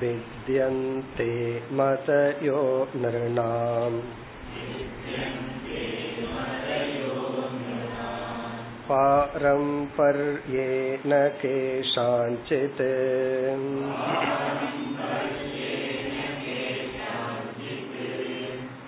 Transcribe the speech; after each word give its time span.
विद्यन्ते 0.00 1.60
मतयो 1.72 2.88
नृणाम् 2.94 4.23
पारम्पर्येण 8.88 11.12
केषाञ्चित् 11.40 12.82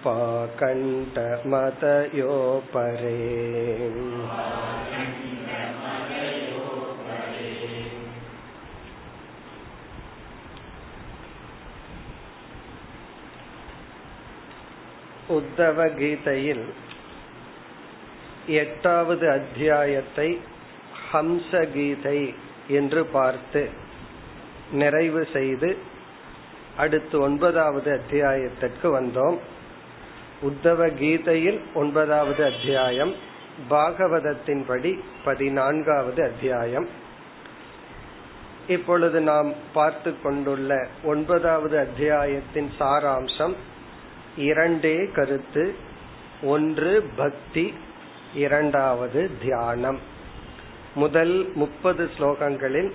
पाकण्ठमतयो 0.04 2.32
परे 2.74 3.18
உத்தவ 15.36 15.84
கீதையில் 15.98 16.64
எட்டாவது 18.47 19.29
அத்தியாயத்தை 19.29 20.39
ஹம்ச 21.13 21.73
கீதை 21.73 22.33
என்று 22.67 23.05
பார்த்து 23.05 23.69
நிறைவு 24.71 25.27
செய்து 25.33 25.77
அடுத்து 26.77 27.19
ஒன்பதாவது 27.19 27.99
அத்தியாயத்திற்கு 27.99 28.83
வந்தோம். 28.83 29.37
உத்தவ 30.41 30.89
கீதையில் 30.93 31.59
ஒன்பதாவது 31.73 32.45
அத்தியாயம் 32.45 33.13
பாகவதத்தின்படி 33.69 34.99
பதினான்காவது 35.23 36.23
அத்தியாயம். 36.23 36.87
இப்பொழுது 38.67 39.19
நாம் 39.21 39.53
பார்த்து 39.73 40.21
கொண்டுள்ள 40.23 40.87
ஒன்பதாவது 41.03 41.77
அத்தியாயத்தின் 41.77 42.71
சாராம்சம் 42.79 43.53
இரண்டே 44.37 45.09
கருத்து 45.13 45.75
ஒன்று 46.41 47.09
பக்தி 47.15 47.73
இரண்டாவது 48.37 49.31
தியானம். 49.41 49.99
முதல் 50.95 51.51
முப்பது 51.55 52.09
ஸ்லோகங்களில் 52.17 52.91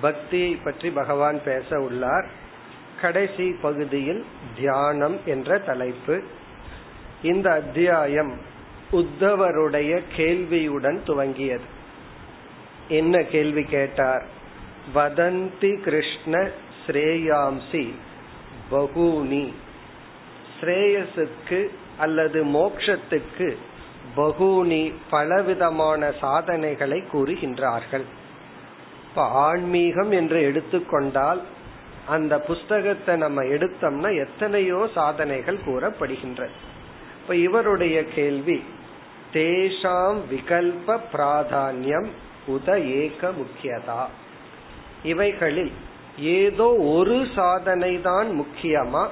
பக்தியை 0.00 0.54
பற்றி 0.54 0.90
பகவான் 0.90 1.42
பேச 1.44 1.80
உள்ளார். 1.80 2.26
கடைசி 3.00 3.52
பகுதியில் 3.62 4.24
தியானம் 4.56 5.20
என்ற 5.24 5.58
தலைப்பு. 5.58 6.22
இந்த 7.22 7.50
அத்தியாயம் 7.50 8.32
உத்தவருடைய 8.92 10.02
கேள்வியுடன் 10.16 11.00
துவங்கியது. 11.06 11.68
என்ன 12.88 13.22
கேள்வி 13.22 13.64
கேட்டார்? 13.64 14.24
வதந்தி 14.94 15.82
கிருஷ்ண 15.82 16.50
ஸ்ரேயாம்சி 16.86 17.94
பகூனி. 18.70 19.52
ஸ்ரேயசுக்கு 20.60 21.68
அல்லது 21.98 22.44
மோக்ஷத்துக்கு 22.44 23.56
பகூனி 24.16 24.92
பலவிதமான 25.10 26.12
சாதனைகளை 26.20 27.02
கூறுகின்றார்கள். 27.12 28.04
இப்ப 29.04 29.22
ஆன்மீகம் 29.22 30.10
என்று 30.10 30.42
எடுத்துக்கொண்டால் 30.42 31.42
அந்த 32.08 32.40
புஸ்தகத்தை 32.40 33.16
நம்ம 33.16 33.42
எடுத்தோம்னா 33.42 34.10
எத்தனையோ 34.18 34.88
சாதனைகள் 34.94 35.58
கூறப்படுகின்றன 35.66 36.48
இப்ப 37.22 37.36
இவருடைய 37.36 38.08
கேள்வி 38.08 38.62
தேஷாம் 39.32 40.18
விகல்ப 40.30 40.98
பிராதானியம் 41.12 42.08
உத 42.48 42.68
ஏக 43.02 43.30
முக்கியதா? 43.40 44.02
இவைகளில் 45.02 45.72
ஏதோ 46.18 46.64
ஒரு 46.64 47.26
சாதனை 47.34 48.00
தான் 48.00 48.28
முக்கியமா? 48.40 49.08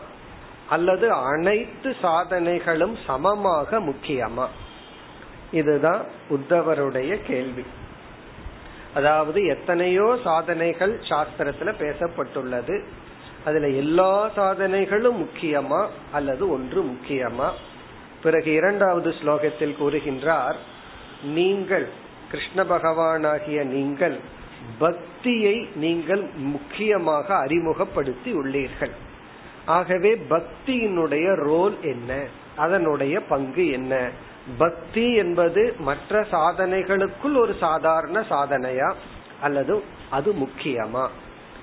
அல்லது 0.69 1.12
அனைத்து 1.12 1.97
சாதனைகளும் 2.03 2.97
சமமாக 3.07 3.81
முக்கியமா? 3.81 4.49
இதுதான் 5.53 6.05
உத்தவருடைய 6.31 7.22
கேள்வி. 7.27 7.65
அதாவது 8.94 9.44
எத்தனையோ 9.44 10.19
சாதனைகள் 10.25 11.00
சாஸ்திரத்துல 11.09 11.75
பேசப்பட்டுள்ளது. 11.78 12.83
அதுல 13.44 13.69
எல்லா 13.69 14.31
சாதனைகளும் 14.37 15.27
முக்கியமா 15.27 15.87
அல்லது 16.12 16.50
ஒன்று 16.50 16.83
முக்கியமா? 16.83 17.50
பிறகு 18.22 18.53
இரண்டாவது 18.53 19.10
ஸ்லோகத்தில் 19.10 19.77
கூறுகின்றார் 19.81 20.55
நீங்கள் 21.22 21.89
கிருஷ்ண 22.31 22.77
பகவானாகிய 22.77 23.65
நீங்கள் 23.65 24.19
பக்தியை 24.78 25.69
நீங்கள் 25.75 26.28
முக்கியமாக 26.37 27.37
அறிமுகப்படுத்தி 27.37 28.33
உள்ளீர்கள். 28.33 28.91
ஆகவே 29.65 30.15
பக்தியினுடைய 30.31 31.34
ரோல் 31.34 31.77
என்ன? 31.83 32.25
அதனுடைய 32.60 33.22
பங்கு 33.22 33.71
என்ன? 33.71 34.10
பக்தி 34.59 35.15
என்பது 35.15 35.75
மற்ற 35.78 36.21
சாதனைகளுக்குள் 36.31 37.37
ஒரு 37.37 37.56
சாதாரண 37.60 38.21
சாதனையா? 38.21 38.94
அல்லது 39.41 39.82
அது 40.10 40.32
முக்கியமா? 40.32 41.09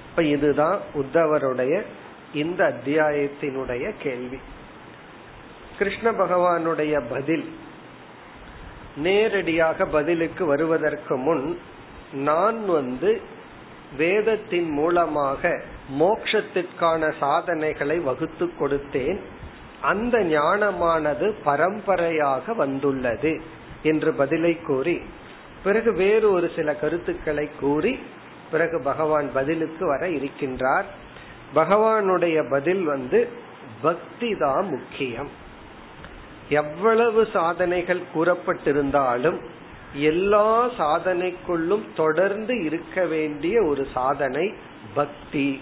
இப்ப 0.09 0.23
இதுதான் 0.23 0.79
உத்தவருடைய 0.93 1.81
இந்த 2.33 2.63
அத்தியாயத்தினுடைய 2.67 3.93
கேள்வி. 4.01 4.37
கிருஷ்ண 5.77 6.11
பகவானுடைய 6.11 7.01
பதில் 7.09 7.45
நேரடியாக 8.97 9.85
பதிலுக்கு 9.85 10.45
வருவதற்கு 10.45 11.17
முன் 11.17 11.59
நான் 12.13 12.65
வந்து 12.65 13.21
வேதத்தின் 13.97 14.69
மூலமாக 14.69 15.61
மோக்ஷத்திற்கான 15.99 17.13
சாதனைகளை 17.19 17.97
வகுத்து 17.99 18.45
கொடுத்தேன். 18.45 19.19
அந்த 19.81 20.17
ஞானமானது 20.19 21.33
பரம்பரையாக 21.43 22.53
வந்துள்ளது 22.53 23.41
என்று 23.83 24.13
பதிலை 24.13 24.59
கூறி 24.61 25.01
பிறகு 25.63 25.93
வேறு 25.93 26.31
ஒரு 26.31 26.51
சில 26.55 26.75
கருத்துக்களை 26.75 27.49
கூறி 27.59 27.99
பிறகு 28.51 28.81
பகவான் 28.81 29.31
பதிலுக்கு 29.33 29.85
வர 29.85 30.07
இருக்கின்றார். 30.07 30.83
பகவானுடைய 31.55 32.49
பதில் 32.49 32.83
வந்து 32.83 33.27
பக்தி 33.81 34.35
தான் 34.35 34.69
முக்கியம். 34.69 35.29
எவ்வளவு 36.49 37.27
சாதனைகள் 37.33 38.01
கூறப்பட்டிருந்தாலும் 38.15 39.39
எல்லா 39.93 40.69
சாதனைக்குள்ளும் 40.69 41.85
தொடர்ந்து 41.95 42.63
இருக்க 42.63 43.05
வேண்டிய 43.05 43.63
ஒரு 43.63 43.87
சாதனை 43.93 44.53
பக்தி. 44.93 45.61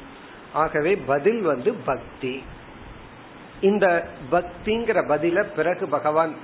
ஆகவே 0.54 0.96
பதில் 0.96 1.42
வந்து 1.42 1.74
பக்தி. 1.74 2.44
இந்த 3.62 4.08
பக்திங்கிற 4.32 5.08
பதில 5.08 5.44
பிறகு 5.56 5.88
பகவான் 5.88 6.36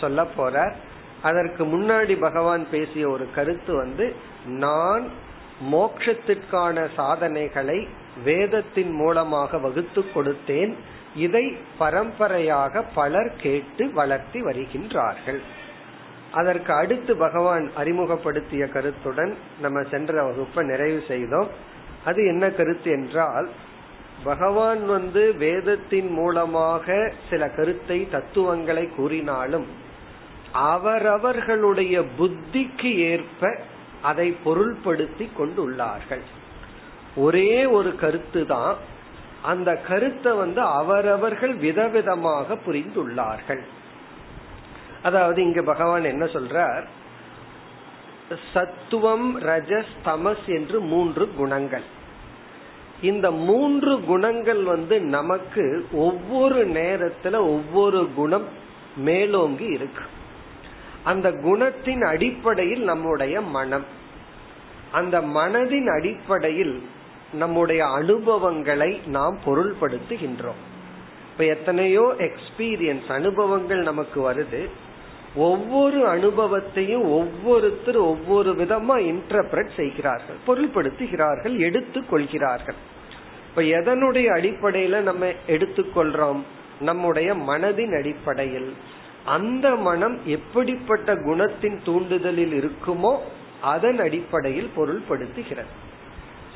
சொல்ல 0.00 0.24
போற 0.24 0.74
அதற்கு 1.22 1.64
முன்னாடி 1.64 2.20
பகவான் 2.20 2.66
பேசிய 2.70 3.08
ஒரு 3.08 3.28
கருத்து 3.34 3.76
வந்து 3.76 4.14
நான் 4.46 5.08
மோக்ஷத்திற்கான 5.72 6.88
சாதனைகளை 6.94 7.88
வேதத்தின் 8.24 8.90
மூலமாக 8.90 9.58
வகுத்து 9.58 10.04
கொடுத்தேன். 10.14 10.74
இதை 11.16 11.56
பரம்பரையாக 11.78 12.82
பலர் 12.82 13.32
கேட்டு 13.36 13.92
வளர்த்தி 13.92 14.42
வருகின்றார்கள். 14.42 15.40
அதற்கு 16.32 16.72
அடுத்து 16.72 17.16
பகவான் 17.16 17.70
அறிமுகப்படுத்திய 17.76 18.66
கருத்துடன் 18.66 19.34
நம்ம 19.60 19.82
சென்ற 19.82 20.24
வகுப்பை 20.24 20.64
நிறைவு 20.64 21.02
செய்தோம். 21.08 21.48
அது 22.04 22.26
என்ன 22.26 22.50
கருத்து 22.50 22.90
என்றால் 22.90 23.48
பகவான் 24.24 24.86
வந்து 24.86 25.34
வேதத்தின் 25.34 26.10
மூலமாக 26.10 27.12
சில 27.30 27.48
கருத்தை 27.48 27.98
தத்துவங்களை 28.10 28.84
கூறினாலும் 28.88 29.66
அவரவர்களுடைய 30.52 32.04
புத்திக்கு 32.18 32.90
ஏற்ப 33.10 33.50
அதை 34.02 34.36
பொருள்படுத்தி 34.44 35.26
கொண்டுள்ளார்கள். 35.38 36.24
ஒரே 37.16 37.64
ஒரு 37.66 37.90
கருத்து 37.96 38.46
தான் 38.46 38.76
அந்த 39.42 39.70
கருத்தை 39.88 40.32
வந்து 40.32 40.60
அவரவர்கள் 40.60 41.54
விதவிதமாக 41.56 42.56
புரிந்துள்ளார்கள். 42.66 43.62
அதாவது 45.02 45.42
இங்க 45.42 45.62
பகவான் 45.62 46.04
என்ன 46.04 46.24
சொல்றார்? 46.24 46.84
சத்துவம் 48.52 49.40
ரஜஸ் 49.40 49.94
தமஸ் 50.04 50.46
என்று 50.46 50.80
மூன்று 50.80 51.24
குணங்கள். 51.36 52.00
இந்த 53.02 53.30
மூன்று 53.30 54.00
குணங்கள் 54.00 54.62
வந்து 54.62 55.00
நமக்கு 55.00 55.86
ஒவ்வொரு 55.92 56.66
நேரத்துல 56.68 57.34
ஒவ்வொரு 57.34 58.08
குணம் 58.14 58.44
மேலோங்கி 58.96 59.64
இருக்கு. 59.64 60.02
அந்த 61.04 61.30
குணத்தின் 61.30 62.04
அடிப்படையில் 62.04 62.82
நம்முடைய 62.82 63.40
மனம். 63.40 63.84
அந்த 64.92 65.20
மனதின் 65.20 65.96
அடிப்படையில் 65.96 66.82
நம்முடைய 67.32 67.86
அனுபவங்களை 67.86 69.00
நாம் 69.06 69.38
பொருள்படுத்துகின்றோம். 69.44 70.60
இப்ப 71.32 71.44
எத்தனையோ 71.44 72.14
எக்ஸ்பீரியன்ஸ் 72.18 73.12
அனுபவங்கள் 73.12 73.78
நமக்கு 73.78 74.32
வருது. 74.32 74.68
ஒவ்வொரு 75.36 76.08
அனுபவத்தையும் 76.08 77.10
ஒவ்வொருத்தர் 77.10 77.96
ஒவ்வொரு 77.96 78.52
விதமா 78.52 78.96
இன்டர்பிரட் 79.10 79.76
செய்கிறார்கள் 79.76 80.36
பொருள்படுத்துகிறார்கள் 80.46 81.58
எடுத்துக் 81.58 82.08
கொள்கிறார்கள். 82.08 82.90
இப்ப 83.54 83.62
எதனுடைய 83.62 84.26
அடிப்படையில 84.28 85.00
நம்ம 85.00 85.26
எடுத்துக்கொள்றோம்? 85.26 86.42
நம்முடைய 86.80 87.34
மனதின் 87.34 87.98
அடிப்படையில். 87.98 88.74
அந்த 89.24 89.70
மனம் 89.70 90.20
எப்படிப்பட்ட 90.24 91.14
குணத்தின் 91.14 91.78
தூண்டுதலில் 91.84 92.52
இருக்குமோ 92.52 93.18
அதன் 93.60 93.98
அடிப்படையில் 93.98 94.70
பொருள்படுத்துகிறது. 94.76 95.72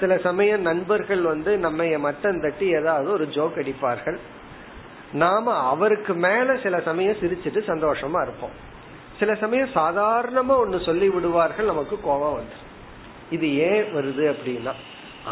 சில 0.01 0.19
சமயம் 0.19 0.61
நண்பர்கள் 0.61 1.21
வந்து 1.21 1.59
நம்ம 1.59 1.99
மட்டம் 1.99 2.41
தட்டி 2.41 2.67
ஏதாவது 2.67 3.11
ஒரு 3.11 3.25
ஜோக் 3.25 3.57
அடிப்பார்கள். 3.57 4.17
நாம 5.13 5.55
அவருக்கு 5.55 6.15
மேல 6.15 6.57
சில 6.63 6.81
சமயம் 6.81 7.17
சிரிச்சிட்டு 7.17 7.63
சந்தோஷமா 7.67 8.23
இருப்போம். 8.23 8.65
சில 9.19 9.35
சமயம் 9.35 9.69
சாதாரணமா 9.75 10.57
ஒன்னு 10.57 10.81
சொல்லி 10.81 11.09
விடுவார்கள் 11.09 11.67
நமக்கு 11.67 12.01
கோபம் 12.01 12.35
வந்து 12.35 12.65
இது 13.31 13.59
ஏன் 13.59 13.85
வருது 13.85 14.35
அப்படின்னா 14.35 14.73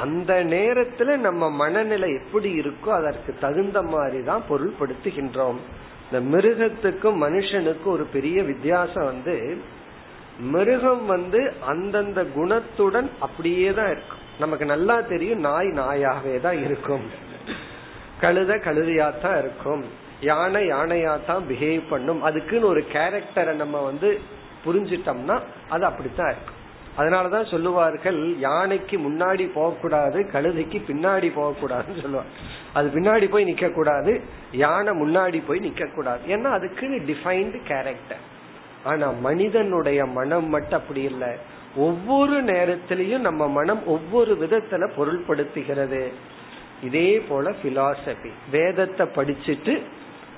அந்த 0.02 0.32
நேரத்துல 0.44 1.16
நம்ம 1.16 1.50
மனநிலை 1.50 2.08
எப்படி 2.14 2.50
இருக்கோ 2.60 2.90
அதற்கு 3.00 3.34
தகுந்த 3.40 3.82
மாதிரி 3.82 4.22
தான் 4.22 4.42
பொருள்படுத்துகின்றோம். 4.48 5.58
இந்த 6.06 6.18
மிருகத்துக்கும் 6.32 7.18
மனுஷனுக்கும் 7.24 7.94
ஒரு 7.96 8.04
பெரிய 8.04 8.42
வித்தியாசம் 8.42 9.04
வந்து 9.04 9.56
மிருகம் 10.54 11.04
வந்து 11.06 11.40
அந்தந்த 11.72 12.20
குணத்துடன் 12.36 13.08
அப்படியே 13.20 13.72
தான் 13.72 13.90
இருக்கும். 13.90 14.22
நமக்கு 14.38 14.64
நல்லா 14.64 15.00
தெரியும் 15.00 15.40
நாய் 15.40 15.70
நாயாகவே 15.80 16.40
தான் 16.40 16.58
இருக்கும். 16.64 17.04
கழுத 18.20 18.52
கழுதையாத்தான் 18.66 19.38
இருக்கும். 19.38 19.84
யானை 20.20 20.62
யானையாத்தான் 20.68 21.44
பிஹேவ் 21.50 21.82
பண்ணும். 21.90 22.22
அதுக்குன்னு 22.22 22.66
ஒரு 22.66 22.84
கேரக்டரை 22.92 23.54
நம்ம 23.62 23.82
வந்து 23.82 24.10
புரிஞ்சிட்டோம்னா 24.66 25.38
அது 25.68 25.84
அப்படித்தான் 25.84 26.32
இருக்கும். 26.34 26.60
அதனாலதான் 26.98 27.50
சொல்லுவார்கள் 27.50 28.18
யானைக்கு 28.38 28.96
முன்னாடி 28.98 29.44
போகக்கூடாது 29.54 30.18
கழுதைக்கு 30.34 30.78
பின்னாடி 30.90 31.28
போகக்கூடாதுன்னு 31.38 32.02
சொல்லுவாங்க. 32.02 32.32
அது 32.72 32.86
பின்னாடி 32.94 33.26
போய் 33.30 33.48
நிக்க 33.50 33.66
கூடாது 33.72 34.12
யானை 34.52 34.92
முன்னாடி 35.02 35.40
போய் 35.46 35.64
நிக்க 35.66 35.94
கூடாது 35.94 36.22
ஏன்னா 36.36 36.50
அதுக்குன்னு 36.58 37.00
டிஃபைன்டு 37.10 37.58
கேரக்டர் 37.70 38.22
ஆனா 38.84 39.06
மனிதனுடைய 39.26 40.00
மனம் 40.18 40.48
மட்டும் 40.48 40.80
அப்படி 40.80 41.02
இல்லை. 41.02 41.32
ஒவ்வொரு 41.76 42.36
நேரத்திலையும் 42.44 43.26
நம்ம 43.28 43.48
மனம் 43.48 43.86
ஒவ்வொரு 43.86 44.32
விதத்துல 44.42 44.88
பொருள்படுத்துகிறது. 44.96 46.02
இதே 46.82 47.10
போல 47.28 47.52
பிலாசபி 47.62 48.30
வேதத்தை 48.50 49.06
படிச்சுட்டு 49.16 49.74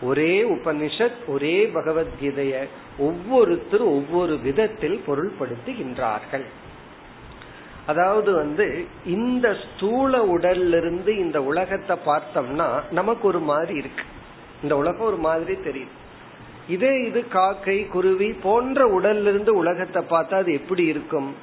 ஒரே 0.02 0.42
உபனிஷத் 0.42 1.26
ஒரே 1.26 1.66
பகவத்கீதைய 1.66 2.66
ஒவ்வொருத்தரும் 2.98 3.88
ஒவ்வொரு 3.88 4.38
விதத்தில் 4.38 5.02
பொருள்படுத்துகின்றார்கள். 5.06 6.44
அதாவது 7.86 8.32
வந்து 8.32 8.86
இந்த 9.04 9.56
ஸ்தூல 9.64 10.24
உடல்ல 10.24 10.76
இருந்து 10.76 11.16
இந்த 11.16 11.42
உலகத்தை 11.42 11.96
பார்த்தோம்னா 12.06 12.80
நமக்கு 12.90 13.28
ஒரு 13.28 13.38
மாதிரி 13.38 13.78
இருக்கு. 13.78 14.04
இந்த 14.62 14.76
உலகம் 14.76 15.06
ஒரு 15.06 15.16
மாதிரி 15.16 15.52
தெரியுது. 15.52 15.94
இதே 16.68 17.00
இது 17.06 17.28
காக்கை 17.28 17.86
குருவி 17.86 18.32
போன்ற 18.32 19.00
உடல்ல 19.00 19.26
இருந்து 19.26 19.54
உலகத்தை 19.54 20.02
பார்த்தா 20.10 20.34
அது 20.34 20.52
எப்படி 20.52 20.84
இருக்கும்? 20.84 21.34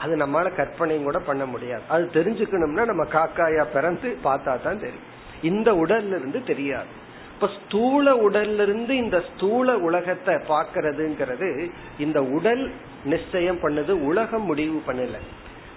அது 0.00 0.16
நம்மளால 0.16 0.56
கற்பனையும் 0.56 1.04
கூட 1.04 1.18
பண்ண 1.18 1.46
முடியாது. 1.46 1.82
அது 1.88 2.10
தெரிஞ்சுக்கணும்னா 2.14 2.84
நம்ம 2.84 3.04
காக்காயா 3.04 3.66
பிறந்து 3.72 4.18
பார்த்தா 4.24 4.62
தான் 4.62 4.80
தெரியும். 4.80 5.14
இந்த 5.42 5.72
உடல்ல 5.72 6.18
இருந்து 6.18 6.44
தெரியாது. 6.44 7.04
இப்ப 7.36 7.48
ஸ்தூல 7.64 8.30
உடல்ல 8.30 8.62
இருந்து 8.62 8.96
இந்த 8.96 9.24
ஸ்தூல 9.34 9.76
உலகத்தை 9.76 10.34
பாக்கிறதுங்கிறது 10.34 11.70
இந்த 11.98 12.22
உடல் 12.22 12.70
நிச்சயம் 13.04 13.58
பண்ணுது 13.62 13.90
உலகம் 13.90 14.42
முடிவு 14.42 14.82
பண்ணல. 14.86 15.18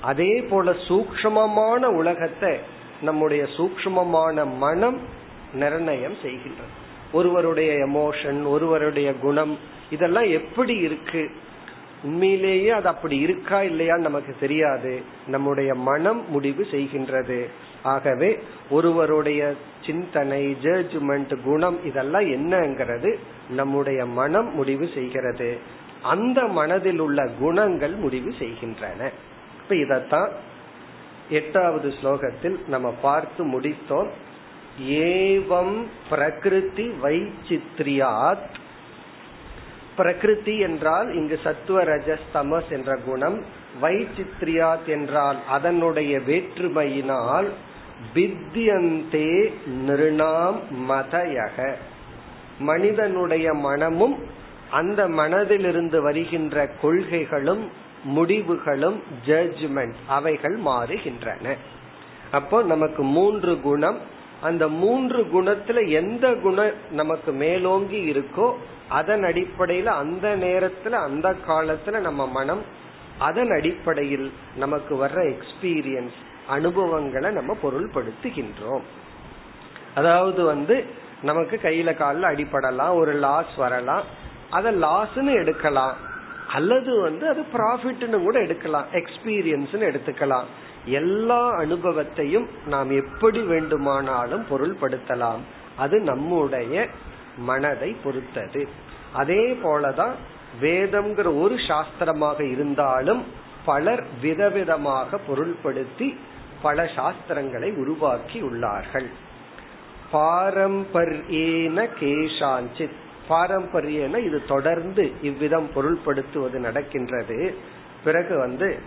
அதே 0.01 0.41
போல 0.41 0.71
சூக்மமான 0.71 1.85
உலகத்தை 1.85 2.57
நம்முடைய 3.01 3.43
சூக்மமான 3.57 4.55
மனம் 4.57 4.99
நிர்ணயம் 5.53 6.15
செய்கின்றது. 6.23 6.73
ஒருவருடைய 7.11 7.71
எமோஷன் 7.73 8.45
ஒருவருடைய 8.45 9.13
குணம் 9.13 9.57
இதெல்லாம் 9.89 10.29
எப்படி 10.29 10.75
இருக்கு? 10.75 11.31
உண்மையிலேயே 12.03 12.69
அது 12.69 12.87
அப்படி 12.87 13.17
இருக்கா 13.17 13.59
இல்லையான்னு 13.59 14.07
நமக்கு 14.09 14.35
தெரியாது. 14.39 15.01
நம்முடைய 15.27 15.75
மனம் 15.75 16.31
முடிவு 16.31 16.67
செய்கின்றது. 16.71 17.49
ஆகவே 17.83 18.39
ஒருவருடைய 18.69 19.53
சிந்தனை 19.85 20.57
ஜட்ஜ்மெண்ட் 20.61 21.41
குணம் 21.41 21.85
இதெல்லாம் 21.85 22.21
என்னங்கிறது 22.21 23.15
நம்முடைய 23.49 24.05
மனம் 24.05 24.55
முடிவு 24.55 24.89
செய்கிறது. 24.93 25.57
அந்த 26.01 26.41
மனதில் 26.41 26.99
உள்ள 26.99 27.27
குணங்கள் 27.39 27.93
முடிவு 27.93 28.33
செய்கின்றன. 28.39 29.11
இப்ப 29.61 29.75
இதத்தான் 29.75 30.29
எட்டாவது 31.29 31.93
ஸ்லோகத்தில் 32.03 32.67
நம்ம 32.67 32.91
பார்த்து 33.01 33.59
முடித்தோம். 33.59 34.09
ஏவம் 34.87 35.83
பிரகிருதி 36.09 36.91
வைச்சித்ரியாத். 37.03 38.47
பிரகிருதி 39.97 40.59
என்றால் 40.59 41.13
இங்கு 41.13 41.39
சத்துவ 41.43 41.83
ரஜஸ் 41.83 42.27
தமஸ் 42.33 42.69
என்ற 42.69 42.95
குணம். 42.95 43.45
வைச்சித்ரியாத் 43.81 44.85
என்றால் 44.85 45.37
அதனுடைய 45.49 46.19
வேற்றுமையினால் 46.19 47.49
வித்தியந்தே 48.15 49.53
நிருணாம் 49.87 50.59
மதயக. 50.89 51.73
மனிதனுடைய 52.59 53.53
மனமும் 53.53 54.23
அந்த 54.69 55.07
மனதிலிருந்து 55.09 56.01
வருகின்ற 56.01 56.67
கொள்கைகளும் 56.81 57.69
முடிவுகளும் 58.03 59.03
ஜட்ஜ்மெண்ட் 59.25 59.93
அவைகள் 60.07 60.59
மாறுகின்றன. 60.59 61.55
அப்போ 62.31 62.63
நமக்கு 62.63 63.03
மூன்று 63.03 63.61
குணம். 63.61 64.17
அந்த 64.41 64.67
மூன்று 64.67 65.25
குணத்துல 65.25 65.89
எந்த 65.89 66.35
குணம் 66.35 66.71
நமக்கு 66.91 67.31
மேலோங்கி 67.31 68.11
இருக்கோ 68.11 68.53
அதன் 68.89 69.23
அடிப்படையில 69.23 69.85
அந்த 69.85 70.35
நேரத்துல 70.35 70.89
அந்த 70.89 71.35
காலத்துல 71.47 71.99
நம்ம 71.99 72.27
மனம் 72.27 72.61
அதன் 73.17 73.51
அடிப்படையில் 73.51 74.31
நமக்கு 74.55 75.05
வர்ற 75.05 75.35
எக்ஸ்பீரியன்ஸ் 75.35 76.19
அனுபவங்களை 76.49 77.29
நம்ம 77.31 77.57
பொருள்படுத்துகின்றோம். 77.63 78.85
அதாவது 79.95 80.41
வந்து 80.43 80.75
நமக்கு 81.21 81.55
கையில 81.63 81.89
காலில் 81.95 82.29
அடிப்படலாம் 82.31 82.95
ஒரு 82.95 83.13
லாஸ் 83.25 83.55
வரலாம் 83.57 84.05
அதை 84.49 84.69
லாஸ்ன்னு 84.81 85.33
எடுக்கலாம். 85.41 85.95
அல்லது 86.53 86.91
வந்து 87.01 87.25
அது 87.27 87.41
ப்ராஃபிட்னு 87.53 88.17
கூட 88.23 88.39
எடுக்கலாம் 88.39 88.87
எக்ஸ்பீரியன்ஸ்னு 88.93 89.87
எடுத்துக்கலாம். 89.89 90.47
எல்லா 90.85 91.41
அனுபவத்தையும் 91.57 92.47
நாம் 92.67 92.91
எப்படி 93.03 93.41
வேண்டுமானாலும் 93.51 94.45
பொருள்படுத்தலாம். 94.51 95.43
அது 95.77 95.95
நம்முடைய 95.99 96.87
மனதை 97.49 97.89
பொறுத்தது. 98.03 98.61
அதே 99.13 99.43
போலதான் 99.63 100.15
வேதம்ங்கிற 100.61 101.27
ஒரு 101.41 101.55
சாஸ்திரமாக 101.67 102.39
இருந்தாலும் 102.51 103.21
பலர் 103.65 104.03
விதவிதமாக 104.23 105.17
பொருள்படுத்தி 105.27 106.07
பல 106.61 106.83
சாஸ்திரங்களை 106.83 107.75
உருவாக்கி 107.75 108.41
உள்ளார்கள் 108.41 109.09
பாரம்பரியேன 110.13 111.87
கேஷாஞ்சித். 111.99 112.97
பாரம்பரியன 113.29 114.17
இது 114.17 114.45
தொடர்ந்து 114.45 115.11
இவ்விதம் 115.21 115.69
பொருள்படுத்துவது 115.75 116.57
நடக்கின்றது. 116.57 117.55
பிறகு 118.03 118.37
வந்து 118.37 118.79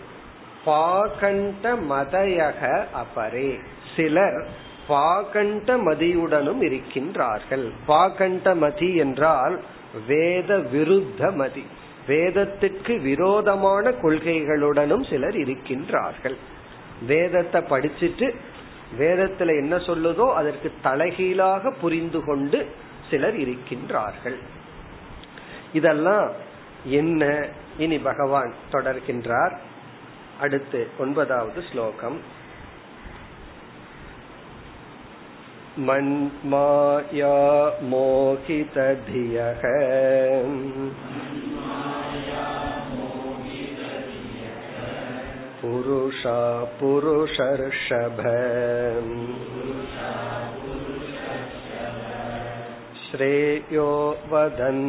பாகண்ட 0.67 1.77
மதையக 1.91 2.85
அபரே. 2.95 3.59
சிலர் 3.97 4.49
பாகண்ட 4.89 5.77
மதியுடனும் 5.83 6.63
இருக்கின்றார்கள். 6.63 7.71
பாகண்ட 7.89 8.57
மதி 8.57 8.95
என்றால் 8.95 9.63
வேத 10.07 10.59
விருத்த 10.59 11.35
மதி. 11.35 11.65
வேதத்திற்கு 12.07 12.99
விரோதமான 12.99 13.91
கொள்கைகளுடனும் 13.91 15.11
சிலர் 15.11 15.35
இருக்கின்றார்கள். 15.35 16.37
வேதத்தை 17.08 17.60
படிச்சுட்டு 17.70 18.28
வேதத்துல 18.98 19.54
என்ன 19.58 19.76
சொல்லுதோ 19.88 20.28
அதற்கு 20.34 20.70
தலைகீழாக 20.82 21.72
புரிந்து 21.82 22.20
கொண்டு 22.24 22.60
சிலர் 23.10 23.38
இருக்கின்றார்கள் 23.38 24.38
இதெல்லாம் 25.74 26.28
என்ன 26.92 27.24
இனி 27.78 27.98
பகவான் 28.02 28.52
தொடர்கின்றார் 28.72 29.56
அடுத்து 30.42 30.82
ஒன்பதாவது 31.00 31.62
ஸ்லோகம் 31.72 32.18
मन्माया 35.80 37.36
मोहितधियः 37.92 39.62
पुरुषा 45.62 46.40
पुरुषर्षभ 46.80 48.20
श्रेयो 53.04 53.90
वदन्त्यनेकान्तम् 54.32 54.82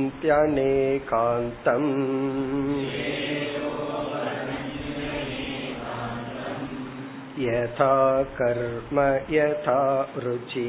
यथा 7.45 7.97
कर्म 8.39 8.99
यथा 9.35 9.81
रुचि 10.25 10.69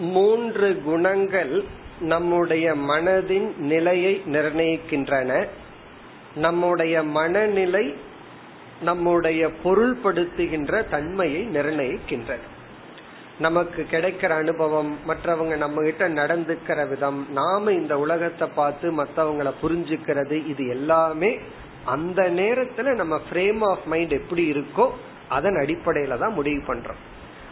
மூன்று 0.00 0.82
குணங்கள் 0.84 1.64
நம்முடைய 2.00 2.74
மனதின் 2.74 3.56
நிலையை 3.56 4.22
நிர்ணயிக்கின்றன. 4.26 5.46
நம்முடைய 6.34 7.02
மனநிலை 7.02 7.94
நம்முடைய 8.82 9.50
பொருள்படுத்துகின்ற 9.64 10.88
தன்மையை 10.88 11.48
நிர்ணயிக்கின்றன 11.48 12.38
நமக்கு 13.38 13.86
கிடைக்கிற 13.90 14.28
அனுபவம் 14.28 14.98
மற்றவங்க 15.08 15.56
நம்ம 15.56 15.82
கிட்ட 15.82 16.08
நடந்துக்கிற 16.08 16.88
விதம் 16.88 17.26
நாம 17.32 17.72
இந்த 17.72 17.98
உலகத்தை 17.98 18.48
பார்த்து 18.54 18.92
மற்றவங்களை 18.92 19.52
புரிஞ்சுக்கிறது 19.62 20.46
இது 20.46 20.68
எல்லாமே 20.68 21.38
அந்த 21.84 22.22
நேரத்துல 22.22 22.94
நம்ம 22.94 23.20
ஃப்ரேம் 23.30 23.58
ஆஃப் 23.60 23.84
மைண்ட் 23.84 24.12
எப்படி 24.12 24.50
இருக்கோ 24.50 24.90
அதன் 25.28 25.54
அடிப்படையில 25.54 26.18
தான் 26.18 26.32
முடிவு 26.32 26.74
பண்றோம். 26.74 27.00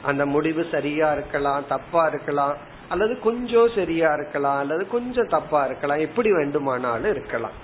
அந்த 0.03 0.27
முடிவு 0.27 0.67
சரியா 0.71 1.13
இருக்கலாம் 1.13 1.65
தப்பா 1.69 2.07
இருக்கலாம் 2.07 2.57
அல்லது 2.89 3.21
கொஞ்சம் 3.21 3.71
சரியா 3.75 4.13
இருக்கலாம் 4.13 4.59
அல்லது 4.59 4.89
கொஞ்சம் 4.89 5.29
தப்பா 5.29 5.65
இருக்கலாம் 5.65 5.99
எப்படி 5.99 6.33
வேண்டுமானாலும் 6.33 7.11
இருக்கலாம். 7.11 7.57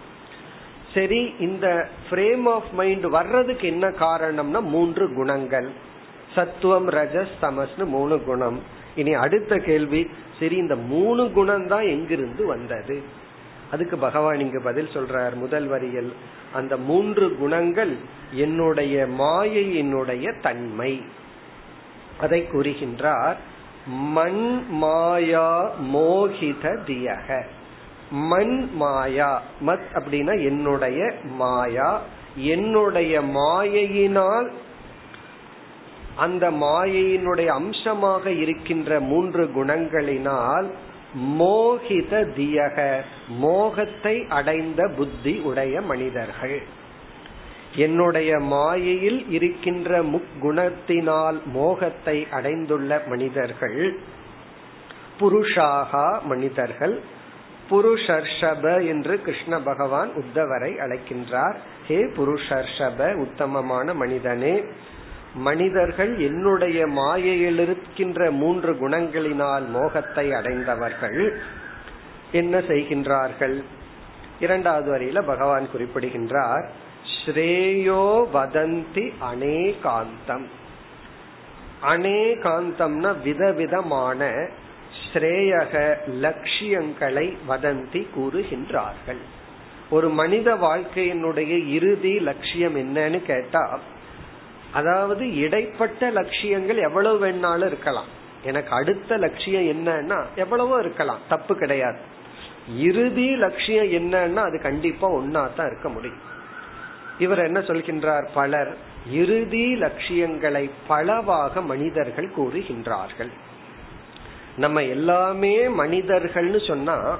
சரி 0.95 1.35
இந்த 1.39 1.89
ஃப்ரேம் 2.11 2.47
ஆஃப் 2.49 2.71
மைண்ட் 2.73 3.05
வர்றதுக்கு 3.05 3.67
என்ன 3.67 3.89
காரணம்னா 3.89 4.61
மூன்று 4.61 5.15
குணங்கள். 5.15 5.69
சத்துவம் 6.35 6.91
ரஜஸ் 6.91 7.35
தமஸ்னு 7.43 7.85
மூணு 7.85 8.23
குணம். 8.23 8.61
இனி 8.97 9.13
அடுத்த 9.15 9.59
கேள்வி 9.59 10.11
சரி 10.41 10.57
இந்த 10.57 10.77
மூணு 10.77 11.31
குணம் 11.31 11.67
தான் 11.67 11.83
எங்கிருந்து 11.83 12.47
வந்தது? 12.47 13.03
அதுக்கு 13.71 13.97
பகவான் 13.97 14.41
இங்கு 14.41 14.63
பதில் 14.63 14.89
சொல்றார் 14.95 15.35
முதல் 15.35 15.67
வரியில் 15.67 16.13
அந்த 16.55 16.77
மூன்று 16.77 17.37
குணங்கள் 17.37 17.97
என்னுடைய 18.33 19.07
மாயையினுடைய 19.19 20.41
தன்மை. 20.41 21.03
அதை 22.21 22.49
கூறுகின்றார் 22.53 23.35
மண் 23.87 24.67
மாயா 24.69 25.71
மோகித 25.79 26.79
தியக. 26.87 27.43
மண் 28.11 28.69
மாயா 28.75 29.43
மத் 29.67 29.87
அப்படின்னா 29.93 30.45
என்னுடைய 30.45 31.13
மாயா. 31.25 32.01
என்னுடைய 32.37 33.21
மாயையினால் 33.21 34.51
அந்த 36.17 36.51
மாயையினுடைய 36.51 37.47
அம்சமாக 37.47 38.31
இருக்கின்ற 38.31 39.01
மூன்று 39.01 39.51
குணங்களினால் 39.55 40.71
மோகித 41.39 42.27
தியக 42.37 43.01
மோகத்தை 43.29 44.27
அடைந்த 44.29 44.91
புத்தி 44.97 45.39
உடைய 45.39 45.81
மனிதர்கள். 45.81 46.63
என்னுடைய 47.77 48.39
மாயையில் 48.39 49.31
இருக்கின்ற 49.31 50.03
முக்குணத்தினால் 50.03 51.39
மோகத்தை 51.45 52.27
அடைந்துள்ள 52.31 53.01
மனிதர்கள் 53.07 53.99
புருஷாகா 55.21 56.23
மனிதர்கள் 56.23 57.01
புருஷர்ஷப 57.71 58.87
என்று 58.87 59.23
கிருஷ்ண 59.23 59.61
பகவான் 59.61 60.11
உத்தவரை 60.11 60.73
அழைக்கின்றார். 60.85 61.55
ஹே 61.89 61.99
புருஷர்ஷப 62.17 63.15
உத்தமமான 63.15 63.95
மனிதனே 63.95 64.65
மனிதர்கள் 65.35 66.19
என்னுடைய 66.19 66.87
மாயையில் 66.87 67.59
இருக்கின்ற 67.59 68.31
மூன்று 68.31 68.73
குணங்களினால் 68.73 69.69
மோகத்தை 69.69 70.33
அடைந்தவர்கள் 70.33 71.39
என்ன 72.33 72.59
செய்கின்றார்கள்? 72.59 73.63
இரண்டாவது 74.41 74.99
வரியில 74.99 75.23
பகவான் 75.23 75.71
குறிப்பிடுகின்றார் 75.73 76.71
ஸ்ரேயோ 77.25 78.27
வதந்தி 78.35 79.05
அநேகாந்தம். 79.31 80.47
அநேகாந்தம்னா 81.93 83.11
விதவிதமான 83.23 84.29
ஸ்ரேயக 85.05 85.97
லட்சியங்களை 86.25 87.37
வதந்தி 87.49 88.03
கூறுகின்றார்கள். 88.17 89.23
ஒரு 89.91 90.09
மனித 90.09 90.55
வாழ்க்கையினுடைய 90.55 91.53
இறுதி 91.69 92.19
லட்சியம் 92.19 92.77
என்னன்னு 92.77 93.21
கேட்டா 93.23 93.79
அதாவது 94.73 95.25
இடைப்பட்ட 95.37 96.11
லட்சியங்கள் 96.11 96.77
எவ்வளவு 96.77 97.19
வேணாலும் 97.27 97.67
இருக்கலாம். 97.67 98.11
எனக்கு 98.45 98.71
அடுத்த 98.75 99.17
லட்சியம் 99.17 99.67
என்னன்னா 99.75 100.19
எவ்வளவோ 100.37 100.79
இருக்கலாம் 100.79 101.25
தப்பு 101.29 101.57
கிடையாது. 101.57 101.99
இறுதி 102.79 103.29
லட்சியம் 103.37 103.91
என்னன்னா 103.99 104.43
அது 104.49 104.61
கண்டிப்பா 104.61 105.09
ஒன்னா 105.09 105.43
தான் 105.57 105.67
இருக்க 105.67 105.89
முடியும். 105.89 106.23
இவர் 107.19 107.39
என்ன 107.39 107.59
சொல்கின்றார்? 107.59 108.27
பலர் 108.35 108.77
இறுதி 109.11 109.77
லட்சியங்களை 109.77 110.71
பலவாக 110.87 111.61
மனிதர்கள் 111.61 112.29
கூறுகின்றார்கள். 112.37 113.31
நம்ம 114.57 114.83
எல்லாமே 114.83 115.69
மனிதர்கள்னு 115.69 116.67
சொன்னா 116.67 117.19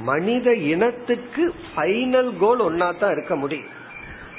மனித 0.00 0.54
இனத்துக்கு 0.54 1.54
ஃபைனல் 1.70 2.36
கோல் 2.38 2.60
ஒன்னா 2.60 2.98
தான் 2.98 3.10
இருக்க 3.10 3.36
முடியும். 3.36 3.68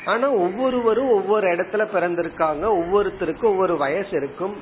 ஆனா 0.06 0.32
ஒவ்வொருவரும் 0.32 1.10
ஒவ்வொரு 1.10 1.48
இடத்துல 1.48 1.86
பிறந்திருக்காங்க 1.94 2.64
ஒவ்வொருத்தருக்கும் 2.80 3.52
ஒவ்வொரு 3.54 3.78
வயசு 3.78 4.18
இருக்கும். 4.18 4.56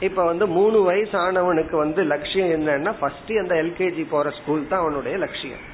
இப்ப 0.00 0.24
வந்து 0.24 0.46
மூணு 0.46 0.82
வயசு 0.82 1.18
ஆனவனுக்கு 1.18 1.76
வந்து 1.76 2.02
லட்சியம் 2.02 2.48
என்னன்னா 2.48 2.94
ஃபர்ஸ்ட் 3.00 3.32
அந்த 3.32 3.54
எல்கேஜி 3.54 4.06
போற 4.10 4.30
ஸ்கூல் 4.30 4.68
தான் 4.68 4.80
அவனுடைய 4.80 5.18
லட்சியம். 5.18 5.72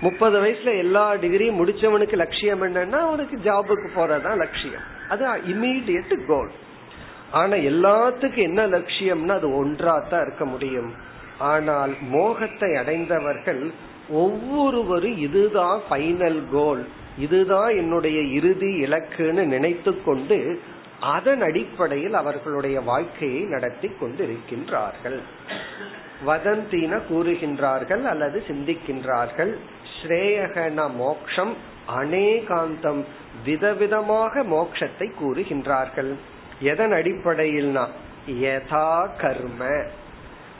முப்பது 0.00 0.36
வயசுல 0.42 0.72
எல்லா 0.84 1.04
டிகிரியும் 1.22 1.58
முடிச்சவனுக்கு 1.60 2.16
லட்சியம் 2.22 2.62
என்னன்னா 2.66 2.98
அவனுக்கு 3.08 3.36
ஜாபுக்கு 3.46 3.88
போறதுதான் 3.96 4.40
லட்சியம். 4.44 4.84
அது 5.12 5.24
இமீடியட் 5.54 6.14
கோல் 6.30 6.50
ஆனா 7.40 7.56
எல்லாத்துக்கும் 7.70 8.46
என்ன 8.50 8.60
லட்சியம்னா 8.76 9.34
அது 9.40 9.48
ஒன்றா 9.62 9.94
தான் 10.10 10.24
இருக்க 10.26 10.44
முடியும். 10.44 10.90
ஆனால் 11.50 11.92
மோகத்தை 12.14 12.70
அடைந்தவர்கள் 12.82 13.62
ஒவ்வொருவரும் 14.22 15.18
இதுதான் 15.26 15.78
ஃபைனல் 15.88 16.40
கோல் 16.52 16.82
இதுதான் 17.24 17.70
என்னுடைய 17.76 18.18
இறுதி 18.38 18.70
இலக்குன்னு 18.84 19.44
நினைத்து 19.54 19.92
கொண்டு 20.02 20.38
அதன் 21.14 21.42
அடிப்படையில் 21.48 22.16
அவர்களுடைய 22.20 22.76
வாழ்க்கையை 22.90 23.42
நடத்தி 23.54 23.88
கொண்டிருக்கின்றார்கள். 24.00 25.18
வதந்தின 26.26 27.00
கூறுகின்றார்கள் 27.10 28.02
அல்லது 28.02 28.42
சிந்திக்கின்றார்கள். 28.48 29.54
ஸ்ரேயகன 30.02 30.94
மோக்ஷம் 30.94 31.56
அநேகாந்தம் 31.96 33.04
விதவிதமாக 33.46 34.42
மோக்ஷத்தை 34.42 35.12
கூறுகின்றார்கள். 35.24 36.14
எதன் 36.60 36.92
அடிப்படையில்னா 36.92 37.86
யதா 38.28 39.08
கர்ம. 39.18 39.66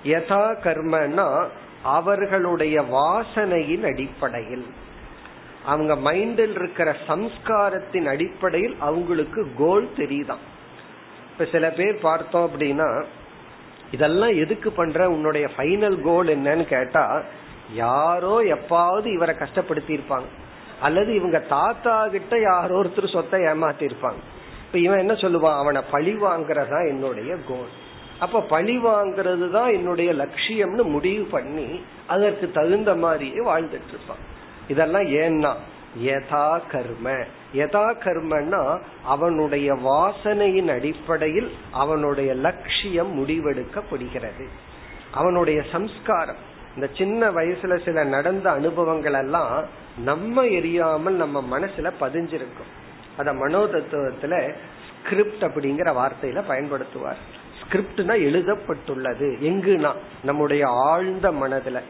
யதா 0.05 0.57
கர்மனா 0.65 1.47
அவர்களுடைய 1.83 2.83
வாசனையின் 2.83 3.85
அடிப்படையில். 3.85 4.67
அவங்க 5.65 5.95
மைண்டில் 5.95 6.51
இருக்கிற 6.51 6.97
சம்ஸ்காரத்தின் 7.09 8.05
அடிப்படையில் 8.05 8.77
அவங்களுக்கு 8.79 9.49
கோல் 9.57 9.89
தெரியுதான். 9.97 10.45
இப்ப 11.33 11.45
சில 11.53 11.71
பேர் 11.71 12.01
பார்த்தோம் 12.01 12.51
அப்படின்னா 12.51 13.05
இதெல்லாம் 13.93 14.35
எதுக்கு 14.37 14.71
பண்ற? 14.71 15.11
உன்னுடைய 15.11 15.49
ஃபைனல் 15.57 16.03
கோல் 16.03 16.27
என்னன்னு 16.27 16.65
கேட்டா 16.65 17.23
யாரோ 17.75 18.43
எப்பாவது 18.43 19.07
இவரை 19.07 19.37
கஷ்டப்படுத்தி 19.37 19.99
இருப்பாங்க 19.99 20.29
அல்லது 20.81 21.15
இவங்க 21.15 21.39
தாத்தா 21.39 22.09
கிட்ட 22.09 22.41
யாரோ 22.41 22.83
ஒருத்தர் 22.83 23.13
சொத்தை 23.13 23.41
ஏமாத்தி 23.41 23.85
இருப்பாங்க 23.91 24.21
இப்ப 24.67 24.79
இவன் 24.79 24.99
என்ன 24.99 25.13
சொல்லுவான்? 25.13 25.59
அவனை 25.59 25.83
பழி 25.91 26.15
வாங்குறதா 26.15 26.89
என்னுடைய 26.89 27.37
கோல் 27.49 27.69
அப்ப 28.19 28.41
பழி 28.41 28.79
வாங்கிறது 28.79 29.51
தான் 29.51 29.73
என்னுடைய 29.73 30.13
லட்சியம்னு 30.13 30.83
முடிவு 30.83 31.25
பண்ணி 31.25 31.81
அதற்கு 32.07 32.51
தகுந்த 32.51 32.95
மாதிரியே 32.95 33.37
வாழ்ந்துட்டு 33.37 33.89
இருப்பான். 33.89 34.23
இதெல்லாம் 34.69 35.03
ஏன்னா. 35.03 35.53
யதா 36.05 36.61
கர்ம. 36.71 37.11
யதா 37.55 37.95
கர்மன்னா 38.05 38.81
அவனுடைய 39.05 39.75
வாசனையின் 39.75 40.69
அடிப்படையில் 40.69 41.51
அவனுடைய 41.73 42.35
லட்சியம் 42.35 43.27
முடிவெடுக்கப்படுகிறது. 43.27 44.47
அவனுடைய 45.11 45.63
சம்ஸ்காரம். 45.73 46.57
இந்த 46.75 46.89
சின்ன 46.97 47.31
வயசுல 47.31 47.85
சில 47.85 48.05
நடந்த 48.05 48.51
அனுபவங்கள் 48.51 49.13
எல்லாம் 49.13 49.65
நம்ம 49.99 50.45
எரியாமல் 50.45 51.11
நம்ம 51.11 51.59
மனசுல 51.59 51.91
பதிஞ்சிருக்கும். 52.01 52.71
அத 53.17 53.33
மனோ 53.33 53.65
தத்துவத்துல 53.65 54.55
ஸ்கிரிப்ட் 55.03 55.43
அப்படிங்கிற 55.43 55.93
வார்த்தையில 55.93 56.43
பயன்படுத்துவார். 56.49 57.17
ஸ்கிரிப்ட்னா 57.63 58.15
எழுதப்பட்டுள்ளது. 58.15 59.39
எங்குனா? 59.41 59.93
நம்முடைய 60.23 60.69
ஆழ்ந்த 60.69 61.33
மனதுல. 61.33 61.81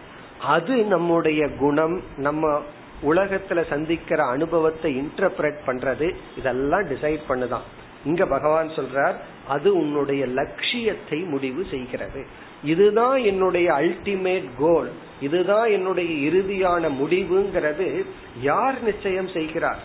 அது 0.40 0.84
நம்முடைய 0.84 1.48
குணம் 1.48 2.02
நம்ம 2.16 2.62
உலகத்துல 3.02 3.68
சந்திக்கிற 3.68 4.24
அனுபவத்தை 4.24 5.00
இன்டர்பிரட் 5.00 5.58
பண்றது 5.66 6.14
இதெல்லாம் 6.36 6.80
டிசைட் 6.80 7.20
பண்ணுதான். 7.28 7.66
இங்க 8.04 8.26
பகவான் 8.26 8.68
சொல்றார் 8.68 9.14
அது 9.48 9.76
உன்னுடைய 9.76 10.26
லட்சியத்தை 10.26 11.18
முடிவு 11.18 11.66
செய்கிறது. 11.70 12.26
இதுதான் 12.64 13.18
என்னுடைய 13.18 13.72
அல்டிமேட் 13.72 14.48
கோல் 14.58 14.90
இதுதான் 15.20 15.70
என்னுடைய 15.70 16.30
இறுதியான 16.30 16.88
முடிவுங்கிறது 16.88 18.04
யார் 18.42 18.82
நிச்சயம் 18.82 19.28
செய்கிறார்? 19.28 19.78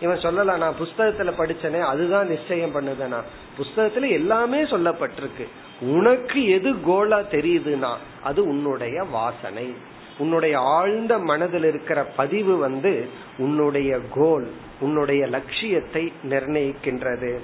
இவன் 0.00 0.20
சொல்லலாம் 0.20 0.58
நான் 0.58 0.80
புஸ்தகத்துல 0.80 1.32
படிச்சனே 1.38 1.80
அதுதான் 1.80 2.28
நிச்சயம் 2.28 2.74
பண்ணுதனா 2.74 3.20
புஸ்தகத்துல 3.58 4.10
எல்லாமே 4.10 4.62
சொல்லப்பட்டிருக்கு. 4.62 5.46
உனக்கு 5.80 6.48
எது 6.48 6.80
கோலா 6.84 7.18
தெரியுதுன்னா 7.18 7.94
அது 8.22 8.44
உன்னுடைய 8.44 9.02
வாசனை. 9.02 9.72
உன்னுடைய 10.18 10.58
ஆழ்ந்த 10.58 11.18
மனதில் 11.18 11.64
இருக்கிற 11.64 12.02
பதிவு 12.02 12.56
வந்து 12.56 13.08
உன்னுடைய 13.38 14.00
கோல் 14.14 14.52
உன்னுடைய 14.80 15.26
லட்சியத்தை 15.26 16.12
நிர்ணயிக்கின்றது. 16.22 17.38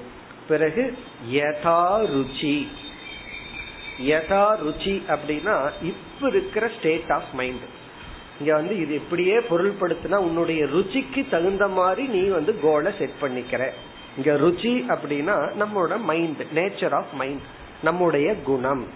பிறகு 0.49 0.95
யதா 1.33 2.01
ருச்சி. 2.15 2.67
யதா 4.03 4.57
ருச்சி 4.65 5.03
அப்படின்னா 5.09 5.71
இப்ப 5.83 6.29
இருக்கிற 6.29 6.71
ஸ்டேட் 6.79 7.11
ஆஃப் 7.11 7.31
மைண்ட் 7.33 7.81
இங்க 8.41 8.55
வந்து 8.55 8.77
இது 8.77 8.95
இப்படியே 8.95 9.39
பொருள்படுத்தினா 9.39 10.15
உன்னுடைய 10.15 10.65
ருச்சிக்கு 10.65 11.29
தகுந்த 11.29 11.69
மாதிரி 11.69 12.07
நீ 12.07 12.29
வந்து 12.29 12.61
கோலை 12.61 12.93
செட் 12.99 13.21
பண்ணிக்கிற. 13.21 13.69
இங்க 14.17 14.33
ருச்சி 14.33 14.73
அப்படின்னா 14.89 15.37
நம்மளோட 15.61 16.01
மைண்ட் 16.01 16.43
நேச்சர் 16.55 16.93
ஆஃப் 16.93 17.13
மைண்ட் 17.13 17.41
நம்முடைய 17.83 18.35
குணம். 18.35 18.87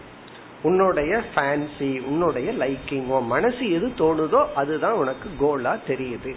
உன்னுடைய 0.63 1.23
ஃபேன்சி 1.35 2.05
உன்னுடைய 2.05 2.53
லைக்கிங் 2.53 3.07
உன் 3.07 3.27
மனசு 3.27 3.73
எது 3.73 3.93
தோணுதோ 3.99 4.47
அதுதான் 4.55 4.93
உனக்கு 4.93 5.29
கோலா 5.39 5.77
தெரியுது. 5.89 6.35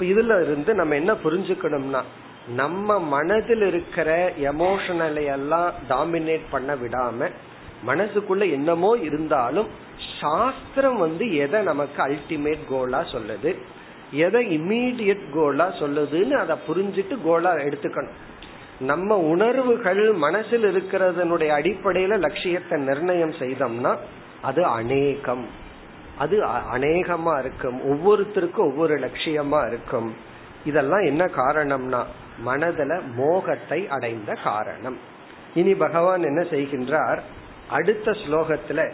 இதுல 0.00 0.42
இருந்து 0.42 0.74
நம்ம 0.74 0.94
என்ன 0.94 1.12
புரிஞ்சுக்கணும்னா 1.12 2.02
நம்ம 2.56 2.98
மனதில் 2.98 3.62
இருக்கிற 3.62 4.32
எமோஷனலை 4.38 5.24
எல்லாம் 5.24 5.72
டாமினேட் 5.88 6.46
பண்ண 6.50 6.74
விடாம 6.74 7.30
மனசுக்குள்ள 7.86 8.50
என்னமோ 8.52 8.96
இருந்தாலும் 9.02 9.68
சாஸ்திரம் 10.20 10.96
வந்து 10.96 11.34
எதை 11.36 11.62
நமக்கு 11.62 12.02
அல்டிமேட் 12.02 12.64
கோலா 12.68 13.00
சொல்லுது 13.12 13.54
எதை 14.10 14.58
இம்மீடியட் 14.58 15.24
கோலா 15.34 15.66
சொல்லுதுன்னு 15.66 16.30
அதை 16.30 16.56
புரிஞ்சுட்டு 16.68 17.18
கோலா 17.24 17.52
எடுத்துக்கணும். 17.52 18.18
நம்ம 18.82 19.16
உணர்வுகள் 19.18 20.12
மனசில் 20.12 20.64
இருக்கிறதனுடைய 20.64 21.48
அடிப்படையில 21.48 22.18
லட்சியத்தை 22.18 22.80
நிர்ணயம் 22.80 23.30
செய்தோம்னா 23.30 23.96
அது 24.42 24.64
அநேகம். 24.64 25.46
அது 26.18 26.44
அநேகமா 26.72 27.38
இருக்கும். 27.38 27.78
ஒவ்வொருத்தருக்கும் 27.82 28.68
ஒவ்வொரு 28.70 28.94
லட்சியமா 28.98 29.66
இருக்கும். 29.66 30.14
இதெல்லாம் 30.64 31.00
என்ன 31.00 31.24
காரணம்னா 31.24 32.02
மனதுல 32.46 33.00
மோகத்தை 33.14 33.88
அடைந்த 33.88 34.32
காரணம். 34.44 34.98
இனி 35.54 35.74
பகவான் 35.74 36.22
என்ன 36.22 36.42
செய்கின்றார்? 36.42 37.20
அடுத்த 37.70 38.10
ஸ்லோகத்துல 38.10 38.90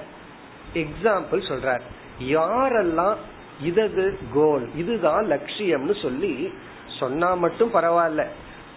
எக்ஸாம்பிள் 0.74 1.40
சொல்றார். 1.48 1.80
யாரெல்லாம் 2.22 3.14
இதது 3.62 4.18
கோல் 4.32 4.68
இதுதான் 4.76 5.24
லட்சியம்னு 5.24 6.02
சொல்லி 6.02 6.54
சொன்னா 6.98 7.34
மட்டும் 7.34 7.74
பரவாயில்ல. 7.74 8.26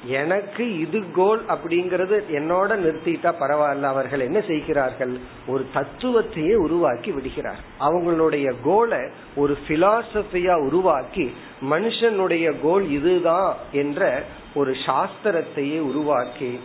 எனக்கு 0.05 0.79
இது 0.79 1.11
கோல் 1.11 1.41
அப்படிங்கறது 1.45 2.21
என்னோட 2.31 2.69
நிறுத்திட்டா 2.83 3.33
பரவாயில்ல. 3.39 3.81
அவர்கள் 3.81 4.19
என்ன 4.19 4.41
செய்கிறார்கள்? 4.41 5.17
ஒரு 5.47 5.65
தத்துவத்தையே 5.73 6.55
உருவாக்கி 6.55 7.11
விடுகிறார். 7.11 7.59
அவங்களுடைய 7.79 8.53
கோலை 8.63 8.99
ஒரு 9.35 9.57
பிலாசபியா 9.67 10.53
உருவாக்கி 10.53 11.33
மனுஷனுடைய 11.69 12.53
கோல் 12.61 12.89
இதுதான் 12.89 13.55
என்ற 13.71 14.23
ஒரு 14.55 14.71
சாஸ்திரத்தையே 14.71 15.79
உருவாக்கி 15.79 16.59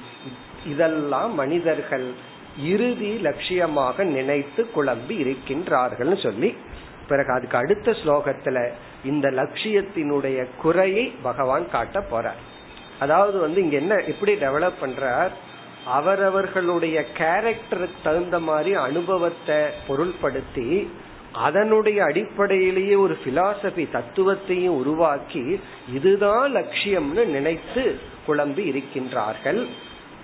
இதெல்லாம் 0.67 1.35
மனிதர்கள் 1.35 2.13
இறுதி 2.63 3.21
லட்சியமாக 3.23 4.03
நினைத்து 4.03 4.67
குழம்பி 4.77 5.09
இருக்கின்றார்கள் 5.09 6.23
சொல்லி. 6.23 6.57
பிறகு 7.09 7.33
அதுக்கு 7.33 7.57
அடுத்த 7.57 7.91
ஸ்லோகத்துல 7.91 8.71
இந்த 9.05 9.31
லட்சியத்தினுடைய 9.31 10.47
குறையை 10.63 11.13
பகவான் 11.23 11.71
காட்ட 11.71 12.05
போறார். 12.11 12.55
அதாவது 13.01 13.39
வந்து 13.39 13.63
இங்க 13.63 13.77
என்ன 13.77 13.95
எப்படி 13.95 14.35
டெவலப் 14.35 14.73
பண்றார்? 14.83 15.31
அவரவர்களுடைய 15.87 17.05
கேரக்டருக்கு 17.19 17.91
தகுந்த 18.03 18.39
மாதிரி 18.39 18.75
அனுபவத்தை 18.75 19.57
பொருள்படுத்தி 19.89 20.89
அதனுடைய 21.33 22.05
அடிப்படையிலேயே 22.05 22.95
ஒரு 22.95 23.19
பிலாசபி 23.25 23.89
தத்துவத்தையும் 23.93 24.69
உருவாக்கி 24.69 25.61
இதுதான் 25.95 26.55
லட்சியம்னு 26.55 27.25
நினைத்து 27.25 27.99
குழம்பி 28.29 28.63
இருக்கின்றார்கள். 28.71 29.67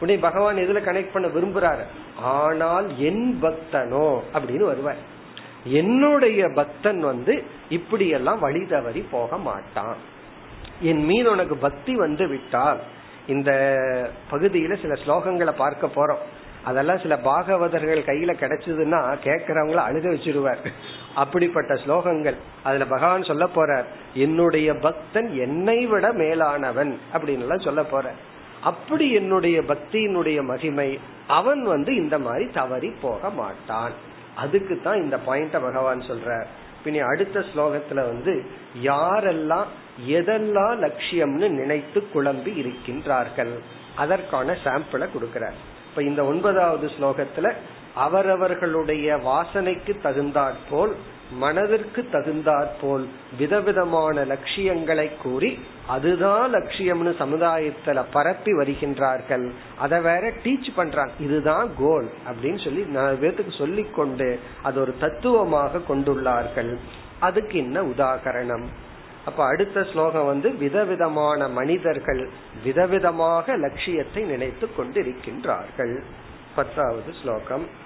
உடனே 0.00 0.18
பகவான் 0.18 0.56
எதுல 0.56 0.80
கனெக்ட் 0.80 1.12
பண்ண 1.12 1.28
விரும்புறாரு? 1.28 1.84
ஆனால் 2.22 2.98
என் 2.98 3.38
பக்தனோ? 3.42 4.20
அப்படின்னு 4.34 4.64
வருவார். 4.64 4.96
என்னுடைய 5.64 6.48
பக்தன் 6.54 7.00
வந்து 7.00 7.44
இப்படியெல்லாம் 7.68 8.38
வழி 8.38 8.66
தவறி 8.66 9.06
போக 9.10 9.38
மாட்டான். 9.38 9.96
என் 10.90 11.04
மீது 11.04 11.30
உனக்கு 11.30 11.56
பக்தி 11.56 11.94
வந்து 11.94 12.24
விட்டால் 12.28 12.80
இந்த 13.26 13.50
பகுதியில 14.30 14.76
சில 14.82 14.94
ஸ்லோகங்களை 15.02 15.52
பார்க்க 15.56 15.94
போறோம். 15.96 16.22
அதெல்லாம் 16.64 16.98
சில 16.98 17.14
பாகவதர்கள் 17.24 18.00
கையில 18.08 18.32
கிடைச்சதுன்னா 18.40 19.00
கேட்கறவங்கள 19.24 19.80
அழுக 19.88 20.06
வச்சிருவார். 20.14 20.60
அப்படிப்பட்ட 21.14 21.72
ஸ்லோகங்கள். 21.74 22.38
அதுல 22.62 22.84
பகவான் 22.84 23.28
சொல்ல 23.30 23.46
போறார் 23.56 23.88
என்னுடைய 24.14 24.68
பக்தன் 24.86 25.28
என்னை 25.38 25.78
விட 25.86 26.06
மேலானவன் 26.12 26.92
அப்படின்னு 27.14 27.44
எல்லாம் 27.46 27.66
சொல்ல 27.68 27.82
போற 27.82 28.12
அப்படி 28.70 29.06
என்னுடைய 29.12 29.58
பக்தியினுடைய 29.60 30.40
மகிமை 30.50 30.90
அவன் 31.38 31.62
வந்து 31.64 31.92
இந்த 31.96 32.16
மாதிரி 32.18 32.46
தவறி 32.50 32.90
போக 33.02 33.30
மாட்டான். 33.30 33.94
அதுக்கு 34.34 34.74
தான் 34.80 35.02
இந்த 35.02 35.16
பாயிண்ட 35.26 35.56
பகவான் 35.66 36.08
சொல்ற 36.10 36.30
பின் 36.84 37.00
அடுத்த 37.00 37.40
ஸ்லோகத்துல 37.40 37.94
வந்து 37.94 38.44
யாரெல்லாம் 38.82 39.68
எதெல்லாம் 40.08 40.74
லட்சியம்னு 40.84 41.48
நினைத்து 41.48 42.00
குழம்பி 42.14 42.52
இருக்கின்றார்கள் 42.62 43.52
அதற்கான 43.96 44.56
சாம்பிளை 44.64 45.06
கொடுக்கிறார். 45.14 45.58
இப்ப 45.90 46.02
இந்த 46.02 46.24
ஒன்பதாவது 46.24 46.90
ஸ்லோகத்துல 47.00 47.52
அவரவர்களுடைய 47.94 49.16
வாசனைக்கு 49.16 50.00
தகுந்தாற்போல் 50.02 50.96
மனதிற்கு 51.38 52.08
தகுந்தாற்போல் 52.12 53.08
விதவிதமான 53.38 54.24
லட்சியங்களை 54.24 55.16
கூறி 55.22 55.58
அதுதான் 55.86 56.54
லட்சியம்னு 56.54 57.12
சமுதாயத்துல 57.18 58.04
பரப்பி 58.12 58.52
வருகின்றார்கள். 58.52 59.50
அதை 59.78 60.00
வேற 60.00 60.32
டீச் 60.44 60.68
பண்றாங்க. 60.74 61.12
இதுதான் 61.20 61.70
கோல் 61.78 62.10
அப்படின்னு 62.28 62.64
சொல்லி 62.64 62.80
நான் 62.80 63.18
பேத்துக்கு 63.20 63.58
சொல்லி 63.58 63.84
கொண்டு 63.84 64.38
அது 64.62 64.80
ஒரு 64.80 64.94
தத்துவமாக 65.00 65.80
கொண்டுள்ளார்கள். 65.88 66.76
அதுக்கு 67.18 67.58
என்ன 67.58 67.82
உதாகரணம்? 67.82 68.64
அப்ப 69.24 69.44
அடுத்த 69.44 69.84
ஸ்லோகம் 69.84 70.26
வந்து 70.26 70.54
விதவிதமான 70.54 71.48
மனிதர்கள் 71.48 72.28
விதவிதமாக 72.64 73.58
லட்சியத்தை 73.58 74.22
நினைத்து 74.22 74.68
கொண்டிருக்கின்றார்கள். 74.78 76.02
பத்தாவது 76.54 77.14
ஸ்லோகம். 77.22 77.81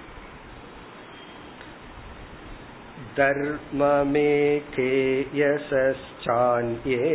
धर्ममेके 3.18 4.90
यशश्चान्ये 5.38 7.10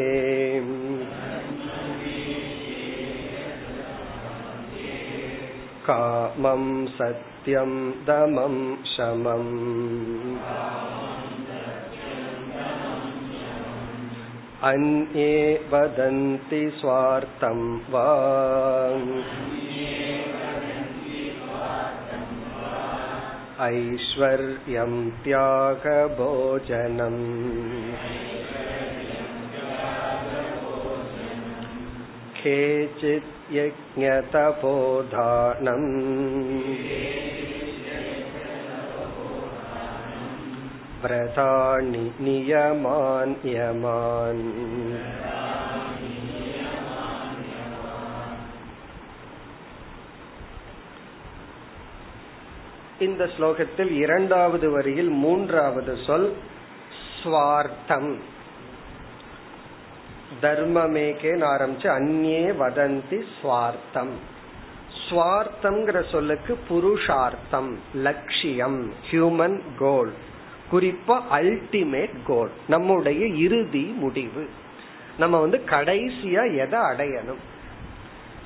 कामं 5.88 6.64
सत्यं 6.98 7.74
दमं 8.08 8.58
शमम् 8.86 9.54
अन्ये 14.72 15.34
वदन्ति 15.74 16.62
स्वार्थं 16.80 17.60
वा 17.92 18.08
ऐश्वर्यं 23.68 24.94
त्यागभोजनम् 25.24 27.24
केचित् 32.42 33.32
यज्ञतपोधानम् 33.58 34.48
व्रतानि 41.04 42.06
नियमान् 42.26 43.36
இந்த 53.03 53.25
ஸ்லோகத்தில் 53.39 53.91
இரண்டாவது 53.91 54.71
வரியில் 54.71 55.09
மூன்றாவது 55.09 55.99
சொல் 56.07 56.37
ஸ்வார்த்தம். 57.23 58.17
தர்மமேகேன்னு 60.43 61.47
ஆரம்பிச்சு 61.55 61.89
அந்நே 61.99 62.43
வதந்தி 62.59 63.23
ஸ்வார்த்தம். 63.43 64.13
ஸ்வார்த்தம்ங்கிற 65.09 66.11
சொல்லுக்கு 66.11 66.59
புருஷார்த்தம் 66.69 67.79
லட்சியம் 67.95 68.93
ஹியூமன் 69.11 69.61
கோல் 69.79 70.13
குறிப்பா 70.73 71.21
அல்டிமேட் 71.33 72.17
கோல் 72.27 72.51
நம்முடைய 72.69 73.27
இறுதி 73.27 73.85
முடிவு. 73.99 74.49
நம்ம 75.19 75.41
வந்து 75.41 75.63
கடைசியா 75.67 76.43
எதை 76.59 76.81
அடையணும்? 76.81 77.43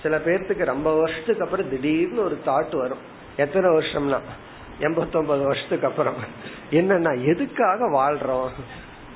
சில 0.03 0.19
பேர்த்துக்கு 0.19 0.65
ரொம்ப 0.65 0.95
வருஷத்துக்கு 0.95 1.45
அப்புறம் 1.45 1.69
திடீர்னு 1.69 2.25
ஒரு 2.25 2.39
தாட் 2.47 2.77
வரும். 2.77 3.05
எத்தனை 3.37 3.71
வருஷம்னா? 3.71 4.19
எண்பத்தொன்பது 4.81 5.45
வருஷத்துக்கு 5.45 5.87
அப்புறம். 5.87 6.15
என்னன்னா 6.71 7.25
எதுக்காக 7.25 7.89
வாழ்றோம்? 7.89 8.51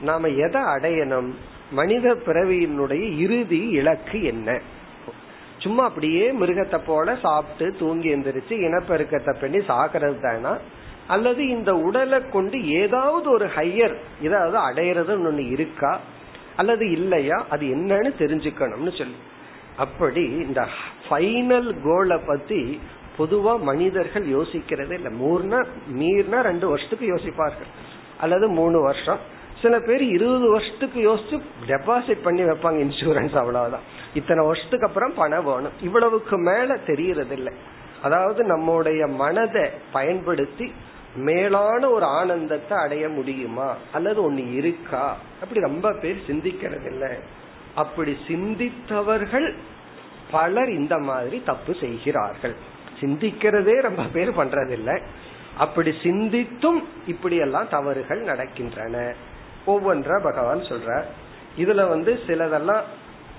நாம 0.03 0.29
எதை 0.29 0.61
அடையணும்? 0.61 1.35
மனித 1.71 2.15
பிறவியினுடைய 2.15 3.19
இறுதி 3.19 3.69
இலக்கு 3.69 4.23
என்ன? 4.23 4.61
சும்மா 5.59 5.85
அப்படியே 5.85 6.33
மிருகத்தை 6.33 6.81
போல 6.87 7.17
சாப்பிட்டு 7.23 7.79
தூங்கி 7.79 8.15
எந்திரிச்சு 8.15 8.49
இனப்பெருக்கத்தை 8.49 9.37
பண்ணி 9.41 9.57
சாகிறது 9.57 10.21
தானா? 10.21 10.59
அல்லது 11.07 11.49
இந்த 11.49 11.77
உடலை 11.77 12.29
கொண்டு 12.29 12.69
ஏதாவது 12.69 13.31
ஒரு 13.31 13.47
ஹையர் 13.47 13.97
ஏதாவது 14.21 14.59
அடையிறது 14.59 15.31
ஒண்ணு 15.31 15.51
இருக்கா? 15.51 16.01
அல்லது 16.57 16.91
இல்லையா? 16.91 17.47
அது 17.51 17.67
என்னன்னு 17.67 18.11
தெரிஞ்சுக்கணும்னு 18.19 18.99
சொல்லி. 18.99 19.17
அப்படி 19.77 20.23
இந்த 20.23 20.69
ஃபைனல் 21.09 21.77
கோலை 21.83 22.19
பத்தி 22.27 22.81
பொதுவா 23.19 23.61
மனிதர்கள் 23.61 24.27
யோசிக்கிறதே 24.27 24.93
இல்லை. 24.93 25.13
மூர்னா 25.13 25.67
மீர்னா 25.93 26.41
ரெண்டு 26.41 26.69
வருஷத்துக்கு 26.69 27.15
யோசிப்பார்கள். 27.15 27.71
அல்லது 28.21 28.49
மூணு 28.49 28.81
வருஷம். 28.81 29.19
சில 29.63 29.79
பேர் 29.79 30.03
இருபது 30.03 30.51
வருஷத்துக்கு 30.51 31.15
யோசிச்சு 31.15 31.41
டெபாசிட் 31.67 32.23
பண்ணி 32.23 32.43
வைப்பாங்க 32.43 32.79
இன்சூரன்ஸ் 32.85 33.37
அவ்வளவுதான். 33.37 33.81
இத்தனை 34.15 34.47
வருஷத்துக்கு 34.47 34.87
அப்புறம் 34.87 35.15
பணம் 35.15 35.45
வேணும். 35.45 35.73
இவ்வளவுக்கு 35.83 36.39
மேல 36.39 36.77
தெரியறது 36.77 37.37
இல்லை 37.37 37.53
அதாவது 38.03 38.45
நம்முடைய 38.45 39.07
மனதை 39.07 39.69
பயன்படுத்தி 39.93 40.73
மேலான 41.15 41.91
ஒரு 41.91 42.05
ஆனந்தத்தை 42.05 42.79
அடைய 42.79 43.09
முடியுமா? 43.09 43.75
அல்லது 43.93 44.33
ஒண்ணு 44.33 44.53
இருக்கா? 44.53 45.17
அப்படி 45.43 45.61
ரொம்ப 45.61 45.93
பேர் 45.93 46.23
சிந்திக்கிறது 46.27 46.87
இல்லை 46.87 47.17
அப்படி 47.75 48.17
சிந்தித்தவர்கள் 48.29 49.55
பலர் 50.31 50.71
இந்த 50.71 50.99
மாதிரி 50.99 51.43
தப்பு 51.47 51.77
செய்கிறார்கள். 51.81 52.55
சிந்திக்கிறதே 53.01 53.81
ரொம்ப 53.81 54.03
பேர் 54.13 54.37
பண்றதில்லை. 54.37 55.01
அப்படி 55.57 55.91
சிந்தித்தும் 56.03 56.85
இப்படி 57.07 57.37
எல்லாம் 57.37 57.69
தவறுகள் 57.69 58.23
நடக்கின்றன. 58.23 59.15
ஒவ்வொன்றா 59.67 60.23
பகவான் 60.23 60.59
சொல்றார். 60.59 61.05
இதுல 61.59 61.89
வந்து 61.89 62.21
சிலதெல்லாம் 62.27 62.83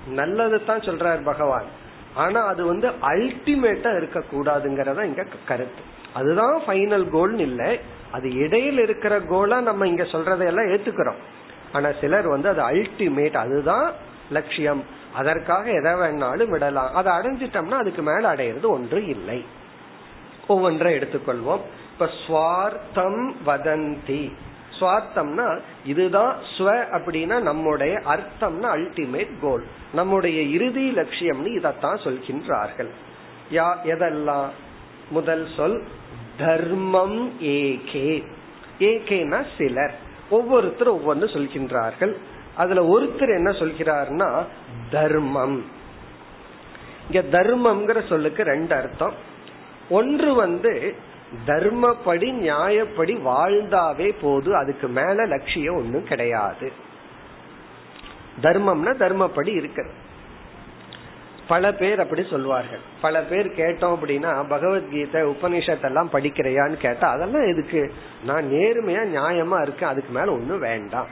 நல்லது 0.07 0.65
தான் 0.65 0.79
சொல்றார் 0.79 1.23
பகவான். 1.23 1.65
ஆனா 2.15 2.45
அது 2.45 2.65
வந்து 2.65 2.89
அல்டிமேட்டா 2.89 3.97
இருக்க 3.97 4.23
கூடாதுங்கிறத 4.31 5.03
இங்க 5.03 5.25
கருத்து. 5.47 5.81
அதுதான் 6.13 6.61
ஃபைனல் 6.67 7.05
கோல்னு 7.13 7.39
இல்லை. 7.39 7.79
அது 8.11 8.33
இடையில் 8.33 8.77
இருக்கிற 8.77 9.19
கோலா 9.19 9.61
நம்ம 9.61 9.87
இங்க 9.87 10.03
சொல்றதையெல்லாம் 10.03 10.71
ஏத்துக்கிறோம். 10.71 11.21
ஆனா 11.71 11.91
சிலர் 12.01 12.27
வந்து 12.27 12.49
அது 12.49 12.61
அல்டிமேட் 12.69 13.37
அதுதான் 13.37 13.91
லட்சியம். 14.31 14.83
அதற்காக 15.13 15.69
எதை 15.69 15.93
வேணாலும் 15.93 16.49
விடலாம். 16.49 16.93
அதை 16.93 17.13
அடைஞ்சிட்டோம்னா 17.13 17.71
அதுக்கு 17.71 18.01
மேல 18.01 18.33
அடையிறது 18.33 18.65
ஒன்று 18.65 19.07
இல்லை. 19.07 19.45
ஒவ்வொன்றை 20.49 20.97
எடுத்துக்கொள்வோம். 20.97 21.61
இப்ப 21.91 22.09
சுவார்த்தம் 22.27 23.35
வதந்தி. 23.45 24.31
சுவார்த்தம்னா 24.79 25.59
இதுதான் 25.85 26.35
ஸ்வ 26.57 26.61
அப்படின்னா 26.91 27.41
நம்முடைய 27.41 28.01
அர்த்தம்னா 28.05 28.63
அல்டிமேட் 28.63 29.29
கோல் 29.41 29.65
நம்முடைய 29.93 30.41
இறுதி 30.41 30.91
லட்சியம்னு 30.91 31.55
இதைத்தான் 31.55 31.97
சொல்கின்றார்கள். 31.97 32.89
யா 33.51 33.73
எதெல்லாம்? 33.85 34.49
முதல் 35.09 35.47
சொல் 35.55 35.83
தர்மம் 36.37 37.41
ஏகே. 37.41 38.27
ஏகேனா 38.79 39.45
சிலர். 39.57 39.93
ஒவ்வொருத்தர் 40.29 40.93
ஒவ்வொன்று 40.93 41.21
சொல்கின்றார்கள். 41.21 42.17
அதுல 42.55 42.99
ஒருத்தர் 42.99 43.35
என்ன 43.35 43.51
சொல்கிறார்னா 43.51 44.45
தர்மம். 44.89 45.65
இங்க 47.09 47.39
தர்மம்ங்கிற 47.39 48.07
சொல்லுக்கு 48.07 48.43
ரெண்டு 48.43 48.75
அர்த்தம். 48.75 49.13
ஒன்று 49.89 50.33
வந்து 50.33 50.95
தர்மப்படி 51.47 52.31
நியாயப்படி 52.31 53.19
வாழ்ந்தாவே 53.25 54.15
போது 54.21 54.55
அதுக்கு 54.55 54.87
மேல 54.87 55.25
லட்சியம் 55.25 55.75
ஒன்றும் 55.75 56.03
கிடையாது. 56.03 56.71
தர்மம்னா 58.41 58.91
தர்மப்படி 58.93 59.47
இருக்கிறது. 59.47 59.93
பல 61.47 61.73
பேர் 61.73 61.99
அப்படி 61.99 62.27
சொல்வார்கள். 62.29 62.79
பல 63.01 63.21
பேர் 63.21 63.47
கேட்டோம் 63.47 63.97
அப்படின்னா 64.01 64.47
பகவத்கீதை 64.47 65.21
உபனிஷத்தெல்லாம் 65.21 66.07
படிக்கிறையான்னு 66.13 66.73
கேட்டா 66.73 67.09
அதெல்லாம் 67.09 67.47
எதுக்கு? 67.47 67.93
நான் 68.25 68.43
நேர்மையா 68.43 69.01
நியாயமா 69.15 69.61
இருக்கேன் 69.61 69.89
அதுக்கு 69.89 70.13
மேல 70.13 70.31
ஒன்னும் 70.31 70.59
வேண்டாம். 70.59 71.07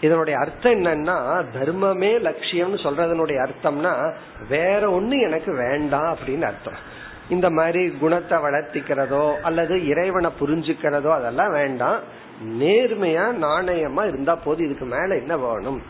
இதனுடைய 0.00 0.38
அர்த்தம் 0.38 0.72
என்னன்னா 0.72 1.44
தர்மமே 1.60 2.12
லட்சியம்னு 2.26 2.78
சொல்றதனுடைய 2.84 3.46
அர்த்தம்னா 3.46 4.14
வேற 4.48 5.00
ஒண்ணு 5.00 5.20
எனக்கு 5.20 5.54
வேண்டாம் 5.54 6.16
அப்படின்னு 6.16 6.42
அர்த்தம். 6.42 6.94
இந்த 7.28 7.50
மாதிரி 7.50 7.90
குணத்தை 7.90 8.38
வளர்த்திக்கிறதோ 8.38 9.40
அல்லது 9.40 9.86
இறைவனை 9.86 10.30
புரிஞ்சுக்கிறதோ 10.40 11.10
அதெல்லாம் 11.10 11.52
வேண்டாம். 11.52 11.98
நேர்மையா 12.44 13.26
நாணயமா 13.42 14.06
இருந்தா 14.08 14.34
போது 14.34 14.64
இதுக்கு 14.64 14.84
மேல 14.84 15.16
என்ன 15.16 15.36
வேணும்? 15.36 15.82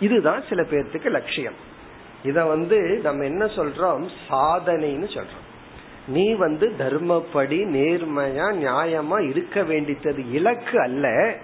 இதுதான் 0.00 0.42
சில 0.48 0.62
பேர்த்துக்கு 0.62 1.10
லட்சியம். 1.10 1.54
இத 2.24 2.44
வந்து 2.44 3.00
நம்ம 3.02 3.24
என்ன 3.24 3.44
சொல்றோம்? 3.44 4.08
சாதனைன்னு 4.30 5.08
சொல்றோம். 5.14 5.44
நீ 6.06 6.34
வந்து 6.34 6.72
தர்மப்படி 6.78 7.58
நேர்மையா 7.66 8.46
நியாயமா 8.62 9.28
இருக்க 9.28 9.62
வேண்டியது 9.62 10.30
இலக்கு 10.30 10.80
அல்ல. 10.80 11.34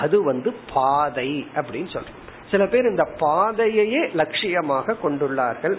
அது 0.00 0.22
வந்து 0.22 0.54
பாதை 0.74 1.46
அப்படின்னு 1.54 1.92
சொல்றோம். 1.92 2.18
சில 2.50 2.66
பேர் 2.66 2.84
இந்த 2.84 3.08
பாதையையே 3.20 4.02
லட்சியமாக 4.16 4.96
கொண்டுள்ளார்கள். 5.02 5.76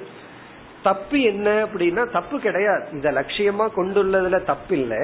தப்பு 0.83 1.21
என்ன 1.21 1.65
அப்படின்னா 1.65 2.11
தப்பு 2.11 2.39
கிடையாது. 2.39 2.87
இந்த 2.91 3.09
லட்சியமா 3.11 3.67
கொண்டுள்ளதுல 3.75 4.43
தப்பு 4.43 4.79
இல்ல 4.79 4.95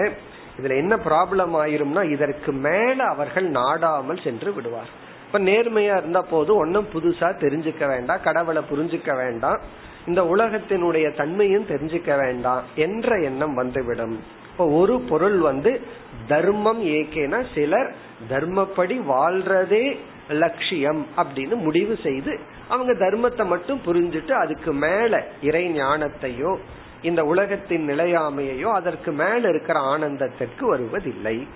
இதுல 0.62 0.76
என்ன 0.76 0.96
ப்ராப்ளம் 0.96 1.54
ஆயிரும்னா 1.54 2.12
இதற்கு 2.12 2.52
மேல 2.52 3.04
அவர்கள் 3.04 3.50
நாடாமல் 3.50 4.24
சென்று 4.24 4.54
விடுவார். 4.54 4.90
இப்ப 5.26 5.40
நேர்மையா 5.40 5.98
இருந்தா 5.98 6.22
போதும். 6.22 6.58
ஒன்னும் 6.58 6.88
புதுசா 6.94 7.28
தெரிஞ்சுக்க 7.44 7.88
வேண்டாம். 7.88 8.24
கடவுளை 8.24 8.62
புரிஞ்சுக்க 8.72 9.16
வேண்டாம். 9.16 9.60
இந்த 10.08 10.22
உலகத்தினுடைய 10.24 11.16
தன்மையும் 11.16 11.68
தெரிஞ்சுக்க 11.68 12.18
வேண்டாம் 12.20 12.64
என்ற 12.76 13.20
எண்ணம் 13.20 13.54
வந்துவிடும். 13.54 14.20
இப்ப 14.58 14.70
ஒரு 14.70 15.00
பொருள் 15.00 15.38
வந்து 15.38 15.82
தர்மம் 16.28 16.86
ஏகேனா 16.86 17.46
சிலர் 17.54 17.96
தர்மப்படி 18.30 18.96
வாழ்றதே 19.10 19.98
லட்சியம் 20.30 21.06
அப்படின்னு 21.18 21.56
முடிவு 21.56 21.98
செய்து 22.04 22.40
அவங்க 22.70 22.94
தர்மத்தை 22.94 23.46
மட்டும் 23.46 23.82
புரிஞ்சுட்டு 23.86 24.32
அதுக்கு 24.32 24.74
மேல 24.74 25.28
இறை 25.42 25.80
ஞானத்தையோ 25.80 26.58
இந்த 27.02 27.24
உலகத்தின் 27.24 27.90
நிலையாமையோ 27.90 28.72
அதற்கு 28.72 29.12
மேல 29.12 29.50
இருக்கிற 29.50 29.80
ஆனந்தத்திற்கு 29.80 30.66
வருவதில்லை. 30.66 31.48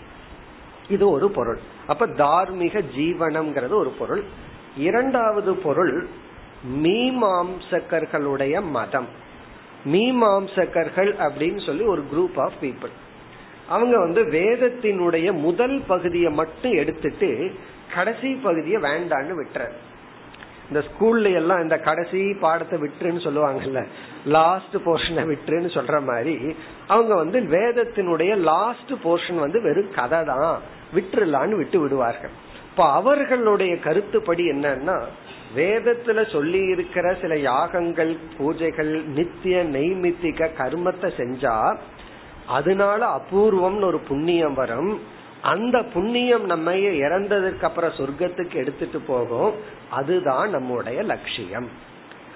இது 0.90 1.10
ஒரு 1.10 1.30
பொருள். 1.30 1.60
அப்ப 1.88 2.08
தார்மீக 2.08 2.80
ஜீவனம்ங்கிறது 2.98 3.72
ஒரு 3.72 3.90
பொருள். 3.90 4.24
இரண்டாவது 4.78 5.56
பொருள் 5.56 6.08
மீமாம்சகர்களுடைய 6.82 8.64
மதம். 8.70 9.30
மீமாம்சகர்கள் 9.86 11.30
அப்படின்னு 11.30 11.66
சொல்லி 11.66 11.84
ஒரு 11.84 12.04
குரூப் 12.16 12.40
ஆஃப் 12.40 12.54
பீப்புள் 12.62 12.92
அவங்க 13.70 14.00
வந்து 14.00 14.24
வேதத்தினுடைய 14.24 15.32
முதல் 15.32 15.82
பகுதியை 15.88 16.32
மட்டும் 16.32 16.72
எடுத்துட்டு 16.72 17.56
கடைசி 17.94 18.34
பகுதியை 18.34 18.82
வேண்டான்னு 18.82 19.46
விட்டுற 19.46 19.70
இந்த 20.68 20.84
ஸ்கூல்ல 20.88 21.34
எல்லாம் 21.34 21.62
இந்த 21.62 21.78
கடைசி 21.78 22.34
பாடத்தை 22.34 22.80
விட்டுருன்னு 22.80 23.26
சொல்லுவாங்கல்ல 23.28 23.86
லாஸ்ட் 24.26 24.76
போர்ஷனை 24.76 25.36
விட்டுருன்னு 25.36 25.70
சொல்ற 25.70 26.04
மாதிரி 26.04 26.56
அவங்க 26.88 27.16
வந்து 27.16 27.40
வேதத்தினுடைய 27.40 28.38
லாஸ்ட் 28.38 28.92
போர்ஷன் 29.04 29.36
வந்து 29.36 29.62
வெறும் 29.62 29.94
கதை 29.96 30.24
தான். 30.24 30.60
விட்டுருலான்னு 30.96 31.56
விட்டு 31.56 31.80
விடுவார்கள். 31.80 32.30
இப்ப 32.70 32.92
அவர்களுடைய 32.92 33.80
கருத்துப்படி 33.80 34.50
என்னன்னா 34.50 35.04
வேதத்துல 35.56 36.32
சொல்லி 36.32 36.60
இருக்கிற 36.60 37.18
சில 37.22 37.38
யாகங்கள் 37.38 38.18
பூஜைகள் 38.38 39.06
நித்திய 39.06 39.64
நெய்மித்திக 39.66 40.50
கர்மத்தை 40.58 41.12
செஞ்சா 41.18 41.78
அதனால 42.48 43.06
அபூர்வம்னு 43.16 43.84
ஒரு 43.84 44.00
புண்ணியம் 44.00 44.54
வரும். 44.54 45.02
அந்த 45.42 45.84
புண்ணியம் 45.84 46.46
நம்ம 46.46 46.72
இறந்ததுக்கு 46.74 47.62
அப்புறம் 47.62 47.92
சொர்க்கத்துக்கு 47.92 48.54
எடுத்துட்டு 48.54 49.00
போகும். 49.00 49.54
அதுதான் 49.90 50.50
நம்முடைய 50.50 51.02
லட்சியம். 51.02 51.70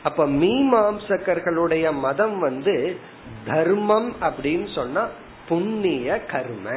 அப்ப 0.03 0.25
மீமாம்சகர்களுடைய 0.25 1.93
மதம் 1.93 2.39
வந்து 2.39 2.97
தர்மம் 3.45 4.15
அப்படின்னு 4.21 4.73
சொன்னா 4.75 5.07
புண்ணிய 5.47 6.25
கர்ம. 6.25 6.69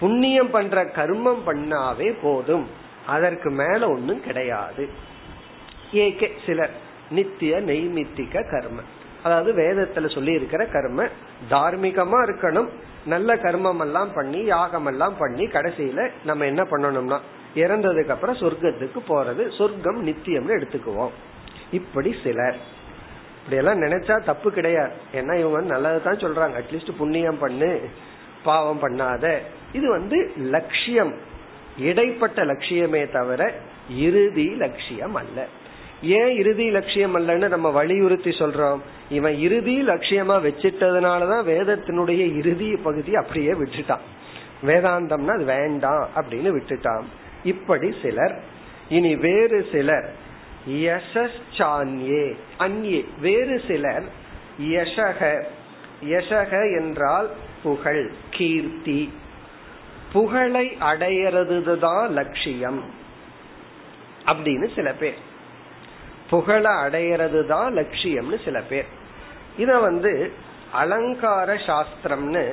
புண்ணியம் 0.00 0.50
பண்ற 0.50 0.84
கர்மம் 0.84 1.38
பண்ணாவே 1.46 2.14
போதும். 2.22 2.66
அதற்கு 3.06 3.50
மேல 3.50 3.88
ஒன்னும் 3.88 4.22
கிடையாது. 4.22 4.88
ஏகே 5.92 6.30
சிலர் 6.46 6.70
நித்திய 7.10 7.60
நெய்மித்திக 7.60 8.50
கர்ம. 8.50 8.80
அதாவது 9.22 9.52
வேதத்துல 9.52 10.14
சொல்லி 10.14 10.32
இருக்கிற 10.32 10.64
கர்ம. 10.64 11.04
தார்மீகமா 11.50 12.22
இருக்கணும். 12.22 12.68
நல்ல 13.06 13.34
கர்மம் 13.34 13.80
எல்லாம் 13.80 14.12
பண்ணி 14.12 14.44
யாகம் 14.44 14.86
எல்லாம் 14.86 15.16
பண்ணி 15.16 15.46
கடைசியில 15.46 16.10
நம்ம 16.24 16.44
என்ன 16.44 16.62
பண்ணணும்னா 16.62 17.18
இறந்ததுக்கு 17.54 18.08
அப்புறம் 18.08 18.36
சொர்க்கத்துக்கு 18.36 18.98
போறது 19.08 19.56
சொர்க்கம் 19.56 20.06
நித்தியம்னு 20.06 20.62
எடுத்துக்குவோம். 20.62 21.10
இப்படி 21.70 22.16
சிலர். 22.24 22.56
இப்படி 23.36 23.56
எல்லாம் 23.56 23.80
நினைச்சா 23.80 24.24
தப்பு 24.24 24.52
கிடையாது. 24.52 24.92
ஏன்னா 25.12 25.38
இவங்க 25.38 25.60
நல்லதுதான் 25.60 26.16
சொல்றாங்க. 26.16 26.62
அட்லீஸ்ட் 26.62 26.96
புண்ணியம் 26.98 27.38
பண்ணு 27.38 27.88
பாவம் 28.44 28.82
பண்ணாத. 28.82 29.38
இது 29.72 29.90
வந்து 29.90 30.32
லட்சியம். 30.36 31.14
இடைப்பட்ட 31.78 32.44
லட்சியமே 32.44 33.10
தவிர 33.10 33.54
இறுதி 33.90 34.44
லட்சியம் 34.44 35.14
அல்ல. 35.14 35.46
ஏன் 36.02 36.38
இறுதி 36.38 36.70
லட்சியம் 36.70 37.16
அல்லன்னு 37.16 37.48
நம்ம 37.48 37.70
வலியுறுத்தி 37.70 38.30
சொல்றோம். 38.30 38.80
இவன் 39.10 39.34
இறுதி 39.34 39.86
லட்சியமா 39.86 40.40
வச்சிட்டதுனாலதான் 40.46 41.44
வேதத்தினுடைய 41.44 42.36
இறுதி 42.36 42.76
பகுதி 42.76 43.14
அப்படியே 43.14 43.50
விட்டுட்டான். 43.50 44.04
வேதாந்தம்னா 44.66 45.34
அது 45.34 45.44
வேண்டாம் 45.44 46.08
அப்படின்னு 46.16 46.60
விட்டுட்டான். 46.60 47.02
இப்படி 47.44 47.94
சிலர் 48.02 48.44
இனி 48.88 49.16
வேறு 49.16 49.66
சிலர் 49.72 50.12
யசஸ்சான்யே 50.68 52.36
அந்யே 52.58 53.04
வேறு 53.20 53.62
சிலர் 53.66 54.04
யசக 54.62 55.42
யசக 56.04 56.78
என்றால் 56.78 57.30
புகழ் 57.62 58.10
கீர்த்தி. 58.30 59.12
புகழை 60.12 60.76
அடையிறது 60.80 61.78
தான் 61.78 62.12
லட்சியம். 62.12 62.84
அப்படின்னு 64.26 64.74
சில 64.74 64.92
பேர். 64.92 65.30
புகழ 66.32 66.64
அடையிறது 66.84 67.40
தான் 67.46 67.70
லட்சியம்னு 67.78 68.38
சில 68.44 68.58
பேர். 68.70 68.88
இத 69.56 69.70
வந்து 69.88 70.12
அலங்கார 70.82 71.54
சாஸ்திரம்னு 71.68 72.44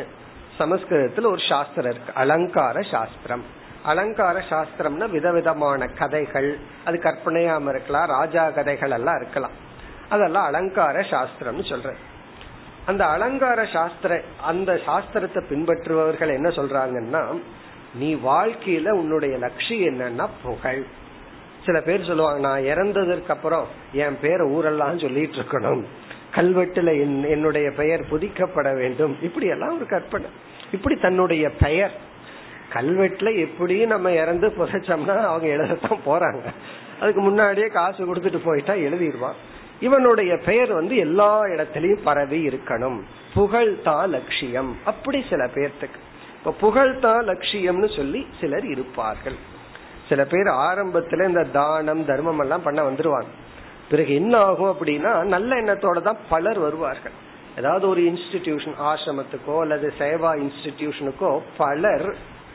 சமஸ்கிருதத்துல 0.60 1.30
ஒரு 1.36 1.44
சாஸ்திரம் 1.50 1.92
இருக்கு. 1.92 2.12
அலங்கார 2.24 2.82
சாஸ்திரம். 2.94 3.46
அலங்கார 3.84 4.38
சாஸ்திரம்னா 4.50 5.06
விதவிதமான 5.10 5.82
கதைகள் 6.00 6.50
அது 6.86 6.98
கற்பனையாம 7.04 7.70
இருக்கலாம் 7.70 8.08
ராஜா 8.18 8.44
கதைகள் 8.58 8.96
எல்லாம் 8.98 9.20
இருக்கலாம். 9.22 9.56
அதெல்லாம் 10.10 10.48
அலங்கார 10.50 11.00
சாஸ்திரம்னு 11.14 11.66
சொல்ற 11.72 11.92
அந்த 12.86 13.04
அலங்கார 13.16 13.60
சாஸ்திர 13.74 14.12
அந்த 14.52 14.72
சாஸ்திரத்தை 14.88 15.42
பின்பற்றுபவர்கள் 15.52 16.36
என்ன 16.38 16.50
சொல்றாங்கன்னா 16.60 17.24
நீ 18.00 18.10
வாழ்க்கையில 18.30 18.90
உன்னுடைய 19.02 19.36
லட்சியம் 19.38 20.00
என்னன்னா 20.00 20.26
புகழ். 20.44 20.82
சில 21.66 21.82
பேர் 21.82 22.06
சொல்லுவாங்க 22.06 22.40
நான் 22.40 22.62
இறந்ததற்கு 22.62 23.28
அப்புறம் 23.28 23.68
என் 23.92 24.20
பேரை 24.22 24.48
ஊரெல்லாம் 24.48 25.00
சொல்லிட்டு 25.00 25.38
இருக்கணும் 25.38 25.84
கல்வெட்டுல 26.36 27.00
என்னுடைய 27.30 27.72
பெயர் 27.72 28.06
புதிக்கப்பட 28.12 28.76
வேண்டும். 28.76 29.18
இப்படி 29.22 29.48
எல்லாம் 29.48 29.76
ஒரு 29.76 29.86
கற்பனை. 29.86 30.30
இப்படி 30.72 30.96
தன்னுடைய 30.96 31.50
பெயர். 31.50 31.92
கல்வெட்டுல 32.74 33.38
எப்படியும் 33.38 33.90
நம்ம 33.90 34.12
இறந்து 34.12 34.48
புதைச்சோம்னா 34.48 35.18
அவங்க 35.18 35.48
எழுதத்தான் 35.48 36.00
போறாங்க. 36.06 36.42
அதுக்கு 37.02 37.22
முன்னாடியே 37.22 37.68
காசு 37.68 38.16
கொடுத்துட்டு 38.16 38.40
போயிட்டா 38.44 38.74
எழுதிடுவான். 38.74 39.40
இவனுடைய 39.80 40.38
பெயர் 40.38 40.74
வந்து 40.74 40.96
எல்லா 40.96 41.44
இடத்திலையும் 41.44 42.02
பரவி 42.04 42.48
இருக்கணும். 42.48 43.02
புகழ் 43.34 43.82
தான் 43.84 44.10
லட்சியம். 44.10 44.78
அப்படி 44.86 45.26
சில 45.30 45.46
பேர்த்துக்கு. 45.46 46.00
இப்ப 46.38 46.52
புகழ் 46.52 47.00
தான் 47.00 47.28
லட்சியம்னு 47.28 47.96
சொல்லி 47.96 48.28
சிலர் 48.40 48.66
இருப்பார்கள். 48.66 49.49
சில 50.10 50.22
பேர் 50.26 50.50
ஆரம்பத்துல 50.68 51.28
இந்த 51.28 51.44
தானம் 51.44 52.06
தர்மம் 52.06 52.40
எல்லாம் 52.40 52.64
பண்ண 52.64 52.80
வந்துருவாங்க. 52.84 53.32
பிறகு 53.90 54.14
என்ன 54.14 54.34
ஆகும் 54.38 54.72
அப்படின்னா 54.74 55.12
நல்ல 55.24 55.56
எண்ணத்தோட 55.62 56.02
தான் 56.02 56.20
பலர் 56.30 56.60
வருவார்கள். 56.60 57.16
ஏதாவது 57.58 57.86
ஒரு 57.90 58.02
இன்ஸ்டிடியூஷன் 58.02 58.76
ஆசிரமத்துக்கோ 58.90 59.56
அல்லது 59.60 59.88
சேவா 60.00 60.32
இன்ஸ்டிடியூஷனுக்கோ 60.44 61.32
பலர் 61.58 62.08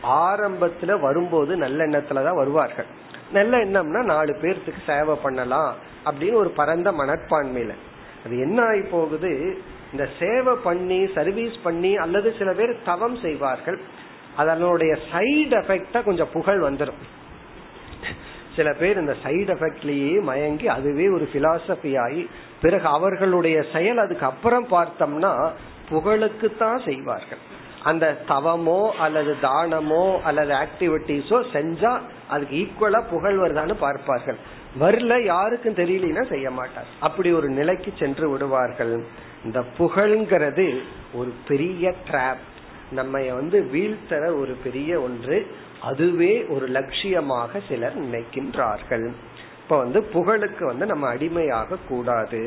ஆரம்பத்துல 0.03 1.01
வரும்போது 1.01 1.57
நல்ல 1.57 1.79
எண்ணத்துல 1.87 2.23
தான் 2.25 2.41
வருவார்கள். 2.43 2.89
நல்ல 3.33 3.57
எண்ணம்னா 3.65 4.03
நாலு 4.05 4.33
பேர்த்துக்கு 4.43 4.83
சேவை 4.87 5.15
பண்ணலாம் 5.23 5.73
அப்படின்னு 6.09 6.33
ஒரு 6.33 6.51
பரந்த 6.51 6.89
மனப்பான்மையில. 6.93 7.75
அது 8.25 8.35
என்ன 8.39 8.59
ஆகி 8.63 8.83
போகுது? 8.91 9.33
இந்த 9.93 10.05
சேவை 10.19 10.55
பண்ணி 10.63 11.01
சர்வீஸ் 11.15 11.57
பண்ணி 11.63 11.93
அல்லது 11.97 12.29
சில 12.39 12.53
பேர் 12.53 12.73
தவம் 12.85 13.17
செய்வார்கள். 13.17 13.79
அதனுடைய 14.37 14.93
சைடு 15.13 15.55
எஃபெக்டா 15.63 16.03
கொஞ்சம் 16.05 16.33
புகழ் 16.33 16.61
வந்துடும் 16.61 17.03
சில 18.57 18.69
பேர் 18.81 19.01
இந்த 19.03 19.15
சைடு 19.25 19.51
எஃபெக்ட்லயே 19.55 20.13
மயங்கி 20.31 20.67
அதுவே 20.77 21.07
ஒரு 21.09 21.27
பிலாசபி 21.33 21.93
ஆகி 22.05 22.23
பிறகு 22.63 22.87
அவர்களுடைய 22.97 23.57
செயல் 23.73 24.03
அதுக்கு 24.05 24.27
அப்புறம் 24.27 24.67
பார்த்தோம்னா 24.71 25.33
புகழுக்குத்தான் 25.91 26.81
செய்வார்கள். 26.85 27.43
அந்த 27.83 28.05
தவமோ 28.29 28.83
அல்லது 29.05 29.33
தானமோ 29.43 30.05
அல்லது 30.29 30.53
ஆக்டிவிட்டிஸோ 30.65 31.39
செஞ்சா 31.55 31.93
அதுக்கு 32.31 32.55
ஈக்குவலா 32.63 33.01
புகழ் 33.11 33.39
வருதான்னு 33.43 33.75
பார்ப்பார்கள். 33.87 34.39
வரல 34.81 35.15
யாருக்கும் 35.25 35.79
தெரியலனா 35.81 36.25
செய்ய 36.29 36.49
மாட்டார். 36.51 36.89
அப்படி 37.01 37.33
ஒரு 37.33 37.49
நிலைக்கு 37.49 37.91
சென்று 37.99 38.27
விடுவார்கள். 38.31 38.95
இந்த 39.45 39.61
புகழ்ங்கிறது 39.79 40.67
ஒரு 41.15 41.31
பெரிய 41.49 41.95
டிராப் 42.09 42.45
நம்ம 42.91 43.21
வந்து 43.41 43.59
வீழ்த்தர 43.73 44.25
ஒரு 44.41 44.55
பெரிய 44.65 45.01
ஒன்று. 45.01 45.37
அதுவே 45.85 46.33
ஒரு 46.47 46.67
லட்சியமாக 46.69 47.61
சிலர் 47.69 47.97
நினைக்கின்றார்கள். 48.05 49.07
இப்ப 49.63 49.77
வந்து 49.77 50.03
புகழுக்கு 50.03 50.65
வந்து 50.67 50.87
நம்ம 50.87 51.09
அடிமையாக 51.09 51.77
கூடாது. 51.89 52.41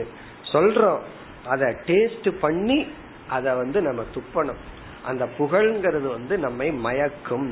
சொல்றோம் 0.54 1.00
அதை 1.48 1.68
டேஸ்ட் 1.86 2.30
பண்ணி 2.40 2.80
அதை 3.28 3.52
வந்து 3.56 3.82
நம்ம 3.82 4.04
துப்பணும். 4.16 4.62
அந்த 5.06 5.24
புகழ்ங்கிறது 5.38 6.08
வந்து 6.08 6.38
நம்மை 6.38 6.68
மயக்கும். 6.86 7.50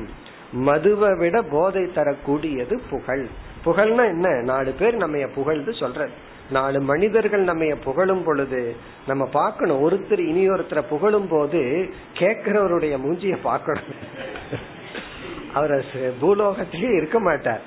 மதுவை 0.52 1.10
விட 1.18 1.36
போதை 1.42 1.82
தரக்கூடியது 1.92 2.74
புகழ். 2.90 3.26
புகழ்னா 3.64 4.04
என்ன? 4.06 4.28
நாலு 4.42 4.72
பேர் 4.72 4.96
நம்ம 4.96 5.26
புகழ்ந்து 5.34 5.72
சொல்றது. 5.72 6.14
நாலு 6.50 6.80
மனிதர்கள் 6.80 7.44
நம்ம 7.50 7.74
புகழும் 7.84 8.24
பொழுது 8.24 8.60
நம்ம 9.06 9.24
பார்க்கணும். 9.32 9.82
ஒருத்தர் 9.86 10.22
இனி 10.26 10.44
ஒருத்தரை 10.48 10.82
புகழும் 10.88 11.28
போது 11.28 11.60
கேட்கிறவருடைய 12.18 12.96
மூஞ்சிய 13.04 13.36
பார்க்கணும். 13.42 14.00
அவர் 15.56 15.74
பூலோகத்திலேயே 16.22 16.92
இருக்க 17.00 17.18
மாட்டார். 17.28 17.64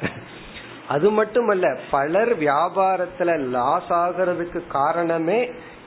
அது 0.96 1.08
மட்டுமல்ல 1.18 1.68
பலர் 1.92 2.32
வியாபாரத்துல 2.40 3.36
லாஸ் 3.56 3.92
ஆகிறதுக்கு 4.04 4.60
காரணமே 4.68 5.40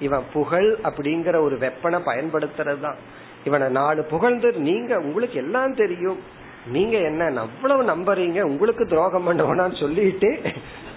இவன் 0.06 0.28
புகழ் 0.32 0.68
அப்படிங்கிற 0.88 1.36
ஒரு 1.46 1.56
வெப்பனை 1.64 1.98
பயன்படுத்துறது 2.08 2.80
தான் 2.80 3.00
இவனை 3.44 3.68
நாலு 3.78 4.00
புகழ்ந்து 4.12 4.48
நீங்க 4.68 4.92
உங்களுக்கு 5.06 5.38
எல்லாம் 5.44 5.74
தெரியும். 5.74 6.20
நீங்க 6.66 6.96
என்ன 7.10 7.22
அவ்வளவு 7.44 7.82
நம்புறீங்க 7.92 8.40
உங்களுக்கு 8.50 8.84
துரோகம் 8.86 9.26
பண்ணவனான்னு 9.28 9.78
சொல்லிட்டு 9.80 10.30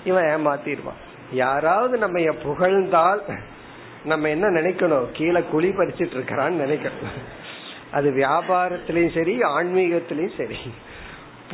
இவன் 0.04 0.28
ஏமாத்திடுவான். 0.34 1.02
யாராவது 1.44 1.96
நம்ம 2.04 2.34
புகழ்ந்தால் 2.44 3.24
நம்ம 4.12 4.30
என்ன 4.30 4.48
நினைக்கணும்? 4.58 5.08
கீழே 5.14 5.42
குழி 5.52 5.70
பறிச்சிட்டு 5.70 6.16
இருக்கிறான்னு 6.18 6.64
நினைக்கணும். 6.66 7.16
அது 7.92 8.08
வியாபாரத்திலயும் 8.12 9.16
சரி 9.18 9.34
ஆன்மீகத்திலயும் 9.58 10.38
சரி. 10.38 10.60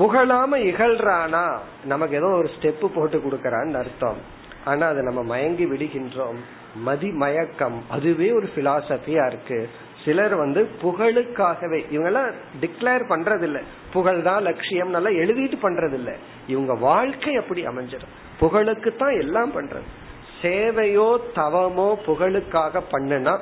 புகழாம 0.02 0.52
இகழ்றானா? 0.54 1.58
நமக்கு 1.86 2.16
ஏதோ 2.16 2.26
ஒரு 2.26 2.50
ஸ்டெப் 2.60 2.86
போட்டு 2.96 3.18
கொடுக்கறான்னு 3.18 3.74
அர்த்தம். 3.74 4.18
ஆனா 4.66 4.88
அதை 4.88 5.04
நம்ம 5.04 5.24
மயங்கி 5.24 5.66
விடுகின்றோம். 5.66 6.40
மதி 6.76 7.10
மயக்கம். 7.10 7.84
அதுவே 7.90 8.32
ஒரு 8.32 8.50
பிலாசபியா 8.56 9.26
இருக்கு. 9.28 9.70
சிலர் 10.06 10.36
வந்து 10.36 10.70
புகழுக்காகவே 10.82 11.80
இவங்கெல்லாம் 11.92 12.34
டிக்ளேர் 12.62 13.04
பண்றதில்ல. 13.10 13.62
புகழ் 13.94 14.22
தான் 14.22 14.42
லட்சியம் 14.42 14.90
நல்லா 14.90 15.10
எழுதிட்டு 15.10 15.58
பண்றதில்ல. 15.62 16.14
இவங்க 16.48 16.74
வாழ்க்கை 16.74 17.36
அப்படி 17.36 17.68
அமைஞ்சிடும். 17.68 18.14
புகழுக்கு 18.40 18.96
தான் 18.96 19.20
எல்லாம் 19.20 19.52
பண்றது. 19.56 19.90
சேவையோ 20.42 21.18
தவமோ 21.36 21.96
புகழுக்காக 22.06 22.82
பண்ணுனா 22.92 23.40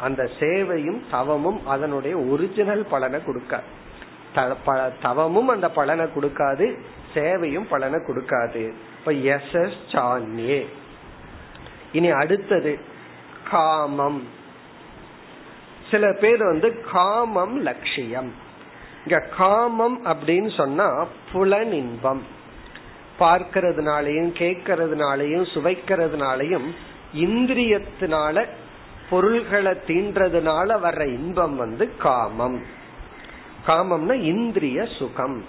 அந்த 0.00 0.30
சேவையும் 0.38 1.00
தவமும் 1.10 1.66
அதனுடைய 1.66 2.16
ஒரிஜினல் 2.16 2.86
பலனை 2.90 3.20
கொடுக்காது. 3.20 3.76
தவமும் 5.02 5.48
அந்த 5.48 5.68
பலனை 5.70 6.06
கொடுக்காது 6.14 6.66
சேவையும் 7.14 7.68
பலனை 7.68 7.98
கொடுக்காது. 8.08 8.62
இப்ப 8.98 9.12
எஸ் 9.12 9.54
எஸ் 9.62 9.78
சான்யே 9.92 10.68
இனி 11.92 12.10
அடுத்தது 12.10 12.78
காமம். 13.50 14.20
சில 15.90 16.12
பேர் 16.12 16.42
வந்து 16.44 16.68
காமம் 16.92 17.56
லட்சியம். 17.60 18.30
இங்க 19.04 19.18
காமம் 19.36 20.04
அப்படின்னு 20.04 20.50
சொன்னா 20.56 21.06
புலன் 21.32 21.72
இன்பம் 21.72 22.22
பார்க்கறதுனாலையும் 23.20 24.32
கேட்கறதுனாலையும் 24.40 25.46
சுவைக்கிறதுனாலையும் 25.54 26.66
இந்திரியத்தினால 27.14 28.46
பொருள்களை 29.10 29.72
தீன்றதுனால 29.86 30.68
வர்ற 30.84 31.02
இன்பம் 31.06 31.56
வந்து 31.56 31.96
காமம். 31.96 32.58
காமம்னா 33.68 34.14
இந்திரிய 34.22 34.86
சுகம். 34.98 35.44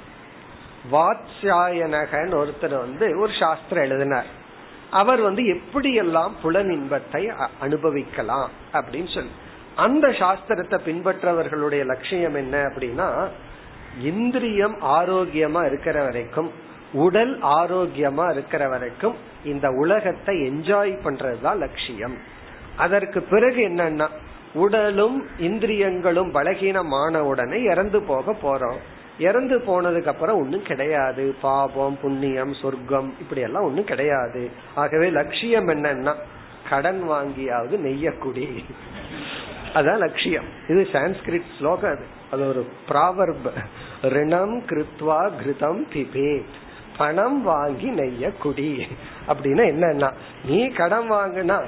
வாத்சாயனகன் 0.91 2.34
ஒருத்தர் 2.41 2.77
வந்து 2.77 3.19
ஒரு 3.19 3.32
சாஸ்திரம் 3.39 3.84
எழுதினார். 3.84 4.29
அவர் 4.91 5.21
வந்து 5.21 5.43
எப்படியெல்லாம் 5.43 6.32
புலன் 6.41 6.71
இன்பத்தை 6.71 7.32
அனுபவிக்கலாம் 7.60 8.49
அப்படின்னு 8.73 9.13
சொல்லி. 9.13 9.29
அந்த 9.75 10.08
சாஸ்திரத்தை 10.08 10.77
பின்பற்றவர்களுடைய 10.86 11.86
லட்சியம் 11.86 12.36
என்ன 12.36 12.63
அப்படின்னா 12.63 13.27
இந்திரியம் 14.01 14.77
ஆரோக்கியமா 14.82 15.65
இருக்கிற 15.65 16.03
வரைக்கும் 16.03 16.51
உடல் 16.93 17.41
ஆரோக்கியமா 17.41 18.32
இருக்கிற 18.32 18.67
வரைக்கும் 18.67 19.15
இந்த 19.43 19.69
உலகத்தை 19.69 20.36
என்ஜாய் 20.38 20.93
பண்றதுதான் 21.05 21.58
லட்சியம். 21.58 22.17
அதற்கு 22.77 23.21
பிறகு 23.21 23.62
என்னன்னா 23.67 24.08
உடலும் 24.53 25.25
இந்திரியங்களும் 25.39 26.33
பலகீனமான 26.33 27.17
உடனே 27.17 27.62
இறந்து 27.62 28.01
போக 28.01 28.35
போறோம். 28.43 28.77
இறந்து 29.19 29.57
போனதுக்கு 29.57 30.07
அப்புறம் 30.07 30.39
ஒன்னும் 30.39 30.63
கிடையாது. 30.63 31.35
பாபம் 31.41 31.97
புண்ணியம் 32.01 32.53
சொர்க்கம் 32.53 33.15
இப்படி 33.19 33.41
எல்லாம் 33.41 33.63
ஒன்னும் 33.63 33.83
கிடையாது. 33.83 34.49
ஆகவே 34.75 35.09
லட்சியம் 35.09 35.67
என்னன்னா 35.67 36.15
கடன் 36.69 37.09
வாங்கியாவது 37.09 37.77
நெய்யக்குடி. 37.77 38.63
அதான் 39.73 39.97
லட்சியம். 39.97 40.45
இது 40.67 40.88
சான்ஸ்கிரிட் 40.91 41.43
ஸ்லோகம் 41.57 41.91
அது. 41.91 42.05
அது 42.31 42.47
ஒரு 42.47 42.67
ப்ராவர்ப். 42.89 43.49
ரிணம் 44.01 44.59
கிருத்வா 44.59 45.31
கிருதம் 45.43 45.83
பிபேத் 45.93 46.43
பணம் 46.97 47.43
வாங்கி 47.43 47.91
நெய்ய 47.91 48.38
குடி 48.38 48.88
அப்படின்னா 49.27 49.63
என்னன்னா 49.71 50.13
நீ 50.45 50.67
கடன் 50.67 51.12
வாங்கினா 51.12 51.63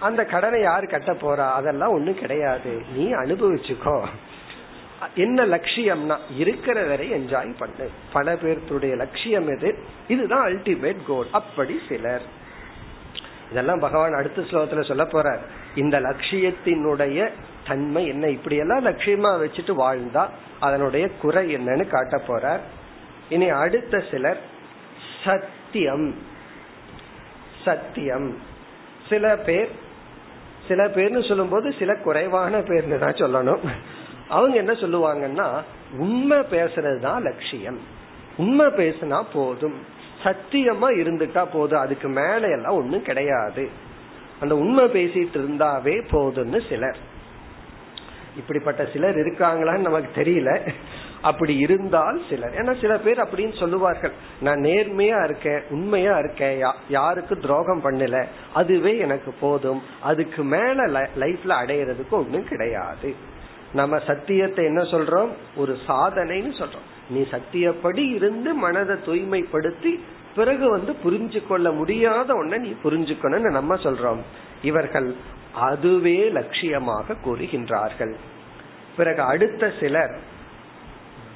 அந்த 0.00 0.24
கடனை 0.24 0.60
யாரு 0.60 0.86
கட்ட 0.86 1.12
போறா? 1.12 1.52
அதெல்லாம் 1.52 1.90
ஒண்ணும் 1.90 2.18
கிடையாது. 2.18 2.82
நீ 2.94 3.14
அனுபவிச்சுக்கோ. 3.14 4.04
என்ன 5.14 5.46
லட்சியம்னா 5.46 6.16
இருக்கிற 6.36 6.84
வரை 6.84 7.12
என்ஜாய் 7.12 7.54
பண்ணு. 7.58 7.90
பல 8.12 8.34
பேர்த்துடைய 8.34 8.96
லட்சியம் 8.96 9.48
எது? 9.48 9.84
இதுதான் 10.08 10.46
அல்டிமேட் 10.46 10.96
கோல் 11.06 11.26
அப்படி 11.32 11.80
சிலர். 11.88 12.22
இதெல்லாம் 13.50 13.78
பகவான் 13.78 14.14
அடுத்த 14.14 14.42
ஸ்லோகத்துல 14.42 14.86
சொல்ல 14.86 15.04
போறார். 15.04 15.38
இந்த 15.74 16.00
லட்சியத்தினுடைய 16.00 17.30
தன்மை 17.68 18.06
என்ன? 18.06 18.28
இப்படி 18.28 18.56
எல்லாம் 18.56 18.86
லட்சியமா 18.86 19.44
வச்சுட்டு 19.44 19.74
வாழ்ந்தா 19.78 20.28
அதனுடைய 20.60 21.08
குறை 21.08 21.56
என்னன்னு 21.56 21.86
காட்ட 21.86 22.22
போறார். 22.26 22.60
இனி 23.28 23.48
அடுத்த 23.48 24.04
சிலர் 24.10 24.40
சத்தியம். 25.24 26.14
சத்தியம். 27.64 28.38
சில 29.08 29.36
பேர் 29.36 29.82
சில 30.68 30.84
பேர்னு 30.84 31.28
சொல்லும்போது 31.28 31.74
சில 31.78 31.94
குறைவான 31.94 32.58
பேர்னு 32.58 32.98
தான் 32.98 33.12
சொல்லணும். 33.12 33.58
அவங்க 34.28 34.56
என்ன 34.56 34.72
சொல்லுவாங்கன்னா 34.72 35.62
உண்மை 35.98 36.38
பேசுறது 36.38 36.98
தான் 36.98 37.22
லட்சியம். 37.22 37.78
உண்மை 38.36 38.66
பேசினா 38.66 39.22
போதும். 39.32 39.74
சத்தியமா 40.24 40.88
இருந்துட்டா 41.00 41.46
போதும். 41.52 41.80
அதுக்கு 41.80 42.08
மேல 42.08 42.48
எல்லாம் 42.48 42.74
ஒண்ணும் 42.74 43.02
கிடையாது. 43.02 43.68
அந்த 44.40 44.56
உண்மை 44.56 44.84
பேசிட்டு 44.84 45.36
இருந்தாவே 45.40 46.02
போதும்னு 46.12 46.68
சிலர். 46.68 46.96
இப்படிப்பட்ட 48.36 48.88
சிலர் 48.92 49.16
இருக்காங்களான்னு 49.16 49.88
நமக்கு 49.88 50.22
தெரியல. 50.22 50.72
அப்படி 51.24 51.54
இருந்தால் 51.58 52.22
சிலர். 52.28 52.54
ஏன்னா 52.54 52.80
சில 52.80 52.98
பேர் 52.98 53.18
அப்படின்னு 53.18 53.58
சொல்லுவார்கள். 53.58 54.12
நான் 54.40 54.60
நேர்மையா 54.60 55.24
இருக்கேன் 55.24 55.62
உண்மையா 55.70 56.18
இருக்கேன் 56.18 56.56
யாருக்கு 56.88 57.38
துரோகம் 57.38 57.84
பண்ணல 57.84 58.24
அதுவே 58.54 58.98
எனக்கு 58.98 59.34
போதும். 59.40 59.82
அதுக்கு 60.00 60.42
மேல 60.44 60.86
லைஃப்ல 61.20 61.54
அடையிறதுக்கு 61.62 62.10
ஒண்ணும் 62.10 62.48
கிடையாது. 62.48 63.14
நம்ம 63.72 63.98
சத்தியத்தை 63.98 64.64
என்ன 64.64 64.82
சொல்றோம்? 64.82 65.32
ஒரு 65.56 65.78
சாதனைன்னு 65.88 66.52
சொல்றோம். 66.60 66.88
நீ 67.10 67.26
சத்தியப்படி 67.30 68.04
இருந்து 68.14 68.54
மனதை 68.54 68.96
தூய்மைப்படுத்தி 69.06 69.92
பிறகு 70.36 70.70
வந்து 70.70 70.92
புரிஞ்சு 71.04 71.46
கொள்ள 71.46 71.70
முடியாத 71.70 72.34
ஒன்ன 72.34 72.58
நீ 72.58 72.74
புரிஞ்சுக்கணும்னு 72.84 73.50
நம்ம 73.50 73.74
சொல்றோம். 73.76 74.22
இவர்கள் 74.62 75.14
அதுவே 75.54 76.30
லட்சியமாக 76.30 77.16
கூறுகின்றார்கள். 77.24 78.14
பிறகு 78.96 79.22
அடுத்த 79.22 79.72
சிலர் 79.80 80.32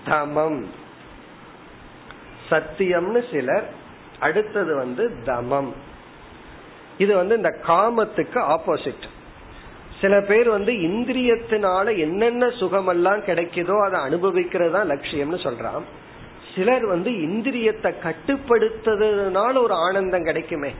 தமம் 0.08 0.60
சத்தியம்னு 2.50 3.20
சிலர் 3.30 3.66
அடுத்தது 4.18 4.72
வந்து 4.76 5.04
தமம். 5.24 5.70
இது 6.98 7.12
வந்து 7.16 7.34
இந்த 7.36 7.52
காமத்துக்கு 7.66 8.38
ஆப்போசிட் 8.54 9.06
சில 10.00 10.14
பேர் 10.20 10.48
வந்து 10.48 10.72
இந்திரியத்தினால 10.88 11.86
என்னென்ன 11.98 12.46
சுகமெல்லாம் 12.60 13.22
கிடைக்குதோ 13.28 13.76
அதை 13.86 13.98
அனுபவிக்கிறது 14.00 14.72
தான் 14.72 14.90
லட்சியம்னு 14.90 15.38
சொல்றான். 15.46 15.84
சிலர் 16.54 16.86
வந்து 16.86 17.10
இந்திரியத்தை 17.26 17.90
கட்டுப்படுத்துறதுனால 18.04 19.54
ஒரு 19.62 19.74
ஆனந்தம் 19.86 20.24
கிடைக்குமே. 20.24 20.70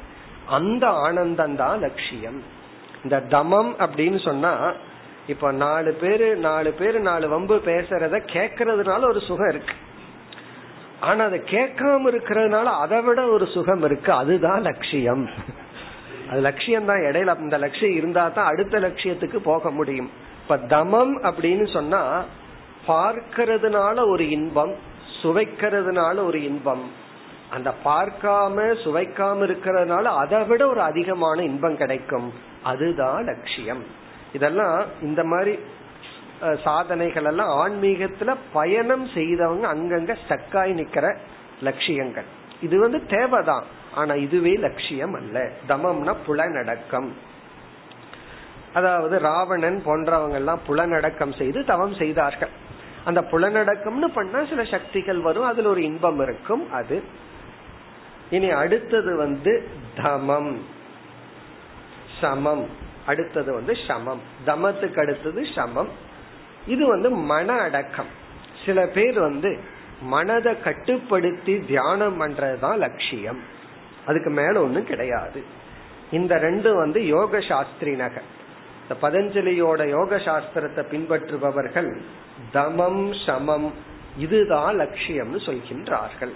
அந்த 0.46 0.84
ஆனந்தம் 1.06 1.56
தான் 1.56 1.78
லட்சியம். 1.80 2.38
இந்த 3.04 3.16
தமம் 3.28 3.72
அப்படின்னு 3.84 4.20
சொன்னா 4.24 4.52
இப்ப 5.28 5.52
நாலு 5.52 5.92
பேரு 5.92 6.36
நாலு 6.36 6.72
பேரு 6.72 7.00
நாலு 7.00 7.28
வம்பு 7.28 7.56
பேசுறத 7.56 8.16
கேக்குறதுனால 8.32 9.08
ஒரு 9.08 9.20
சுகம் 9.20 9.48
இருக்கு. 9.48 9.74
ஆனா 11.00 11.24
அதை 11.24 11.38
கேட்காம 11.38 12.08
இருக்கிறதுனால 12.12 12.64
அதை 12.64 13.00
விட 13.00 13.26
ஒரு 13.26 13.46
சுகம் 13.46 13.82
இருக்கு. 13.82 14.12
அதுதான் 14.12 14.60
லட்சியம். 14.60 15.28
அது 16.30 16.40
லட்சியம் 16.40 16.84
தான் 16.84 16.96
இடையில 16.96 17.26
அந்த 17.26 17.58
லட்சியம் 17.58 17.96
இருந்தா 17.96 18.28
தான் 18.28 18.46
அடுத்த 18.46 18.78
லட்சியத்துக்கு 18.78 19.36
போக 19.36 19.70
முடியும். 19.70 20.10
இப்ப 20.42 20.56
தமம் 20.56 21.14
அப்படின்னு 21.22 21.72
சொன்னா 21.72 22.24
பார்க்கறதுனால 22.88 24.08
ஒரு 24.08 24.30
இன்பம் 24.30 24.74
சுவைக்கிறதுனால 25.22 26.26
ஒரு 26.26 26.44
இன்பம். 26.44 26.84
அந்த 27.50 27.74
பார்க்காம 27.84 28.56
சுவைக்காம 28.84 29.46
இருக்கிறதுனால 29.48 30.02
அதை 30.02 30.44
விட 30.44 30.68
ஒரு 30.68 30.80
அதிகமான 30.80 31.42
இன்பம் 31.42 31.76
கிடைக்கும். 31.76 32.32
அதுதான் 32.62 33.24
லட்சியம். 33.24 34.06
இதெல்லாம் 34.32 34.84
இந்த 35.02 35.24
மாதிரி 35.24 35.58
சாதனைகள் 36.64 37.24
எல்லாம் 37.24 37.52
ஆன்மீகத்துல 37.62 38.36
பயணம் 38.52 39.06
செய்தவங்க 39.06 39.66
அங்கங்க 39.74 40.16
ஸ்டக்காய் 40.24 40.72
நிக்கிற 40.80 41.16
லட்சியங்கள். 41.60 42.28
இது 42.62 42.80
வந்து 42.80 43.06
தேவைதான். 43.06 43.64
ஆனா 43.94 44.14
இதுவே 44.14 44.52
லட்சியம் 44.52 45.12
அல்ல. 45.12 45.50
தமம்னா 45.68 46.16
புலநடக்கம் 46.26 47.10
அதாவது 48.74 49.18
ராவணன் 49.18 49.82
போன்றவங்க 49.84 50.32
எல்லாம் 50.32 50.60
புலநடக்கம் 50.66 51.32
செய்து 51.32 51.64
தவம் 51.64 51.94
செய்தார்கள். 51.94 52.52
அந்த 53.04 53.20
புலநடக்கம்னு 53.20 54.08
பண்ணா 54.14 54.44
சில 54.44 54.64
சக்திகள் 54.64 55.20
வரும். 55.20 55.44
அதுல 55.44 55.68
ஒரு 55.68 55.82
இன்பம் 55.82 56.20
இருக்கும். 56.20 56.72
அது 56.72 57.02
இனி 58.30 58.50
அடுத்தது 58.50 59.16
வந்து 59.16 59.68
தமம். 59.96 60.52
சமம். 62.20 62.66
அடுத்தது 63.12 63.50
வந்து 63.58 63.74
சமம் 63.86 64.22
தமத்துக்கு 64.46 65.00
அடுத்தது 65.04 65.42
சமம் 65.54 65.90
இது 66.66 66.84
வந்து 66.86 67.08
மன 67.30 67.48
அடக்கம். 67.66 68.10
சில 68.64 68.78
பேர் 68.96 69.18
வந்து 69.20 69.50
மனதை 70.14 70.52
கட்டுப்படுத்தி 70.60 71.54
தியானம் 71.70 72.18
பண்றதுதான் 72.20 72.76
லட்சியம். 72.76 73.40
அதுக்கு 74.06 74.30
மேல 74.30 74.54
ஒண்ணும் 74.62 74.90
கிடையாது. 74.90 75.40
இந்த 76.18 76.34
ரெண்டு 76.46 76.70
வந்து 76.76 77.00
யோக 77.06 77.40
சாஸ்திரி 77.48 77.94
நகர் 78.02 78.28
இந்த 78.82 78.94
பதஞ்சலியோட 79.04 79.80
யோக 79.96 80.16
சாஸ்திரத்தை 80.26 80.82
பின்பற்றுபவர்கள் 80.92 81.90
தமம் 82.52 83.02
சமம் 83.26 83.68
இதுதான் 84.18 84.74
லட்சியம்னு 84.80 85.40
சொல்கின்றார்கள். 85.48 86.34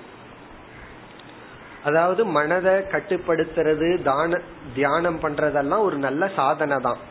அதாவது 1.85 2.25
மனதை 2.25 2.73
கட்டுப்படுத்துறது 2.73 4.03
தான 4.03 4.41
தியானம் 4.75 5.21
பண்றதெல்லாம் 5.21 5.81
ஒரு 5.81 5.97
நல்ல 5.97 6.31
சாதனை 6.37 6.77
தான் 6.77 7.11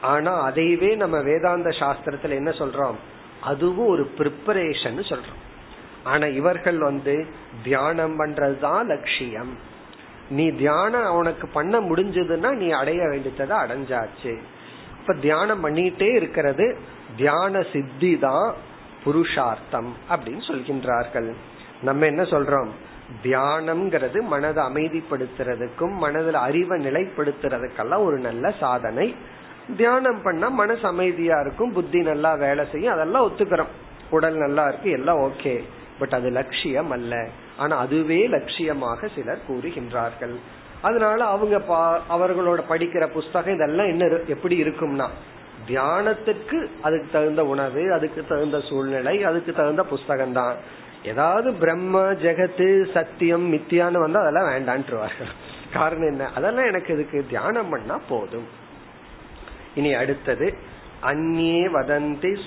ஆனா 0.00 0.50
அதையவே 0.50 0.96
நம்ம 0.96 1.20
வேதாந்த 1.20 1.68
சாஸ்திரத்துல 1.68 2.28
என்ன 2.28 2.50
சொல்றோம்? 2.50 2.94
அதுவும் 3.40 3.86
ஒரு 3.86 4.10
ப்ரிப்பரேஷன் 4.18 4.98
சொல்றோம். 5.08 5.40
ஆனா 6.04 6.26
இவர்கள் 6.26 6.78
வந்து 6.78 7.26
தியானம் 7.62 8.18
பண்றதுதான் 8.18 8.84
லட்சியம். 8.84 9.56
நீ 10.30 10.50
தியானம் 10.50 11.04
அவனுக்கு 11.04 11.48
பண்ண 11.48 11.80
முடிஞ்சதுன்னா 11.80 12.50
நீ 12.50 12.70
அடைய 12.70 13.08
வேண்டியதை 13.08 13.56
அடைஞ்சாச்சு. 13.56 14.38
இப்ப 15.00 15.14
தியானம் 15.14 15.64
பண்ணிட்டே 15.64 16.14
இருக்கிறது 16.14 16.78
தியான 17.16 17.62
சித்தி 17.72 18.18
தான் 18.18 18.54
புருஷார்த்தம் 19.04 19.96
அப்படின்னு 20.10 20.42
சொல்கின்றார்கள். 20.48 21.34
நம்ம 21.82 22.06
என்ன 22.06 22.22
சொல்றோம்? 22.22 22.68
தியானம்ங்கிறது 23.22 24.20
மனதை 24.22 24.64
அமைதிப்படுத்துறதுக்கும் 24.64 25.94
மனதில் 25.96 26.34
அறிவை 26.34 26.76
நிலைப்படுத்துறதுக்கெல்லாம் 26.86 28.04
ஒரு 28.04 28.18
நல்ல 28.18 28.52
சாதனை. 28.60 29.14
தியானம் 29.76 30.22
பண்ணா 30.22 30.48
மனசு 30.48 30.86
அமைதியா 30.86 31.40
இருக்கும் 31.40 31.72
புத்தி 31.72 32.00
நல்லா 32.02 32.34
வேலை 32.34 32.64
செய்யும் 32.72 32.92
அதெல்லாம் 32.92 33.26
ஒத்துக்கிறோம். 33.28 33.72
உடல் 34.10 34.34
நல்லா 34.34 34.68
இருக்கு 34.68 34.90
எல்லாம் 34.90 35.18
ஓகே. 35.18 35.62
பட் 35.98 36.14
அது 36.18 36.30
லட்சியம் 36.30 36.90
அல்ல. 36.90 37.26
ஆனா 37.56 37.76
அதுவே 37.76 38.28
லட்சியமாக 38.28 39.08
சிலர் 39.14 39.46
கூறுகின்றார்கள். 39.48 40.36
அதனால 40.82 41.24
அவங்க 41.24 41.56
அவர்களோட 42.10 42.60
படிக்கிற 42.68 43.06
புஸ்தகம் 43.06 43.54
இதெல்லாம் 43.54 43.86
என்ன 43.86 44.04
எப்படி 44.06 44.62
இருக்கும்னா 44.62 45.08
தியானத்துக்கு 45.68 46.58
அதுக்கு 46.82 47.08
தகுந்த 47.12 47.44
உணவு 47.44 47.92
அதுக்கு 47.92 48.24
தகுந்த 48.28 48.60
சூழ்நிலை 48.60 49.24
அதுக்கு 49.24 49.52
தகுந்த 49.52 49.82
புஸ்தகம் 49.82 50.32
தான் 50.32 50.54
ஏதாவது 51.04 51.52
பிரம்ம 51.52 52.12
ஜெகத்து 52.12 52.92
சத்தியம் 52.92 53.52
மித்தியான்னு 53.52 54.00
வந்தா 54.00 54.20
அதெல்லாம் 54.20 54.48
வேண்டான்ட்டுருவார்கள் 54.48 55.30
காரணம் 55.72 56.08
என்ன? 56.08 56.32
அதெல்லாம் 56.32 56.64
எனக்கு 56.64 56.94
இதுக்கு 56.94 57.26
தியானம் 57.28 57.68
பண்ணா 57.68 58.00
போதும். 58.08 58.46
இனி 59.74 59.94
அடுத்தது 59.94 60.56
அந்நே 61.02 61.68
வதந்தி 61.74 62.40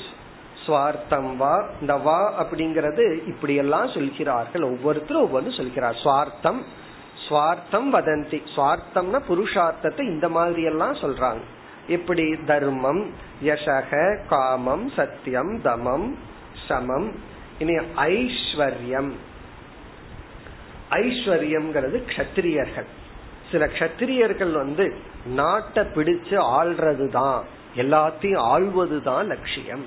சுவார்த்தம் 0.68 1.36
வா 1.36 1.70
இந்த 1.82 1.95
வா 1.95 2.43
அப்படிங்கறது 2.43 3.28
இப்படி 3.28 3.56
எல்லாம் 3.56 3.88
சொல்கிறார்கள். 3.88 4.64
ஒவ்வொருத்தரும் 4.64 5.26
ஒவ்வொன்று 5.26 5.58
சொல்கிறார். 5.58 5.95
சுவார்த்தம் 6.04 6.62
சுவார்த்தம் 7.30 7.93
வதந்தி. 7.93 8.41
சுவார்த்தம்னா 8.56 9.22
புருஷார்த்தத்தை 9.30 10.01
இந்த 10.01 10.30
மாதிரி 10.30 10.64
எல்லாம் 10.64 10.93
சொல்றாங்க. 10.93 11.41
எப்படி? 11.88 12.36
தர்மம் 12.45 13.12
யசக 13.43 14.20
காமம் 14.30 14.89
சத்தியம் 14.89 15.62
தமம் 15.62 16.16
சமம். 16.68 17.32
இனி 17.64 17.76
ஐஸ்வர்யம். 18.09 19.11
ஐஸ்வர்யம்ங்கிறது 20.99 21.99
கத்திரியர்கள் 22.16 22.89
சில 23.51 23.66
கத்திரியர்கள் 23.80 24.53
வந்து 24.53 24.86
நாட்டை 25.26 25.84
பிடிச்சு 25.95 26.38
ஆள்றது 26.59 27.05
தான் 27.18 27.43
எல்லாத்தையும் 27.76 28.41
ஆள்வது 28.53 28.97
தான் 29.03 29.28
லட்சியம். 29.28 29.84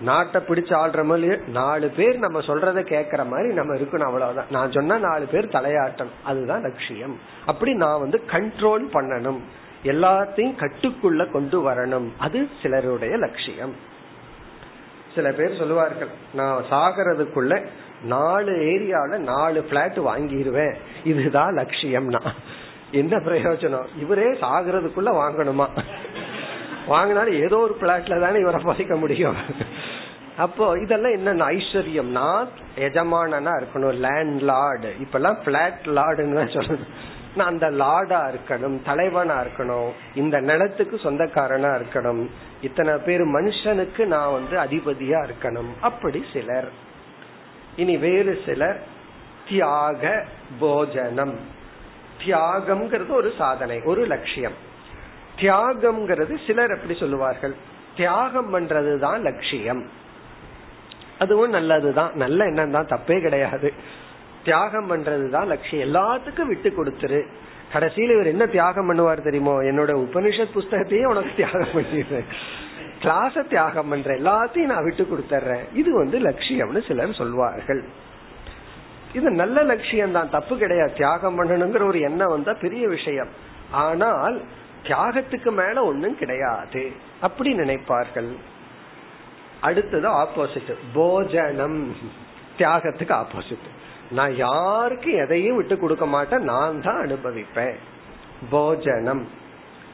நாட்டை 0.00 0.38
பிடிச்சு 0.40 0.74
ஆள்ற 0.82 1.00
மாதிரி 1.04 1.36
நாலு 1.46 1.88
பேர் 1.96 2.16
நம்ம 2.18 2.38
சொல்றத 2.40 2.80
கேக்குற 2.92 3.22
மாதிரி 3.28 3.54
நம்ம 3.54 3.74
இருக்கணும் 3.74 4.08
அவ்வளவுதான். 4.10 4.50
நான் 4.50 4.72
சொன்னா 4.72 4.98
நாலு 4.98 5.26
பேர் 5.26 5.54
தலையாட்டணும். 5.56 6.16
அதுதான் 6.24 6.62
லட்சியம். 6.62 7.14
அப்படி 7.46 7.72
நான் 7.74 8.02
வந்து 8.04 8.18
கண்ட்ரோல் 8.32 8.86
பண்ணணும். 8.96 9.40
எல்லாத்தையும் 9.84 10.58
கட்டுக்குள்ள 10.62 11.30
கொண்டு 11.30 11.58
வரணும். 11.70 12.08
அது 12.18 12.48
சிலருடைய 12.62 13.16
லட்சியம். 13.16 13.74
சில 15.14 15.30
பேர் 15.32 15.58
சொல்லுவார்கள் 15.58 16.10
நான் 16.34 16.64
சாகிறதுக்குள்ள 16.70 17.54
நாலு 18.04 18.52
ஏரியால 18.52 19.18
நாலு 19.18 19.60
பிளாட் 19.70 19.98
வாங்கிடுவேன் 20.08 20.74
இதுதான் 21.04 21.56
லட்சியம்னா. 21.56 22.22
என்ன 22.90 23.16
பிரயோஜனம்? 23.16 23.86
இவரே 24.00 24.28
சாகிறதுக்குள்ள 24.32 25.10
வாங்கணுமா? 25.22 25.66
வாங்கினாலும் 26.88 27.40
ஏதோ 27.44 27.56
ஒரு 27.58 27.76
பிளாட்ல 27.80 28.20
தானே 28.20 28.38
இவரை 28.40 28.60
பதிக்க 28.64 28.96
முடியும். 28.96 29.36
அப்போ 30.36 30.78
இதெல்லாம் 30.82 31.12
என்ன 31.12 31.46
ஐஸ்வர்யம்னா 31.46 32.26
எஜமானனா 32.76 33.52
இருக்கணும் 33.60 33.96
லேண்ட் 34.06 34.42
லார்டு 34.42 34.90
இப்ப 35.00 35.18
எல்லாம் 35.18 35.38
பிளாட் 35.44 35.82
லார்டுன்னு 35.98 36.38
தான் 36.40 36.54
சொல்லணும் 36.54 36.92
நான் 37.36 37.48
அந்த 37.48 37.70
லார்டா 37.70 38.34
இருக்கணும் 38.34 38.82
தலைவனா 38.82 39.42
இருக்கணும் 39.42 39.90
இந்த 40.14 40.40
நிலத்துக்கு 40.40 40.96
சொந்தக்காரனா 40.96 41.82
இருக்கணும். 41.82 42.26
இத்தனை 42.60 42.96
பேர் 42.96 43.20
மனுஷனுக்கு 43.20 44.04
நான் 44.04 44.32
வந்து 44.32 44.56
அதிபதியா 44.58 45.28
இருக்கணும். 45.28 45.70
அப்படி 45.80 46.24
சிலர். 46.32 46.70
இனி 47.76 47.96
வேறு 47.96 48.42
சிலர் 48.46 48.82
தியாக 49.48 50.24
போஜனம். 50.60 51.38
தியாகம்ங்கிறது 52.24 53.08
ஒரு 53.08 53.32
சாதனை 53.38 53.80
ஒரு 53.84 54.06
லட்சியம். 54.06 54.52
தியாகம்ங்கிறது 55.36 56.46
சிலர் 56.46 56.70
எப்படி 56.70 56.98
சொல்லுவார்கள்? 56.98 57.54
தியாகம் 57.96 58.54
பண்றதுதான் 58.54 59.20
லட்சியம். 59.20 59.88
அதுவும் 61.18 61.50
நல்லதுதான். 61.50 62.10
நல்ல 62.14 62.44
எண்ணம் 62.44 62.70
தான் 62.70 62.86
தப்பே 62.86 63.20
கிடையாது. 63.20 63.72
தியாகம் 64.44 64.90
பண்றதுதான் 64.90 65.46
லட்சியம். 65.46 65.94
எல்லாத்துக்கும் 65.94 66.46
விட்டு 66.46 66.70
கொடுத்துரு. 66.70 67.26
கடைசியில 67.72 68.12
இவர் 68.12 68.26
என்ன 68.26 68.46
தியாகம் 68.46 68.88
பண்ணுவார் 68.92 69.22
தெரியுமோ? 69.22 69.62
என்னோட 69.62 69.92
உபனிஷத் 70.04 70.54
புஸ்தகத்தையே 70.54 71.04
உனக்கு 71.04 71.30
தியாகம் 71.36 71.74
பண்ணிடுறேன். 71.74 72.24
கிளாஸ 73.00 73.48
தியாகம் 73.48 73.88
பண்ற 73.88 74.14
எல்லாத்தையும் 74.14 74.70
நான் 74.72 74.84
விட்டு 74.84 75.08
கொடுத்துறேன் 75.10 75.64
இது 75.74 75.94
வந்து 75.94 76.18
லட்சியம்னு 76.18 76.86
சிலர் 76.86 77.14
சொல்வார்கள். 77.14 77.84
இது 79.12 79.30
நல்ல 79.30 79.62
லட்சியம் 79.62 80.12
தான் 80.12 80.30
தப்பு 80.30 80.58
கிடையாது. 80.58 80.92
தியாகம் 80.92 81.38
பண்ணணுங்கிற 81.38 81.86
ஒரு 81.86 82.00
எண்ணம் 82.00 82.28
வந்தா 82.28 82.52
பெரிய 82.60 82.88
விஷயம். 82.88 83.28
ஆனால் 83.70 84.40
தியாகத்துக்கு 84.82 85.50
மேல 85.52 85.84
ஒன்னும் 85.84 86.18
கிடையாது. 86.18 86.92
அப்படி 87.20 87.52
நினைப்பார்கள். 87.52 88.30
அடுத்தது 89.60 90.08
ஆப்போசிட் 90.08 90.74
போஜனம். 90.94 91.96
தியாகத்துக்கு 92.58 93.14
ஆப்போசிட் 93.14 93.68
நான் 94.18 94.34
யாருக்கு 94.36 95.10
எதையும் 95.24 95.56
விட்டு 95.56 95.78
கொடுக்க 95.78 96.06
மாட்டேன். 96.06 96.42
நான் 96.52 96.82
தான் 96.86 97.02
அனுபவிப்பேன். 97.06 97.76
போஜனம். 98.50 99.24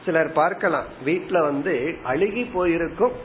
சிலர் 0.05 0.31
பார்க்கலாம். 0.39 0.87
வீட்டுல 1.07 1.37
வந்து 1.49 1.73
அழுகி 2.11 2.43
போயிருக்கும். 2.53 3.15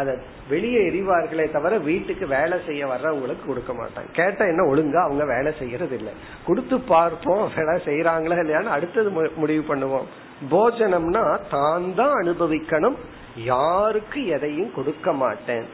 அதை 0.00 0.14
வெளியே 0.48 0.80
எரிவார்களே 0.88 1.44
தவிர 1.52 1.74
வீட்டுக்கு 1.78 2.26
வேலை 2.26 2.56
செய்ய 2.66 2.82
வர்றவங்களுக்கு 2.86 3.44
கொடுக்க 3.46 3.72
மாட்டாங்க. 3.72 4.10
கேட்டா 4.12 4.44
என்ன 4.52 4.62
ஒழுங்கா 4.62 5.00
அவங்க 5.06 5.24
வேலை 5.34 5.52
செய்யறது 5.60 5.94
இல்லை 5.98 6.12
கொடுத்து 6.46 6.76
பார்ப்போம் 6.80 7.44
வேலை 7.56 7.74
செய்யறாங்களா 7.86 8.38
இல்லையான்னு 8.42 8.74
அடுத்தது 8.76 9.10
முடிவு 9.42 9.62
பண்ணுவோம். 9.70 10.06
போஜனம்னா 10.50 11.24
தான் 11.54 11.94
தான் 12.00 12.14
அனுபவிக்கணும். 12.22 12.98
யாருக்கு 13.36 14.20
எதையும் 14.36 14.74
கொடுக்க 14.74 15.12
மாட்டேன். 15.22 15.66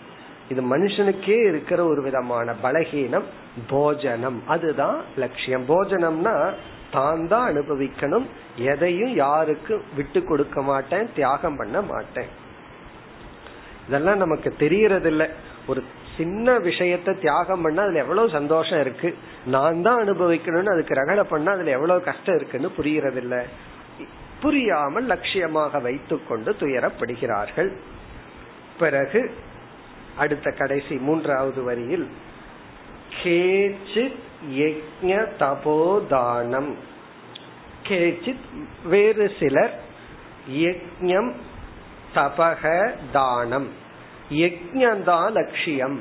இது 0.53 0.63
மனுஷனுக்கே 0.73 1.39
இருக்கிற 1.49 1.81
ஒரு 1.85 2.01
விதமான 2.03 2.55
பலகீனம் 2.63 3.27
போஜனம். 3.73 4.39
அதுதான் 4.47 4.99
லட்சியம். 5.17 5.65
போஜனம்னா 5.69 6.35
தான் 6.97 7.27
தான் 7.33 7.49
அனுபவிக்கணும். 7.53 8.27
எதையும் 8.57 9.15
யாருக்கு 9.15 9.75
விட்டு 9.97 10.21
கொடுக்க 10.25 10.63
மாட்டேன் 10.63 11.11
தியாகம் 11.15 11.57
பண்ண 11.57 11.81
மாட்டேன். 11.83 12.31
இதெல்லாம் 13.89 14.23
நமக்கு 14.25 14.55
தெரியறதில்ல. 14.59 15.25
ஒரு 15.67 15.83
சின்ன 16.17 16.55
விஷயத்த 16.59 17.19
தியாகம் 17.21 17.63
பண்ணா 17.63 17.83
அதுல 17.83 17.99
எவ்வளவு 17.99 18.29
சந்தோஷம் 18.31 18.81
இருக்கு? 18.81 19.11
நான் 19.47 19.83
தான் 19.83 20.01
அனுபவிக்கணும்னு 20.05 20.75
அதுக்கு 20.75 20.95
ரகலை 20.95 21.25
பண்ணா 21.29 21.53
அதுல 21.53 21.71
எவ்வளவு 21.71 22.03
கஷ்டம் 22.03 22.37
இருக்குன்னு 22.37 22.71
புரியறதில்ல. 22.79 23.37
புரியாமல் 24.43 25.07
லட்சியமாக 25.07 25.83
வைத்துக்கொண்டு 25.83 26.53
துயரப்படுகிறார்கள். 26.61 27.71
பிறகு 28.79 29.21
அடுத்த 30.17 30.51
கடைசி 30.51 30.97
மூன்றாவது 30.97 31.63
வரியில் 31.63 32.11
கேச்சித் 33.23 34.19
யஜ்ய 34.51 35.27
தபோதானம். 35.39 36.75
கேச்சித் 37.89 38.45
வேறு 38.85 39.33
சிலர் 39.41 39.81
யக்ஞம் 40.51 41.33
தபக 42.15 42.93
தானம் 43.13 43.69
யஜ்யந்தான் 44.31 45.33
லட்சியம். 45.33 46.01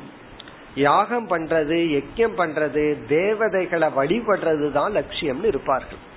யாகம் 0.76 1.30
பண்றது 1.30 2.04
யஜ்யம் 2.04 2.38
பண்றது 2.38 3.06
தேவதைகளை 3.08 3.90
வழிபடுறது 3.96 4.72
தான் 4.72 4.96
லட்சியம்னு 4.96 5.46
இருப்பார்கள். 5.46 6.10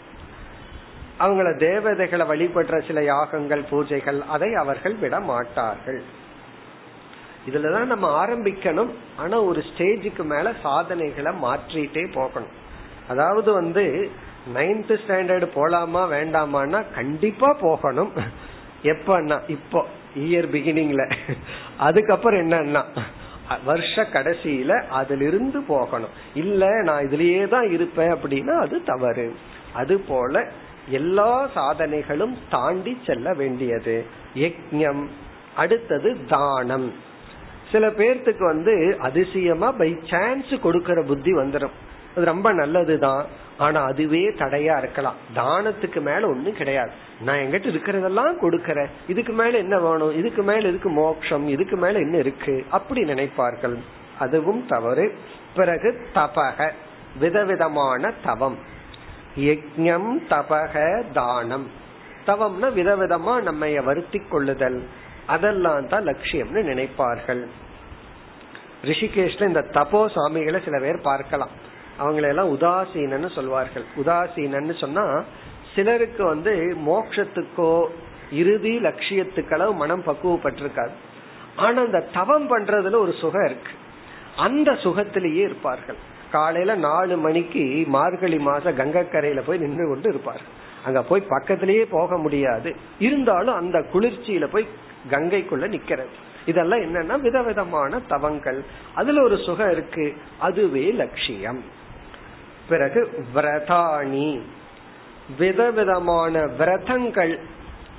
அவங்கள 1.20 1.58
தேவதைகளை 1.58 2.26
வழிபடுற 2.26 2.86
சில 2.86 3.02
யாகங்கள் 3.02 3.62
பூஜைகள் 3.70 4.20
அதை 4.20 4.54
அவர்கள் 4.54 4.94
விட 4.94 5.20
மாட்டார்கள் 5.20 6.02
இதுலதான் 7.48 7.84
நம்ம 7.84 8.26
ஆரம்பிக்கணும். 8.26 8.90
ஆனா 9.16 9.40
ஒரு 9.40 9.64
ஸ்டேஜுக்கு 9.70 10.24
மேல 10.24 10.52
சாதனைகளை 10.62 11.32
மாற்றிட்டே 11.42 12.12
போகணும். 12.12 12.48
அதாவது 13.08 13.52
வந்து 13.52 14.10
நைன்த் 14.54 14.98
ஸ்டாண்டர்டு 15.06 15.48
போலாமா 15.54 16.02
வேண்டாமான்னா 16.14 16.84
கண்டிப்பா 16.94 17.56
போகணும். 17.60 18.12
எப்பன்னா 18.82 19.40
இப்போ 19.48 19.86
இயர் 20.18 20.48
பிகினிங்ல 20.52 21.12
அதுக்கப்புறம் 21.78 22.50
என்னன்னா 22.50 22.82
வருஷ 23.64 24.02
கடைசியில 24.02 24.88
அதிலிருந்து 24.88 25.62
போகணும். 25.62 26.08
இல்ல 26.34 26.82
நான் 26.82 27.04
இதுலயே 27.04 27.48
தான் 27.48 27.70
இருப்பேன் 27.70 28.12
அப்படின்னா 28.12 28.58
அது 28.58 28.84
தவறு. 28.84 29.36
அது 29.72 30.00
போல 30.00 30.48
எல்லா 30.88 31.48
சாதனைகளும் 31.54 32.36
தாண்டி 32.50 32.98
செல்ல 33.06 33.34
வேண்டியது. 33.34 34.04
யஜ்யம். 34.34 35.06
அடுத்தது 35.56 36.26
தானம். 36.28 36.92
சில 37.74 37.88
பேர்த்துக்கு 37.88 38.44
வந்து 38.44 38.96
அதிசயமா 38.98 39.72
பை 39.72 39.98
சான்ஸ் 40.04 40.44
கொடுக்கற 40.44 41.06
புத்தி 41.06 41.32
வந்துடும் 41.32 41.70
அது 42.16 42.24
ரொம்ப 42.24 42.52
நல்லதுதான். 42.52 43.26
ஆனா 43.58 43.84
அதுவே 43.84 44.30
தடையா 44.30 44.78
இருக்கலாம். 44.78 45.14
தானத்துக்கு 45.36 45.94
மேல 45.94 46.28
ஒண்ணும் 46.28 46.54
கிடையாது. 46.54 46.90
நான் 47.20 47.36
எங்கிட்ட 47.36 47.66
இருக்கிறதெல்லாம் 47.66 48.34
கொடுக்கறேன். 48.42 48.86
இதுக்கு 49.08 49.32
மேல 49.32 49.58
என்ன 49.58 49.78
வேணும்? 49.78 50.16
இதுக்கு 50.16 50.42
மேல 50.42 50.68
இருக்கு 50.68 50.88
மோட்சம்? 50.88 51.48
இதுக்கு 51.48 51.76
மேல 51.76 51.98
என்ன 51.98 52.16
இருக்கு? 52.16 52.64
அப்படி 52.70 53.02
நினைப்பார்கள். 53.02 53.76
அதுவும் 54.18 54.66
தவறு. 54.66 55.14
பிறகு 55.56 56.06
தபக. 56.14 56.70
விதவிதமான 57.18 58.12
தவம். 58.24 58.58
யஜ்யம் 59.38 60.18
தபக 60.30 61.04
தானம். 61.12 61.70
தவம்னா 62.26 62.72
விதவிதமா 62.76 63.42
நம்ம 63.42 63.80
வருத்தி 63.80 64.18
கொள்ளுதல். 64.18 64.86
அதெல்லாம் 65.26 65.88
தான் 65.88 66.06
லட்சியம்னு 66.06 66.62
நினைப்பார்கள். 66.62 67.46
ரிஷிகேஷ்ல 68.84 69.46
இந்த 69.46 69.62
தபோ 69.72 70.00
சாமிகளை 70.16 70.64
சில 70.64 70.78
பேர் 70.78 71.00
பார்க்கலாம். 71.00 71.52
அவங்களெல்லாம் 72.00 72.52
உதாசீனன்னு 72.56 73.34
சொல்வார்கள். 73.34 73.84
உதாசீனன்னு 73.96 74.78
சொன்னா 74.78 75.04
சிலருக்கு 75.74 76.24
வந்து 76.24 76.76
மோக்ஷத்துக்கோ 76.86 77.86
இறுதி 78.32 78.78
லட்சியத்துக்களவு 78.78 79.74
மனம் 79.74 80.02
பக்குவப்பட்டிருக்காது. 80.02 80.94
ஆனா 81.56 81.80
அந்த 81.82 82.00
தவம் 82.00 82.48
பண்றதுல 82.50 82.96
ஒரு 82.96 83.14
சுகம் 83.20 83.44
இருக்கு. 83.44 83.72
அந்த 84.36 84.70
சுகத்திலேயே 84.72 85.42
இருப்பார்கள். 85.42 85.96
காலையில 86.32 86.74
நாலு 86.74 87.16
மணிக்கு 87.16 87.84
மார்கழி 87.86 88.36
மாச 88.36 88.72
கங்கக்கரையில 88.80 89.42
போய் 89.46 89.58
நின்று 89.58 89.88
கொண்டு 89.88 90.08
இருப்பார்கள். 90.08 90.52
அங்க 90.84 91.02
போய் 91.02 91.28
பக்கத்திலேயே 91.28 91.84
போக 91.84 92.18
முடியாது. 92.18 92.76
இருந்தாலும் 92.98 93.54
அந்த 93.54 93.78
குளிர்ச்சியில 93.92 94.46
போய் 94.46 94.66
கங்கைக்குள்ள 95.10 95.66
நிக்கிறது. 95.74 96.14
இதெல்லாம் 96.46 96.80
என்னன்னா 96.80 97.20
விதவிதமான 97.20 98.00
தவங்கள். 98.00 98.64
அதுல 98.94 99.22
ஒரு 99.22 99.38
சுகம் 99.38 99.70
இருக்கு. 99.70 100.16
அதுவே 100.38 100.90
லட்சியம். 100.90 101.64
பிறகு 102.68 103.24
விரதாணி. 103.34 104.40
விதவிதமான 105.38 106.46
விரதங்கள். 106.46 107.38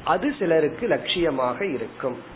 அது 0.03 0.33
சிலருக்கு 0.39 0.87
லட்சியமாக 0.87 1.73
இருக்கும். 1.73 2.33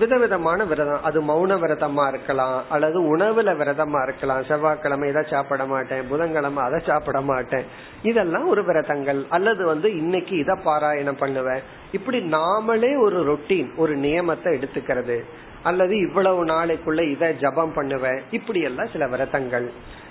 விதவிதமான 0.00 0.64
விரதம். 0.64 1.02
அது 1.02 1.18
மௌன 1.22 1.50
விரதமா 1.50 2.08
இருக்கலாம் 2.08 2.62
அல்லது 2.68 3.16
உணவுல 3.16 3.50
விரதமா 3.60 4.02
இருக்கலாம். 4.02 4.44
செவ்வாய்க்கிழமை 4.44 5.08
இதை 5.08 5.22
சாப்பிட 5.30 5.66
மாட்டேன் 5.66 6.08
புதன்கிழமை 6.08 6.62
அதை 6.62 6.80
சாப்பிட 6.86 7.20
மாட்டேன். 7.20 7.64
இதெல்லாம் 8.02 8.48
ஒரு 8.48 8.64
விரதங்கள். 8.64 9.26
அல்லது 9.28 9.66
வந்து 9.66 9.96
இன்னைக்கு 9.96 10.36
இதை 10.36 10.54
பாராயணம் 10.64 11.18
பண்ணுவேன். 11.18 11.60
இப்படி 11.92 12.18
நாமளே 12.20 13.00
ஒரு 13.00 13.18
ரொட்டீன் 13.32 13.76
ஒரு 13.76 13.96
நியமத்தை 13.96 14.50
எடுத்துக்கிறது. 14.58 15.20
அல்லது 15.62 15.96
இவ்வளவு 15.96 16.44
நாளைக்குள்ள 16.44 17.10
இதை 17.10 17.36
ஜபம் 17.36 17.74
பண்ணுவேன். 17.74 18.20
இப்படி 18.30 18.60
எல்லாம் 18.60 18.92
சில 18.92 19.06
விரதங்கள். 19.06 19.68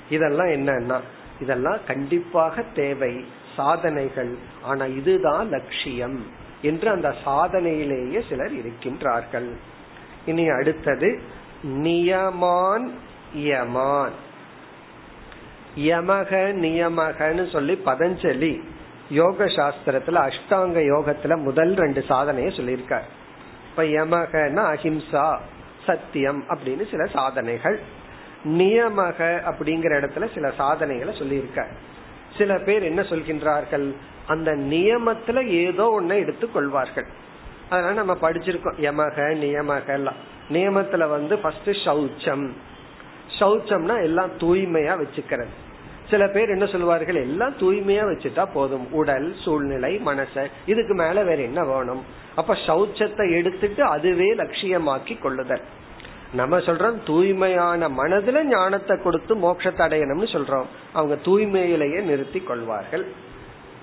இதெல்லாம் 0.10 0.48
என்னன்னா 0.48 1.00
இதெல்லாம் 1.42 1.78
கண்டிப்பாக 1.88 2.64
தேவை. 2.76 3.26
சாதனைகள். 3.56 4.36
ஆனா 4.64 4.86
இதுதான் 4.86 5.50
லட்சியம் 5.50 6.20
என்று 6.62 6.90
அந்த 6.90 7.14
சாதனையிலேயே 7.26 8.22
சிலர் 8.30 8.52
இருக்கின்றார்கள். 8.52 9.50
இனி 10.30 10.46
அடுத்தது 10.50 11.10
நியமான் 11.86 12.88
யமான். 13.46 14.16
யமக 15.78 16.32
நியமகன்னு 16.64 17.46
சொல்லி 17.52 17.76
பதஞ்சலி 17.86 18.54
யோக 19.10 19.46
சாஸ்திரத்துல 19.58 20.18
அஷ்டாங்க 20.28 20.78
யோகத்துல 20.94 21.34
முதல் 21.44 21.74
ரெண்டு 21.74 22.02
சாதனையை 22.08 22.50
சொல்லியிருக்கார். 22.58 23.08
இப்ப 23.70 23.84
யமகன்னா 23.98 24.64
அஹிம்சா 24.74 25.28
சத்தியம் 25.86 26.42
அப்படின்னு 26.50 26.84
சில 26.92 27.04
சாதனைகள். 27.14 27.80
நியமக 28.58 29.20
அப்படிங்கிற 29.50 29.94
இடத்துல 30.00 30.26
சில 30.34 30.52
சாதனைகளை 30.58 31.14
சொல்லியிருக்க 31.18 31.68
சில 32.38 32.52
பேர் 32.60 32.84
என்ன 32.84 33.02
சொல்கின்றார்கள்? 33.02 33.88
அந்த 34.28 34.52
நியமத்துல 34.72 35.38
ஏதோ 35.64 35.86
ஒன்ன 35.98 36.12
எடுத்துக் 36.16 36.54
கொள்வார்கள் 36.54 37.08
அதனால 37.70 37.94
நம்ம 37.94 38.18
படிச்சிருக்கோம் 38.22 38.80
யமக 38.82 39.18
நியமக 39.44 39.88
எல்லாம். 39.88 40.20
நியமத்துல 40.50 41.10
வந்து 41.10 41.38
ஃபர்ஸ்ட் 41.38 41.70
சௌச்சம் 41.70 42.50
சௌச்சம்னா 43.40 44.02
எல்லாம் 44.02 44.30
தூய்மையா 44.38 45.06
வச்சுக்கிறது. 45.06 45.54
சில 46.10 46.28
பேர் 46.28 46.50
என்ன 46.50 46.66
சொல்வார்கள் 46.66 47.16
எல்லாம் 47.16 47.58
தூய்மையா 47.58 48.04
வச்சுட்டா 48.04 48.46
போதும். 48.54 48.92
உடல் 48.92 49.36
சூழ்நிலை 49.44 50.02
மனச. 50.06 50.48
இதுக்கு 50.66 50.94
மேல 50.94 51.24
வேற 51.24 51.42
என்ன 51.42 51.64
வேணும்? 51.64 52.04
அப்ப 52.36 52.54
சௌச்சத்தை 52.54 53.32
எடுத்துட்டு 53.32 53.84
அதுவே 53.84 54.36
லட்சியமாக்கி 54.36 55.20
கொள்ளுதல். 55.20 55.62
நம்ம 56.34 56.58
சொல்றோம் 56.58 57.04
தூய்மையான 57.06 57.90
மனதுல 57.90 58.44
ஞானத்தை 58.44 58.98
கொடுத்து 59.04 59.36
மோட்சத்தை 59.36 59.84
அடையணும்னு 59.86 60.28
சொல்றோம். 60.36 60.66
அவங்க 60.94 61.16
தூய்மையிலேயே 61.24 62.02
நிறுத்தி 62.02 62.40
கொள்வார்கள். 62.40 63.06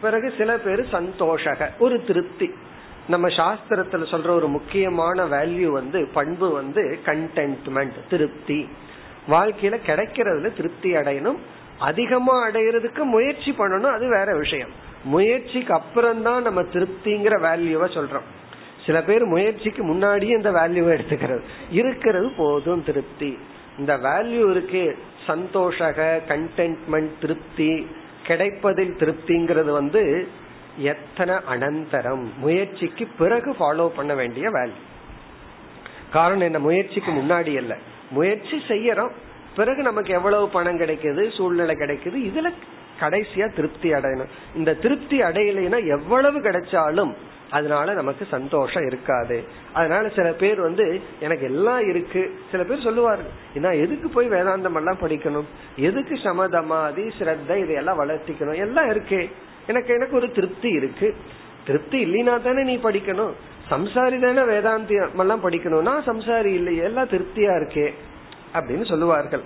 பிறகு 0.01 0.33
சில 0.39 0.59
பேர் 0.59 0.89
சந்தோஷக 0.93 1.69
ஒரு 1.79 2.05
திருப்தி. 2.05 2.51
நம்ம 3.09 3.29
சாஸ்திரத்துல 3.29 4.05
சொல்ற 4.11 4.29
ஒரு 4.29 4.49
முக்கியமான 4.49 5.25
வேல்யூ 5.25 5.67
வந்து 5.67 6.09
பண்பு 6.15 6.53
வந்து 6.53 6.99
கண்டென்ட்மெண்ட் 7.05 7.93
திருப்தி. 8.11 8.69
வாழ்க்கையில 9.29 9.77
கிடைக்கிறதுல 9.87 10.57
திருப்தி 10.57 10.93
அடையணும். 10.93 11.37
அதிகமா 11.79 12.49
அடையிறதுக்கு 12.49 13.03
முயற்சி 13.03 13.55
பண்ணணும் 13.59 13.93
அது 13.93 14.09
வேற 14.09 14.37
விஷயம். 14.37 14.69
முயற்சிக்கு 15.05 15.75
அப்புறம் 15.75 16.23
தான் 16.23 16.43
நம்ம 16.43 16.63
திருப்திங்கிற 16.63 17.35
வேல்யூவை 17.43 17.89
சொல்றோம். 17.89 18.27
சில 18.87 19.03
பேர் 19.03 19.25
முயற்சிக்கு 19.25 19.83
முன்னாடியே 19.83 20.33
இந்த 20.33 20.51
வேல்யூவை 20.51 20.99
எடுத்துக்கிறது. 20.99 21.43
இருக்கிறது 21.71 22.33
போதும் 22.37 22.85
திருப்தி. 22.85 23.39
இந்த 23.79 23.97
வேல்யூ 23.97 24.51
இருக்கு 24.51 24.99
சந்தோஷக 25.27 26.21
கண்டென்ட்மெண்ட் 26.29 27.11
திருப்தி. 27.21 27.87
கிடைப்பதில் 28.27 28.97
திருப்திங்கிறது 28.99 29.71
வந்து 29.71 30.29
எத்தனை 30.77 31.35
அனந்தரம்? 31.35 32.25
முயற்சிக்கு 32.37 33.09
பிறகு 33.19 33.57
ஃபாலோ 33.61 33.89
பண்ண 33.89 34.15
வேண்டிய 34.15 34.51
வேல்யூ 34.51 34.85
காரணம் 36.13 36.41
என்ன? 36.41 36.59
முயற்சிக்கு 36.59 37.13
முன்னாடி 37.13 37.57
அல்ல. 37.57 37.77
முயற்சி 38.11 38.63
செய்யறோம். 38.69 39.11
பிறகு 39.57 39.83
நமக்கு 39.83 40.13
எவ்வளவு 40.13 40.49
பணம் 40.49 40.81
கிடைக்குது 40.81 41.37
சூழ்நிலை 41.37 41.75
கிடைக்குது 41.75 42.33
இதுல 42.33 42.53
கடைசியா 43.01 43.55
திருப்தி 43.55 43.93
அடையணும். 43.93 44.29
இந்த 44.55 44.75
திருப்தி 44.75 45.21
அடையலைன்னா 45.21 45.87
எவ்வளவு 45.87 46.39
கிடைச்சாலும் 46.39 47.15
அதனால 47.51 47.93
நமக்கு 47.93 48.27
சந்தோஷம் 48.31 48.87
இருக்காது. 48.87 49.45
அதனால 49.73 50.09
சில 50.09 50.33
பேர் 50.33 50.61
வந்து 50.61 51.01
எனக்கு 51.21 51.45
எல்லாம் 51.45 51.89
இருக்கு. 51.89 52.41
சில 52.51 52.65
பேர் 52.65 52.83
சொல்லுவார்கள் 52.83 53.31
நான் 53.55 53.73
எதுக்கு 53.73 54.09
போய் 54.09 54.29
வேதாந்தம் 54.29 54.77
எல்லாம் 54.77 54.99
படிக்கணும்? 55.01 55.45
எதுக்கு 55.77 56.15
சமதமாதி 56.15 57.11
ஸ்ரத்த 57.19 57.57
இதையெல்லாம் 57.57 58.01
வளர்த்திக்கணும்? 58.01 58.57
எல்லாம் 58.57 58.91
இருக்கு. 58.91 59.31
எனக்கு 59.67 59.95
எனக்கு 59.95 60.17
ஒரு 60.17 60.33
திருப்தி 60.33 60.69
இருக்கு. 60.69 61.15
திருப்தி 61.67 61.99
இல்லைனா 62.05 62.43
தானே 62.43 62.63
நீ 62.63 62.77
படிக்கணும். 62.77 63.33
சம்சாரி 63.71 64.19
தானே 64.21 64.43
வேதாந்தியம் 64.53 65.21
எல்லாம் 65.21 65.45
படிக்கணும்னா 65.45 65.95
சம்சாரி 66.07 66.51
இல்லையே 66.55 66.83
எல்லாம் 66.83 67.09
திருப்தியா 67.09 67.55
இருக்கே 67.61 67.87
அப்படின்னு 68.55 68.85
சொல்லுவார்கள். 68.89 69.45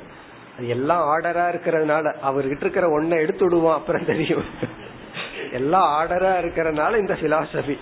எல்லாம் 0.67 1.03
ஆர்டரா 1.13 1.45
இருக்கிறதுனால 1.53 2.15
அவர்கிட்ட 2.29 2.61
இருக்கிற 2.61 2.87
ஒன்ன 2.89 3.19
எடுத்து 3.19 3.45
விடுவோம் 3.45 3.75
அப்புறம் 3.75 4.05
தெரியும். 4.05 4.45
எல்லாம் 5.53 5.89
ஆர்டரா 5.99 6.33
இருக்கிறதுனால 6.43 6.99
இந்த 6.99 7.15
பிலாசபி 7.21 7.77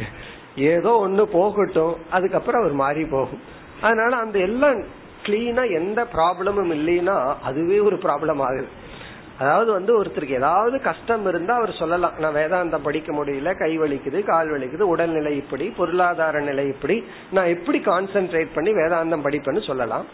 ஏதோ 0.54 1.06
ஒண்ணு 1.08 1.22
போகட்டும் 1.22 1.96
அதுக்கப்புறம் 2.10 2.60
அவர் 2.60 2.72
மாறி 2.72 3.04
போகும். 3.04 3.42
அதனால 3.80 4.16
அந்த 4.16 4.38
எல்லாம் 4.38 4.78
கிளீனா 5.26 5.64
எந்த 5.74 6.06
ப்ராப்ளமும் 6.12 6.72
இல்லைன்னா 6.78 7.34
அதுவே 7.42 7.78
ஒரு 7.78 7.96
ப்ராப்ளம் 7.96 8.40
ஆகுது. 8.40 8.68
அதாவது 9.38 9.72
வந்து 9.72 10.02
ஒருத்தருக்கு 10.02 10.34
ஏதாவது 10.34 10.80
கஷ்டம் 10.80 11.26
இருந்தா 11.26 11.54
அவர் 11.54 11.72
சொல்லலாம். 11.72 12.12
நான் 12.18 12.34
வேதாந்தம் 12.34 12.82
படிக்க 12.82 13.12
முடியல 13.12 13.58
கை 13.58 13.78
வலிக்குது 13.78 14.24
கால் 14.24 14.50
வலிக்குது 14.52 14.80
உடல்நிலை 14.80 15.36
இப்படி 15.36 15.66
பொருளாதார 15.76 16.40
நிலை 16.40 16.66
இப்படி 16.66 17.04
நான் 17.30 17.46
எப்படி 17.46 17.78
கான்சென்ட்ரேட் 17.78 18.48
பண்ணி 18.54 18.70
வேதாந்தம் 18.70 19.24
படிப்பேன்னு 19.24 19.66
சொல்லலாம். 19.66 20.06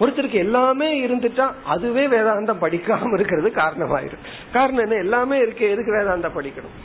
ஒருத்தருக்கு 0.00 0.32
எல்லாமே 0.32 1.06
இருந்துட்டா 1.06 1.52
அதுவே 1.64 2.06
வேதாந்தம் 2.06 2.62
படிக்காம 2.62 3.12
இருக்கிறது 3.12 3.50
காரணமாயிரும். 3.54 4.24
காரணம் 4.52 4.82
என்ன? 4.82 4.94
எல்லாமே 4.94 5.38
இருக்கு 5.38 5.70
எதுக்கு 5.70 5.92
வேதாந்தம் 5.92 6.36
படிக்கணும்? 6.38 6.76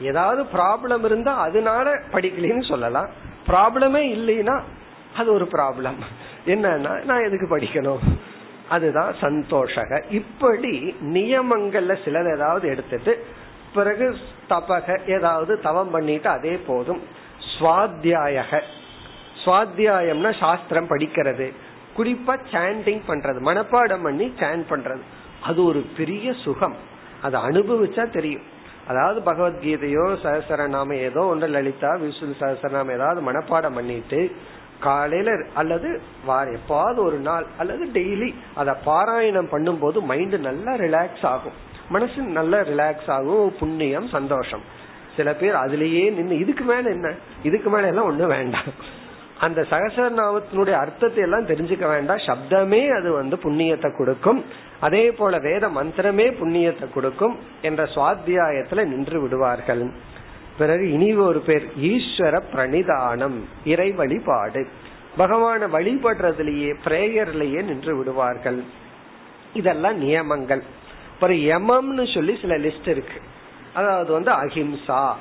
ஏதாவது 0.00 0.42
ப்ராப்ளம் 0.42 1.04
இருந்தா 1.04 1.36
அதனால 1.36 2.00
படிக்கலன்னு 2.12 2.68
சொல்லலாம். 2.68 3.08
ப்ராப்ளமே 3.46 4.02
இல்லைன்னா 4.16 4.60
அது 5.16 5.32
ஒரு 5.32 5.48
ப்ராப்ளம் 5.52 5.98
என்னன்னா 6.46 7.04
நான் 7.04 7.24
எதுக்கு 7.24 7.58
படிக்கணும்? 7.58 7.98
அதுதான் 8.68 9.14
சந்தோஷக. 9.20 10.02
இப்படி 10.10 10.96
நியமங்கள்ல 11.00 12.04
சிலர் 12.04 12.34
ஏதாவது 12.34 12.68
எடுத்துட்டு 12.68 13.24
பிறகு 13.74 14.16
தபக 14.48 15.10
ஏதாவது 15.10 15.60
தவம் 15.60 15.90
பண்ணிட்டு 15.90 16.28
அதே 16.28 16.60
போதும். 16.66 17.02
சுவாத்தியாயக. 17.58 18.60
சுவாத்தியாயம்னா 19.44 20.38
சாஸ்திரம் 20.38 20.90
படிக்கிறது. 20.90 21.52
குறிப்பா 21.98 22.38
சாண்டிங் 22.52 23.00
பண்றது. 23.08 23.40
மனப்பாடம் 23.40 24.02
பண்ணி 24.02 24.34
சாண்ட் 24.38 24.64
பண்றது. 24.70 25.00
அது 25.42 25.64
ஒரு 25.64 25.86
பெரிய 25.96 26.32
சுகம். 26.32 26.76
அதை 27.22 27.40
அனுபவிச்சா 27.40 28.10
தெரியும். 28.10 28.52
அதாவது 28.86 29.32
பகவத்கீதையோ 29.32 30.16
சகசரநாம 30.22 30.94
ஏதோ 30.94 31.20
ஒன்று 31.20 31.46
லலிதா 31.46 31.96
விஷ்ணு 31.96 32.34
சகசரநாம 32.40 32.92
ஏதாவது 32.92 33.32
மனப்பாடம் 33.32 33.74
பண்ணிட்டு 33.74 34.36
காலையில 34.80 35.36
அல்லது 35.54 36.00
எப்பாவது 36.28 36.96
ஒரு 36.96 37.18
நாள் 37.18 37.46
அல்லது 37.58 37.84
டெய்லி 37.92 38.34
அதை 38.54 38.74
பாராயணம் 38.86 39.52
பண்ணும்போது 39.52 40.00
மைண்ட் 40.00 40.34
நல்லா 40.34 40.72
ரிலாக்ஸ் 40.72 41.26
ஆகும். 41.26 41.56
மனசு 41.88 42.22
நல்லா 42.22 42.58
ரிலாக்ஸ் 42.58 43.10
ஆகும். 43.10 43.54
புண்ணியம் 43.58 44.08
சந்தோஷம். 44.08 44.60
சில 45.16 45.34
பேர் 45.34 45.54
அதுலயே 45.54 46.12
நின்று 46.12 46.38
இதுக்கு 46.38 46.64
மேல 46.64 46.90
என்ன? 46.90 47.12
இதுக்கு 47.42 47.70
மேல 47.70 47.86
எல்லாம் 47.86 48.08
ஒண்ணு 48.10 48.26
வேண்டாம். 48.26 49.02
அந்த 49.38 49.66
சகசரநாமத்தினுடைய 49.70 50.72
அர்த்தத்தை 50.72 51.22
எல்லாம் 51.22 51.46
தெரிஞ்சுக்க 51.46 51.88
வேண்டாம். 51.88 52.16
சப்தமே 52.16 52.88
அது 52.98 53.12
வந்து 53.12 53.36
புண்ணியத்தை 53.36 53.96
கொடுக்கும். 53.96 54.44
அதே 54.80 55.12
போல 55.12 55.38
வேத 55.38 55.68
மந்திரமே 55.68 56.26
புண்ணியத்தை 56.40 56.92
கொடுக்கும் 56.92 57.38
என்ற 57.62 57.84
சுவாத்தியாயத்துல 57.84 58.84
நின்று 58.84 59.20
விடுவார்கள். 59.20 59.90
பிறகு 60.58 60.92
இனி 60.92 61.14
ஒரு 61.14 61.40
பேர் 61.40 61.68
ஈஸ்வர 61.80 62.42
பிரணிதானம் 62.52 63.38
இறை 63.64 63.92
வழிபாடு. 63.92 64.66
பகவான 65.18 65.68
வழிபடுறதுலயே 65.72 66.74
பிரேயர்லயே 66.84 67.64
நின்று 67.64 67.96
விடுவார்கள். 67.96 68.62
இதெல்லாம் 69.54 69.96
நியமங்கள். 69.96 70.62
அப்புறம் 71.12 71.36
யமம்னு 71.36 72.14
சொல்லி 72.14 72.38
சில 72.40 72.58
லிஸ்ட் 72.58 72.88
இருக்கு. 72.88 73.20
அதாவது 73.74 74.12
வந்து 74.12 74.32
அஹிம்சா. 74.32 75.12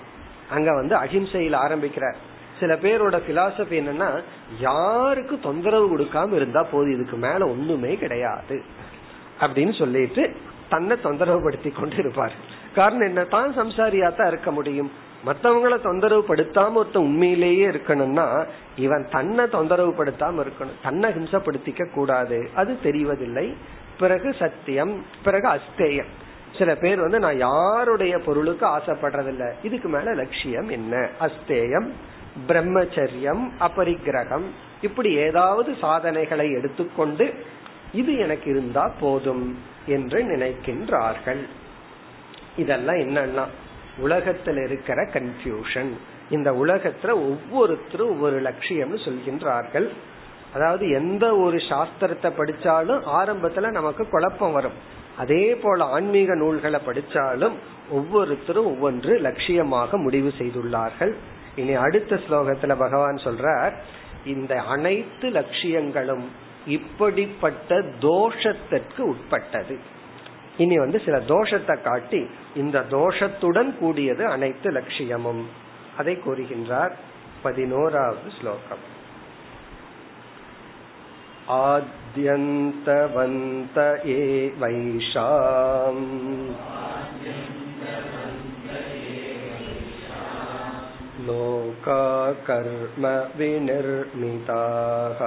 அங்க 0.49 0.73
வந்து 0.73 0.95
அஹிம்சையில் 0.95 1.55
ஆரம்பிக்கிறார். 1.55 2.15
சில 2.59 2.75
பேரோட 2.75 3.21
பிலாசபி 3.29 3.79
என்னன்னா 3.79 4.23
யாருக்கு 4.59 5.39
தொந்தரவு 5.39 5.97
கொடுக்காம 5.97 6.33
இருந்தா 6.33 6.63
போதும் 6.63 6.93
இதுக்கு 6.93 7.17
மேல 7.17 7.47
ஒண்ணுமே 7.47 7.95
கிடையாது. 7.95 8.63
அப்படின்னு 9.39 9.77
சொல்லிட்டு 9.77 10.35
தன்னை 10.69 11.01
தொந்தரவு 11.01 11.43
படுத்தி 11.43 11.69
கொண்டு 11.69 11.95
இருப்பார். 11.95 12.33
காரணம் 12.75 13.07
என்ன? 13.07 13.23
தான் 13.23 13.57
சம்சாரியா 13.57 14.15
தான் 14.15 14.27
இருக்க 14.27 14.51
முடியும். 14.51 14.91
மற்றவங்கள 15.25 15.81
தொந்தரவு 15.81 16.35
படுத்தாம 16.35 16.97
உண்மையிலேயே 16.97 17.67
இருக்கணும்னா 17.67 18.45
இவன் 18.75 19.07
தன்னை 19.11 19.47
தொந்தரவு 19.47 19.91
படுத்தாம 19.91 20.45
இருக்கணும். 20.45 20.83
தன்னை 20.83 21.09
ஹிம்சப்படுத்திக்க 21.09 21.91
கூடாது. 21.91 22.49
அது 22.55 22.77
தெரிவதில்லை. 22.83 23.53
பிறகு 23.99 24.33
சத்தியம் 24.39 25.05
பிறகு 25.23 25.47
அஸ்தேயம். 25.47 26.11
சில 26.57 26.75
பேர் 26.75 26.99
வந்து 26.99 27.19
நான் 27.19 27.37
யாருடைய 27.37 28.17
பொருளுக்கு 28.17 28.65
ஆசைப்படுறதில்ல? 28.65 29.51
இதுக்கு 29.63 29.89
மேல 29.89 30.13
லட்சியம் 30.13 30.69
என்ன? 30.69 31.09
அஸ்தேயம் 31.19 31.89
பிரம்மச்சரியம் 32.47 33.51
அபரிக்கிரகம். 33.59 34.43
இப்படி 34.81 35.13
ஏதாவது 35.13 35.75
சாதனைகளை 35.81 36.51
எடுத்துக்கொண்டு 36.51 37.33
இது 37.93 38.17
எனக்கு 38.17 38.49
இருந்தா 38.49 38.93
போதும் 38.99 39.57
என்று 39.85 40.23
நினைக்கின்றார்கள். 40.23 41.45
இதெல்லாம் 42.57 42.95
என்னன்னா 42.95 43.43
உலகத்தில் 43.97 44.57
இருக்கிற 44.57 45.01
கன்ஃபியூஷன் 45.01 45.91
இந்த 46.29 46.51
உலகத்துல 46.51 47.09
ஒவ்வொருத்தரும் 47.09 48.09
ஒவ்வொரு 48.09 48.41
லட்சியம்னு 48.41 48.99
சொல்கின்றார்கள். 49.05 49.89
அதாவது 50.53 50.89
எந்த 50.89 51.35
ஒரு 51.35 51.57
சாஸ்திரத்தை 51.57 52.29
படிச்சாலும் 52.37 53.01
ஆரம்பத்துல 53.19 53.71
நமக்கு 53.71 54.07
குழப்பம் 54.07 54.51
வரும். 54.51 54.73
அதே 55.17 55.55
போல 55.55 55.85
ஆன்மீக 55.85 56.35
நூல்களை 56.35 56.79
படிச்சாலும் 56.85 57.53
ஒவ்வொருத்தரும் 57.89 58.69
ஒவ்வொன்று 58.71 59.11
லட்சியமாக 59.19 59.97
முடிவு 59.97 60.33
செய்துள்ளார்கள். 60.37 61.13
இனி 61.55 61.73
அடுத்த 61.73 62.15
ஸ்லோகத்துல 62.15 62.75
பகவான் 62.77 63.15
சொல்றார் 63.15 63.73
இந்த 64.25 64.55
அனைத்து 64.55 65.29
லட்சியங்களும் 65.29 66.23
இப்படிப்பட்ட 66.67 67.75
தோஷத்திற்கு 67.79 68.99
உட்பட்டது. 68.99 69.77
இனி 70.57 70.77
வந்து 70.77 71.01
சில 71.05 71.17
தோஷத்தை 71.17 71.81
காட்டி 71.81 72.29
இந்த 72.54 72.78
தோஷத்துடன் 72.90 73.72
கூடியது 73.78 74.26
அனைத்து 74.26 74.70
லட்சியமும் 74.70 75.42
அதை 75.98 76.14
கூறுகின்றார் 76.26 76.94
பதினோராவது 77.42 78.30
ஸ்லோகம் 78.38 78.84
आद्यन्तवन्त 81.50 82.96
एवैषाम् 84.14 86.02
लोका 91.26 92.02
कर्म 92.46 93.06
विनिर्मिताः 93.38 95.20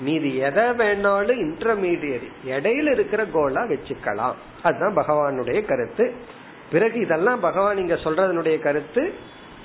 மீதி 0.00 0.36
எதை 0.36 0.64
வேணாலும் 0.64 1.40
இன்டர்மீடியட் 1.40 2.30
இடையில 2.46 2.92
இருக்கிற 2.92 3.24
கோலா 3.24 3.62
வச்சுக்கலாம். 3.62 4.34
அதுதான் 4.62 4.96
பகவானுடைய 4.96 5.64
கருத்து. 5.64 6.14
பிறகு 6.70 7.00
இதெல்லாம் 7.00 7.40
பகவான் 7.40 7.76
இங்க 7.76 7.94
சொல்றதனுடைய 7.94 8.58
கருத்து. 8.58 9.14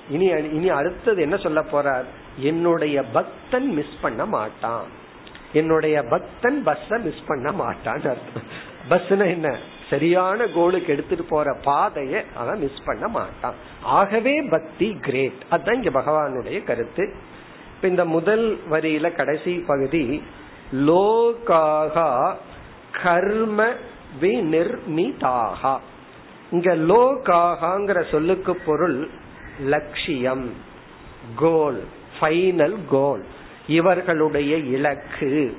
இனி 0.09 0.25
இனி 0.25 0.69
அடுத்தது 0.69 1.21
என்ன 1.21 1.37
சொல்ல 1.37 1.61
போறார்? 1.61 2.03
என்னுடைய 2.37 3.03
பக்தன் 3.03 3.73
மிஸ் 3.73 4.01
பண்ண 4.01 4.25
மாட்டான். 4.25 4.83
என்னுடைய 5.53 6.03
பக்தன் 6.03 6.63
பஸ்ஸ 6.65 7.01
மிஸ் 7.01 7.25
பண்ண 7.27 7.51
மாட்டான் 7.51 7.95
அர்த்தம். 7.95 8.69
பஸ்னா 8.89 9.25
என்ன? 9.25 9.57
சரியான 9.89 10.47
கோலுக்கு 10.47 10.93
எடுத்துட்டு 10.93 11.23
போற 11.23 11.57
பாதைய 11.65 12.23
அவன் 12.35 12.59
மிஸ் 12.59 12.85
பண்ண 12.85 13.07
மாட்டான். 13.07 13.53
ஆகவே 13.81 14.41
பக்தி 14.41 14.97
கிரேட் 15.01 15.41
அதுதான் 15.49 15.83
இங்க 15.83 15.99
பகவானுடைய 15.99 16.63
கருத்து. 16.63 17.13
இப்ப 17.75 17.87
இந்த 17.87 18.05
முதல் 18.05 18.59
வரியில 18.71 19.15
கடைசி 19.15 19.63
பகுதி 19.67 20.23
லோகாகா 20.73 22.33
கர்ம 23.03 23.69
விநிர்மிதாகா. 24.21 25.77
இங்க 26.51 26.75
லோகாகாங்கிற 26.75 28.11
சொல்லுக்கு 28.11 28.55
பொருள் 28.55 29.09
லட்சியம் 29.63 30.49
கோல் 31.35 31.83
ஃபைனல் 32.19 32.75
கோல் 32.89 33.25
இவர்களுடைய 33.67 34.57
இலக்கு. 34.57 35.57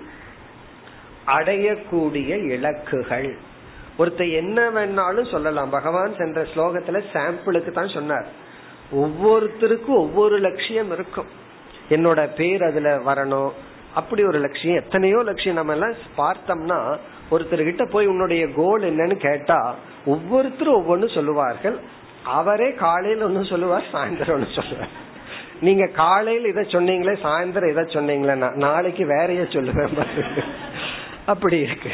அடையக்கூடிய 1.27 2.31
இலக்குகள். 2.55 3.37
ஒருத்தர் 3.99 4.33
என்ன 4.33 4.71
வேணாலும் 4.71 5.31
சொல்லலாம். 5.31 5.71
பகவான் 5.71 6.17
சென்ற 6.17 6.47
ஸ்லோகத்துல 6.55 7.03
சாம்பிளுக்கு 7.13 7.71
தான் 7.71 7.89
சொன்னார். 7.89 8.27
ஒவ்வொருத்தருக்கும் 8.93 10.01
ஒவ்வொரு 10.05 10.39
லட்சியம் 10.39 10.91
இருக்கும். 10.91 11.27
என்னோட 11.91 12.29
பேர் 12.37 12.63
அதுல 12.63 12.97
வரணும். 12.97 13.51
அப்படி 13.95 14.25
ஒரு 14.25 14.39
லட்சியம் 14.39 14.83
எத்தனையோ 14.83 15.23
லட்சியம் 15.23 15.57
நம்ம 15.57 15.73
எல்லாம் 15.73 15.95
பார்த்தோம்னா 16.17 16.97
ஒருத்தர் 17.31 17.65
கிட்ட 17.65 17.85
போய் 17.85 18.07
உன்னுடைய 18.07 18.49
கோல் 18.55 18.83
என்னன்னு 18.83 19.17
கேட்டா 19.17 19.75
ஒவ்வொருத்தரும் 20.07 20.79
ஒவ்வொன்னு 20.81 21.15
சொல்லுவார்கள். 21.15 21.79
அவரே 22.25 22.73
காலையில் 22.73 23.23
ஒன்னு 23.23 23.45
சொல்லுவார் 23.45 23.91
சாயந்தரம் 23.93 24.33
ஒன்னு 24.33 24.47
சொல்லுவார். 24.55 24.93
நீங்க 25.61 25.87
காலையில் 25.87 26.45
இதை 26.45 26.65
சொன்னீங்களே 26.65 27.15
சாயந்தரம் 27.23 27.71
இதை 27.71 27.85
சொன்னீங்களே 27.85 28.53
நாளைக்கு 28.57 29.07
வேறைய 29.07 29.43
சொல்லுவேன் 29.43 29.95
அப்படி 31.27 31.59
இருக்கு. 31.59 31.91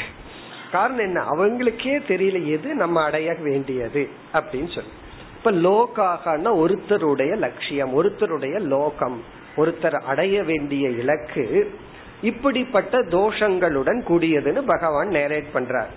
காரணம் 0.72 0.98
என்ன? 0.98 1.20
அவங்களுக்கே 1.20 2.00
தெரியல 2.08 2.44
எது 2.44 2.74
நம்ம 2.74 3.02
அடைய 3.02 3.34
வேண்டியது 3.34 4.08
அப்படின்னு 4.32 4.74
சொல்லி. 4.74 4.90
இப்ப 5.36 5.52
லோகாகனா 5.52 6.50
ஒருத்தருடைய 6.58 7.36
லட்சியம் 7.36 8.02
ஒருத்தருடைய 8.02 8.60
லோகம் 8.60 9.22
ஒருத்தர் 9.56 10.00
அடைய 10.00 10.42
வேண்டிய 10.42 10.88
இலக்கு 10.88 11.74
இப்படிப்பட்ட 12.22 12.98
தோஷங்களுடன் 12.98 14.02
கூடியதுன்னு 14.08 14.62
பகவான் 14.66 15.08
நேரேட் 15.08 15.44
பண்றார். 15.54 15.88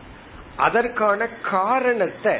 அதற்கான 0.57 1.27
காரணத்தை 1.27 2.35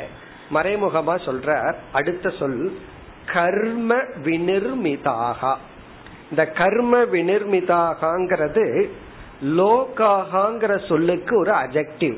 மறைமுகமா 0.54 1.16
சொல்ற 1.18 1.74
அடுத்த 1.92 2.30
சொல் 2.30 2.78
கர்ம 3.34 3.96
வினிர்மிதாகா 3.96 5.56
இந்த 6.30 6.48
கர்ம 6.48 7.02
வினிர்மிதாகாங்கிறது 7.02 8.90
லோகாகாங்கிற 9.44 10.88
சொல்லுக்கு 10.88 11.38
ஒரு 11.38 11.52
அஜெக்டிவ் 11.52 12.18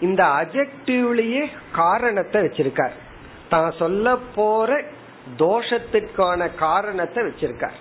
இந்த 0.00 0.24
அஜெக்டிவ்லயே 0.24 1.48
காரணத்தை 1.72 2.42
வச்சிருக்கார். 2.42 2.90
தான் 3.48 3.74
சொல்ல 3.78 4.16
போற 4.34 4.82
தோஷத்திற்கான 5.38 6.54
காரணத்தை 6.54 7.24
வச்சிருக்கார். 7.24 7.78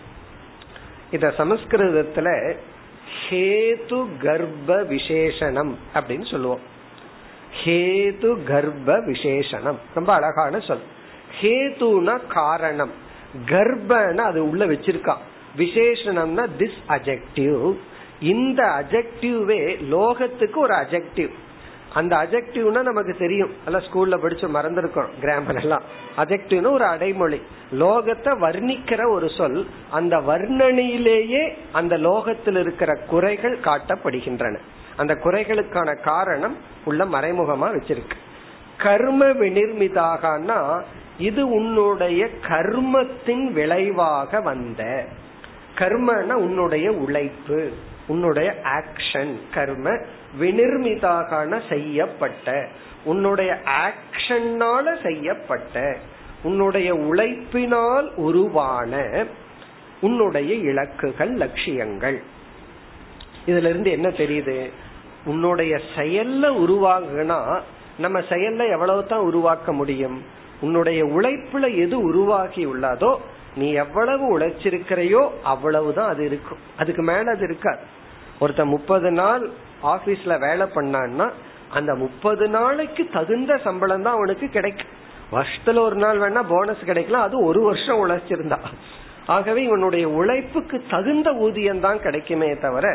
இத 1.12 1.34
சமஸ்கிருதத்துல 1.38 2.56
ஹேது 3.30 4.08
கர்ப்ப 4.22 4.84
விசேஷனம் 4.84 5.76
அப்படின்னு 5.94 6.32
சொல்லுவோம். 6.32 6.60
ஹேது 7.64 8.44
கர்ப்ப 8.44 8.98
விசேஷனம். 9.08 9.78
ரொம்ப 9.94 10.14
அழகான 10.14 10.60
சொல். 10.60 10.82
ஹேதுனா 11.42 12.28
காரணம். 12.28 12.92
கர்ப்பன 13.46 14.18
அது 14.18 14.50
உள்ள 14.50 14.66
வச்சிருக்கான். 14.66 15.18
விசேஷனம்னா 15.58 16.48
திஸ் 16.58 16.80
அஜெக்டிவ் 16.88 17.76
இந்த 18.22 18.64
அஜெக்டிவ்வே 18.64 19.78
லோகத்துக்கு 19.92 20.56
ஒரு 20.56 20.74
அஜெக்டிவ் 20.76 21.30
அந்த 21.94 22.18
அஜெக்டிவ்னா 22.18 22.82
நமக்கு 22.82 23.16
தெரியும். 23.20 23.52
எல்லாம் 23.66 23.82
ஸ்கூல்ல 23.82 24.18
படிச்சு 24.18 24.48
மறந்துருக்கோம் 24.48 25.08
கிராமர் 25.20 25.56
எல்லாம். 25.56 25.82
அஜெக்டிவ்னு 26.18 26.72
ஒரு 26.72 26.84
அடைமொழி. 26.84 27.42
லோகத்தை 27.80 28.32
வர்ணிக்கிற 28.40 29.10
ஒரு 29.10 29.30
சொல் 29.30 29.68
அந்த 29.90 30.18
வர்ணனையிலேயே 30.18 31.54
அந்த 31.72 31.98
லோகத்தில் 31.98 32.56
இருக்கிற 32.56 32.96
குறைகள் 32.96 33.58
காட்டப்படுகின்றன. 33.58 34.58
அந்த 34.96 35.14
குறைகளுக்கான 35.14 36.02
காரணம் 36.02 36.58
உள்ள 36.86 37.06
மறைமுகமா 37.06 37.70
வச்சிருக்கு. 37.76 38.18
கர்ம 38.78 39.26
வினிர்மிதாகனா 39.26 40.84
இது 41.18 41.50
உன்னுடைய 41.50 42.30
கர்மத்தின் 42.48 43.52
விளைவாக 43.52 44.42
வந்த. 44.42 45.06
கர்மனா 45.76 46.34
உன்னுடைய 46.34 46.92
உழைப்பு. 46.92 47.72
உன்னுடைய 48.10 48.54
ஆக்ஷன் 48.64 49.36
கர்ம 49.54 49.90
வினிர்மிதாக 50.40 51.60
செய்யப்பட்ட. 51.70 52.68
உன்னுடைய 53.04 53.58
ஆக்ஷன்னால 53.86 55.02
செய்யப்பட்ட. 55.04 55.98
உன்னுடைய 56.44 56.96
உழைப்பினால் 56.96 58.16
உருவான 58.16 59.26
உன்னுடைய 60.02 60.54
இலக்குகள் 60.56 61.36
லட்சியங்கள். 61.36 62.22
இதுல 63.46 63.70
இருந்து 63.70 63.92
என்ன 63.92 64.10
தெரியுது? 64.10 64.70
உன்னுடைய 65.26 65.80
செயல்ல 65.96 66.46
உருவாகுனா 66.66 67.60
நம்ம 67.98 68.20
செயல்ல 68.20 68.70
எவ்வளவு 68.70 69.06
தான் 69.06 69.20
உருவாக்க 69.20 69.74
முடியும்? 69.74 70.24
உன்னுடைய 70.62 71.06
உழைப்புல 71.06 71.76
எது 71.76 72.02
உருவாகி 72.02 72.66
உள்ளதோ 72.66 73.18
நீ 73.56 73.72
எவ்வளவு 73.72 74.40
உழைச்சிருக்கிறையோ 74.40 75.30
அவ்வளவுதான் 75.44 76.10
அது 76.10 76.26
இருக்கும். 76.26 76.58
அதுக்கு 76.78 77.02
மேல 77.02 77.32
அது 77.32 77.44
இருக்காது. 77.44 77.80
ஒருத்த 78.42 78.66
முப்பது 78.66 79.12
நாள் 79.12 79.50
ஆபீஸ்ல 79.84 80.40
வேலை 80.40 80.66
பண்ணான்னா 80.76 81.28
அந்த 81.78 81.96
முப்பது 81.96 82.48
நாளைக்கு 82.48 83.04
தகுந்த 83.18 83.58
சம்பளம் 83.58 84.06
தான் 84.06 84.14
அவனுக்கு 84.14 84.48
கிடைக்கும். 84.50 84.94
வருஷத்துல 85.32 85.80
ஒரு 85.80 85.96
நாள் 85.96 86.20
வேணா 86.20 86.42
போனஸ் 86.48 86.86
கிடைக்கலாம். 86.86 87.24
அது 87.24 87.46
ஒரு 87.46 87.62
வருஷம் 87.62 88.02
உழைச்சிருந்தா. 88.04 88.60
ஆகவே 89.26 89.64
இவனுடைய 89.64 90.10
உழைப்புக்கு 90.10 90.78
தகுந்த 90.90 91.32
ஊதியம் 91.34 91.80
தான் 91.80 92.00
கிடைக்குமே 92.02 92.58
தவிர 92.58 92.86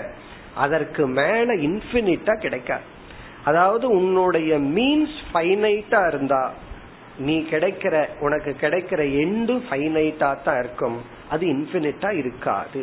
அதற்கு 0.55 1.07
மேல 1.07 1.55
இன்பினிட்டா 1.68 2.34
கிடைக்காது. 2.38 2.82
அதாவது 3.45 3.90
உன்னுடைய 3.90 4.59
மீன்ஸ் 4.59 5.16
ஃபைனைட்டா 5.30 6.07
இருந்தா 6.07 6.51
நீ 7.18 7.36
கிடைக்கிற 7.51 8.09
உனக்கு 8.20 8.57
கிடைக்கிற 8.61 9.01
எண்டு 9.24 9.55
ஃபைனைட்டா 9.66 10.42
தான் 10.42 10.59
இருக்கும். 10.59 10.99
அது 11.30 11.47
இன்பினிட்டா 11.47 12.11
இருக்காது. 12.16 12.82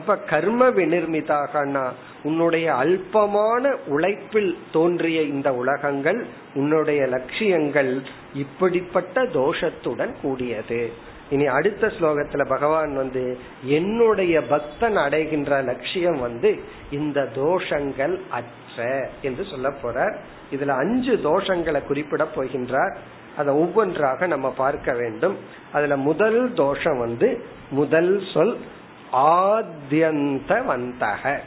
அப்ப 0.00 0.16
கர்ம 0.16 0.70
விநிர்மிதாகனா 0.70 1.84
உன்னுடைய 2.22 2.66
அல்பமான 2.72 3.76
உழைப்பில் 3.86 4.56
தோன்றிய 4.72 5.22
இந்த 5.22 5.54
உலகங்கள் 5.54 6.26
உன்னுடைய 6.54 7.06
லட்சியங்கள் 7.06 8.02
இப்படிப்பட்ட 8.34 9.22
தோஷத்துடன் 9.22 10.14
கூடியது. 10.22 11.08
இனி 11.30 11.46
அடுத்த 11.46 11.86
ஸ்லோகத்துல 11.86 12.44
பகவான் 12.48 12.96
வந்து 12.96 13.38
என்னுடைய 13.64 14.42
பக்தன் 14.42 14.96
அடைகின்ற 14.96 15.62
லட்சியம் 15.62 16.20
வந்து 16.20 16.50
இந்த 16.90 17.28
தோஷங்கள் 17.36 18.16
அற்ற 18.30 19.08
என்று 19.22 19.44
சொல்ல 19.50 19.68
போறார். 19.82 20.16
இதுல 20.54 20.68
அஞ்சு 20.68 21.14
தோஷங்களை 21.24 21.86
குறிப்பிட 21.86 22.26
போகின்றார். 22.36 22.94
அதை 23.36 23.54
ஒவ்வொன்றாக 23.54 24.26
நம்ம 24.26 24.50
பார்க்க 24.56 24.92
வேண்டும். 24.92 25.36
அதுல 25.72 25.96
முதல் 25.96 26.52
தோஷம் 26.54 26.98
வந்து 26.98 27.44
முதல் 27.70 28.22
சொல் 28.34 28.56
ஆத்யந்த 29.12 30.48
வந்தக 30.48 31.38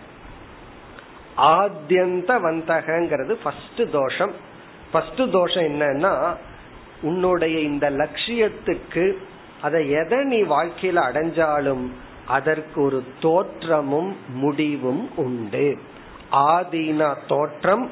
ஆத்யந்த 1.38 2.32
வந்தகங்கிறது 2.39 3.32
ஃபர்ஸ்ட் 3.43 3.91
தோஷம். 3.91 4.32
ஃபர்ஸ்ட் 4.91 5.32
தோஷம் 5.32 5.64
என்னன்னா 5.64 6.36
உன்னுடைய 7.01 7.59
இந்த 7.59 7.89
லட்சியத்துக்கு 7.89 9.16
அதை 9.61 9.89
எதை 9.89 10.24
நீ 10.24 10.41
வாழ்க்கையில 10.43 10.99
அடைஞ்சாலும் 11.11 11.88
அதற்கு 12.28 12.82
ஒரு 12.82 13.03
தோற்றமும் 13.22 14.16
முடிவும் 14.28 15.09
உண்டு. 15.16 15.78
ஆதீனா 16.32 17.16
தோற்றம் 17.28 17.91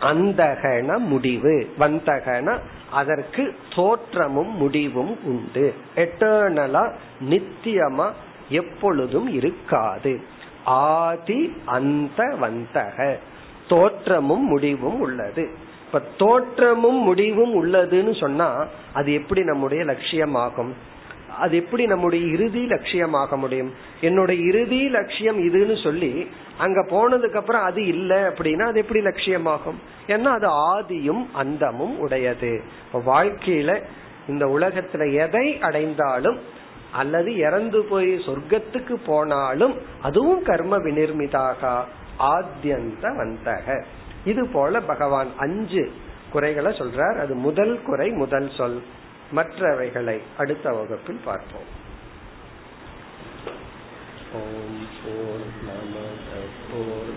அந்தகன 0.00 0.98
முடிவு. 0.98 1.74
வந்தகன 1.78 2.58
அதற்கு 2.90 3.56
தோற்றமும் 3.74 4.56
முடிவும் 4.56 5.18
உண்டு. 5.24 5.74
எட்டர்னலா 5.96 6.92
நித்தியமா 7.20 8.10
எப்பொழுதும் 8.48 9.28
இருக்காது. 9.32 10.20
ஆதி 10.64 11.52
அந்த 11.64 12.36
வந்தக 12.40 13.16
தோற்றமும் 13.68 14.44
முடிவும் 14.44 15.00
உள்ளது. 15.00 15.48
இப்ப 15.86 16.02
தோற்றமும் 16.18 17.02
முடிவும் 17.02 17.64
உள்ளதுன்னு 17.64 18.20
சொன்னா 18.20 18.66
அது 18.94 19.12
எப்படி 19.12 19.42
நம்முடைய 19.42 19.84
லட்சியமாகும்? 19.84 20.72
அது 21.38 21.56
எப்படி 21.56 21.86
நம்முடைய 21.86 22.26
இறுதி 22.26 22.66
லட்சியமாக 22.66 23.36
முடியும்? 23.36 23.72
என்னுடைய 24.00 24.42
இறுதி 24.42 24.88
லட்சியம் 24.88 25.38
இதுன்னு 25.38 25.82
சொல்லி 25.82 26.28
அங்க 26.58 26.86
போனதுக்கு 26.88 27.34
அப்புறம் 27.34 27.62
அது 27.62 27.86
இல்லை 27.86 28.16
அப்படின்னா 28.16 28.62
அது 28.62 28.80
எப்படி 28.80 29.00
லட்சியமாகும்? 29.00 29.78
ஏன்னா 30.06 30.24
அது 30.24 30.48
ஆதியும் 30.48 31.26
அந்தமும் 31.32 31.98
உடையது. 31.98 32.62
வாழ்க்கையில 32.92 33.82
இந்த 34.28 34.46
உலகத்துல 34.46 35.12
எதை 35.12 35.58
அடைந்தாலும் 35.58 36.38
அல்லது 36.92 37.36
இறந்து 37.36 37.84
போய் 37.84 38.12
சொர்க்கத்துக்கு 38.16 38.96
போனாலும் 39.06 39.74
அதுவும் 40.02 40.42
கர்ம 40.42 40.76
வினிர்மிதாக. 40.76 41.84
ஆத்தியந்த 42.18 43.04
வந்தக 43.20 43.84
இது 44.24 44.48
போல 44.48 44.80
பகவான் 44.80 45.28
அஞ்சு 45.36 45.92
குறைகளை 46.32 46.72
சொல்றார். 46.72 47.18
அது 47.18 47.34
முதல் 47.34 47.82
குறை 47.82 48.10
முதல் 48.10 48.50
சொல். 48.56 48.82
மற்றவைகளை 49.34 50.20
அடுத்த 50.38 50.70
வகுப்பில் 50.70 51.20
பார்ப்போம். 51.24 51.68
ஓம் 54.34 54.86
போர் 55.04 55.46
நம 55.66 55.94
போர் 56.70 57.12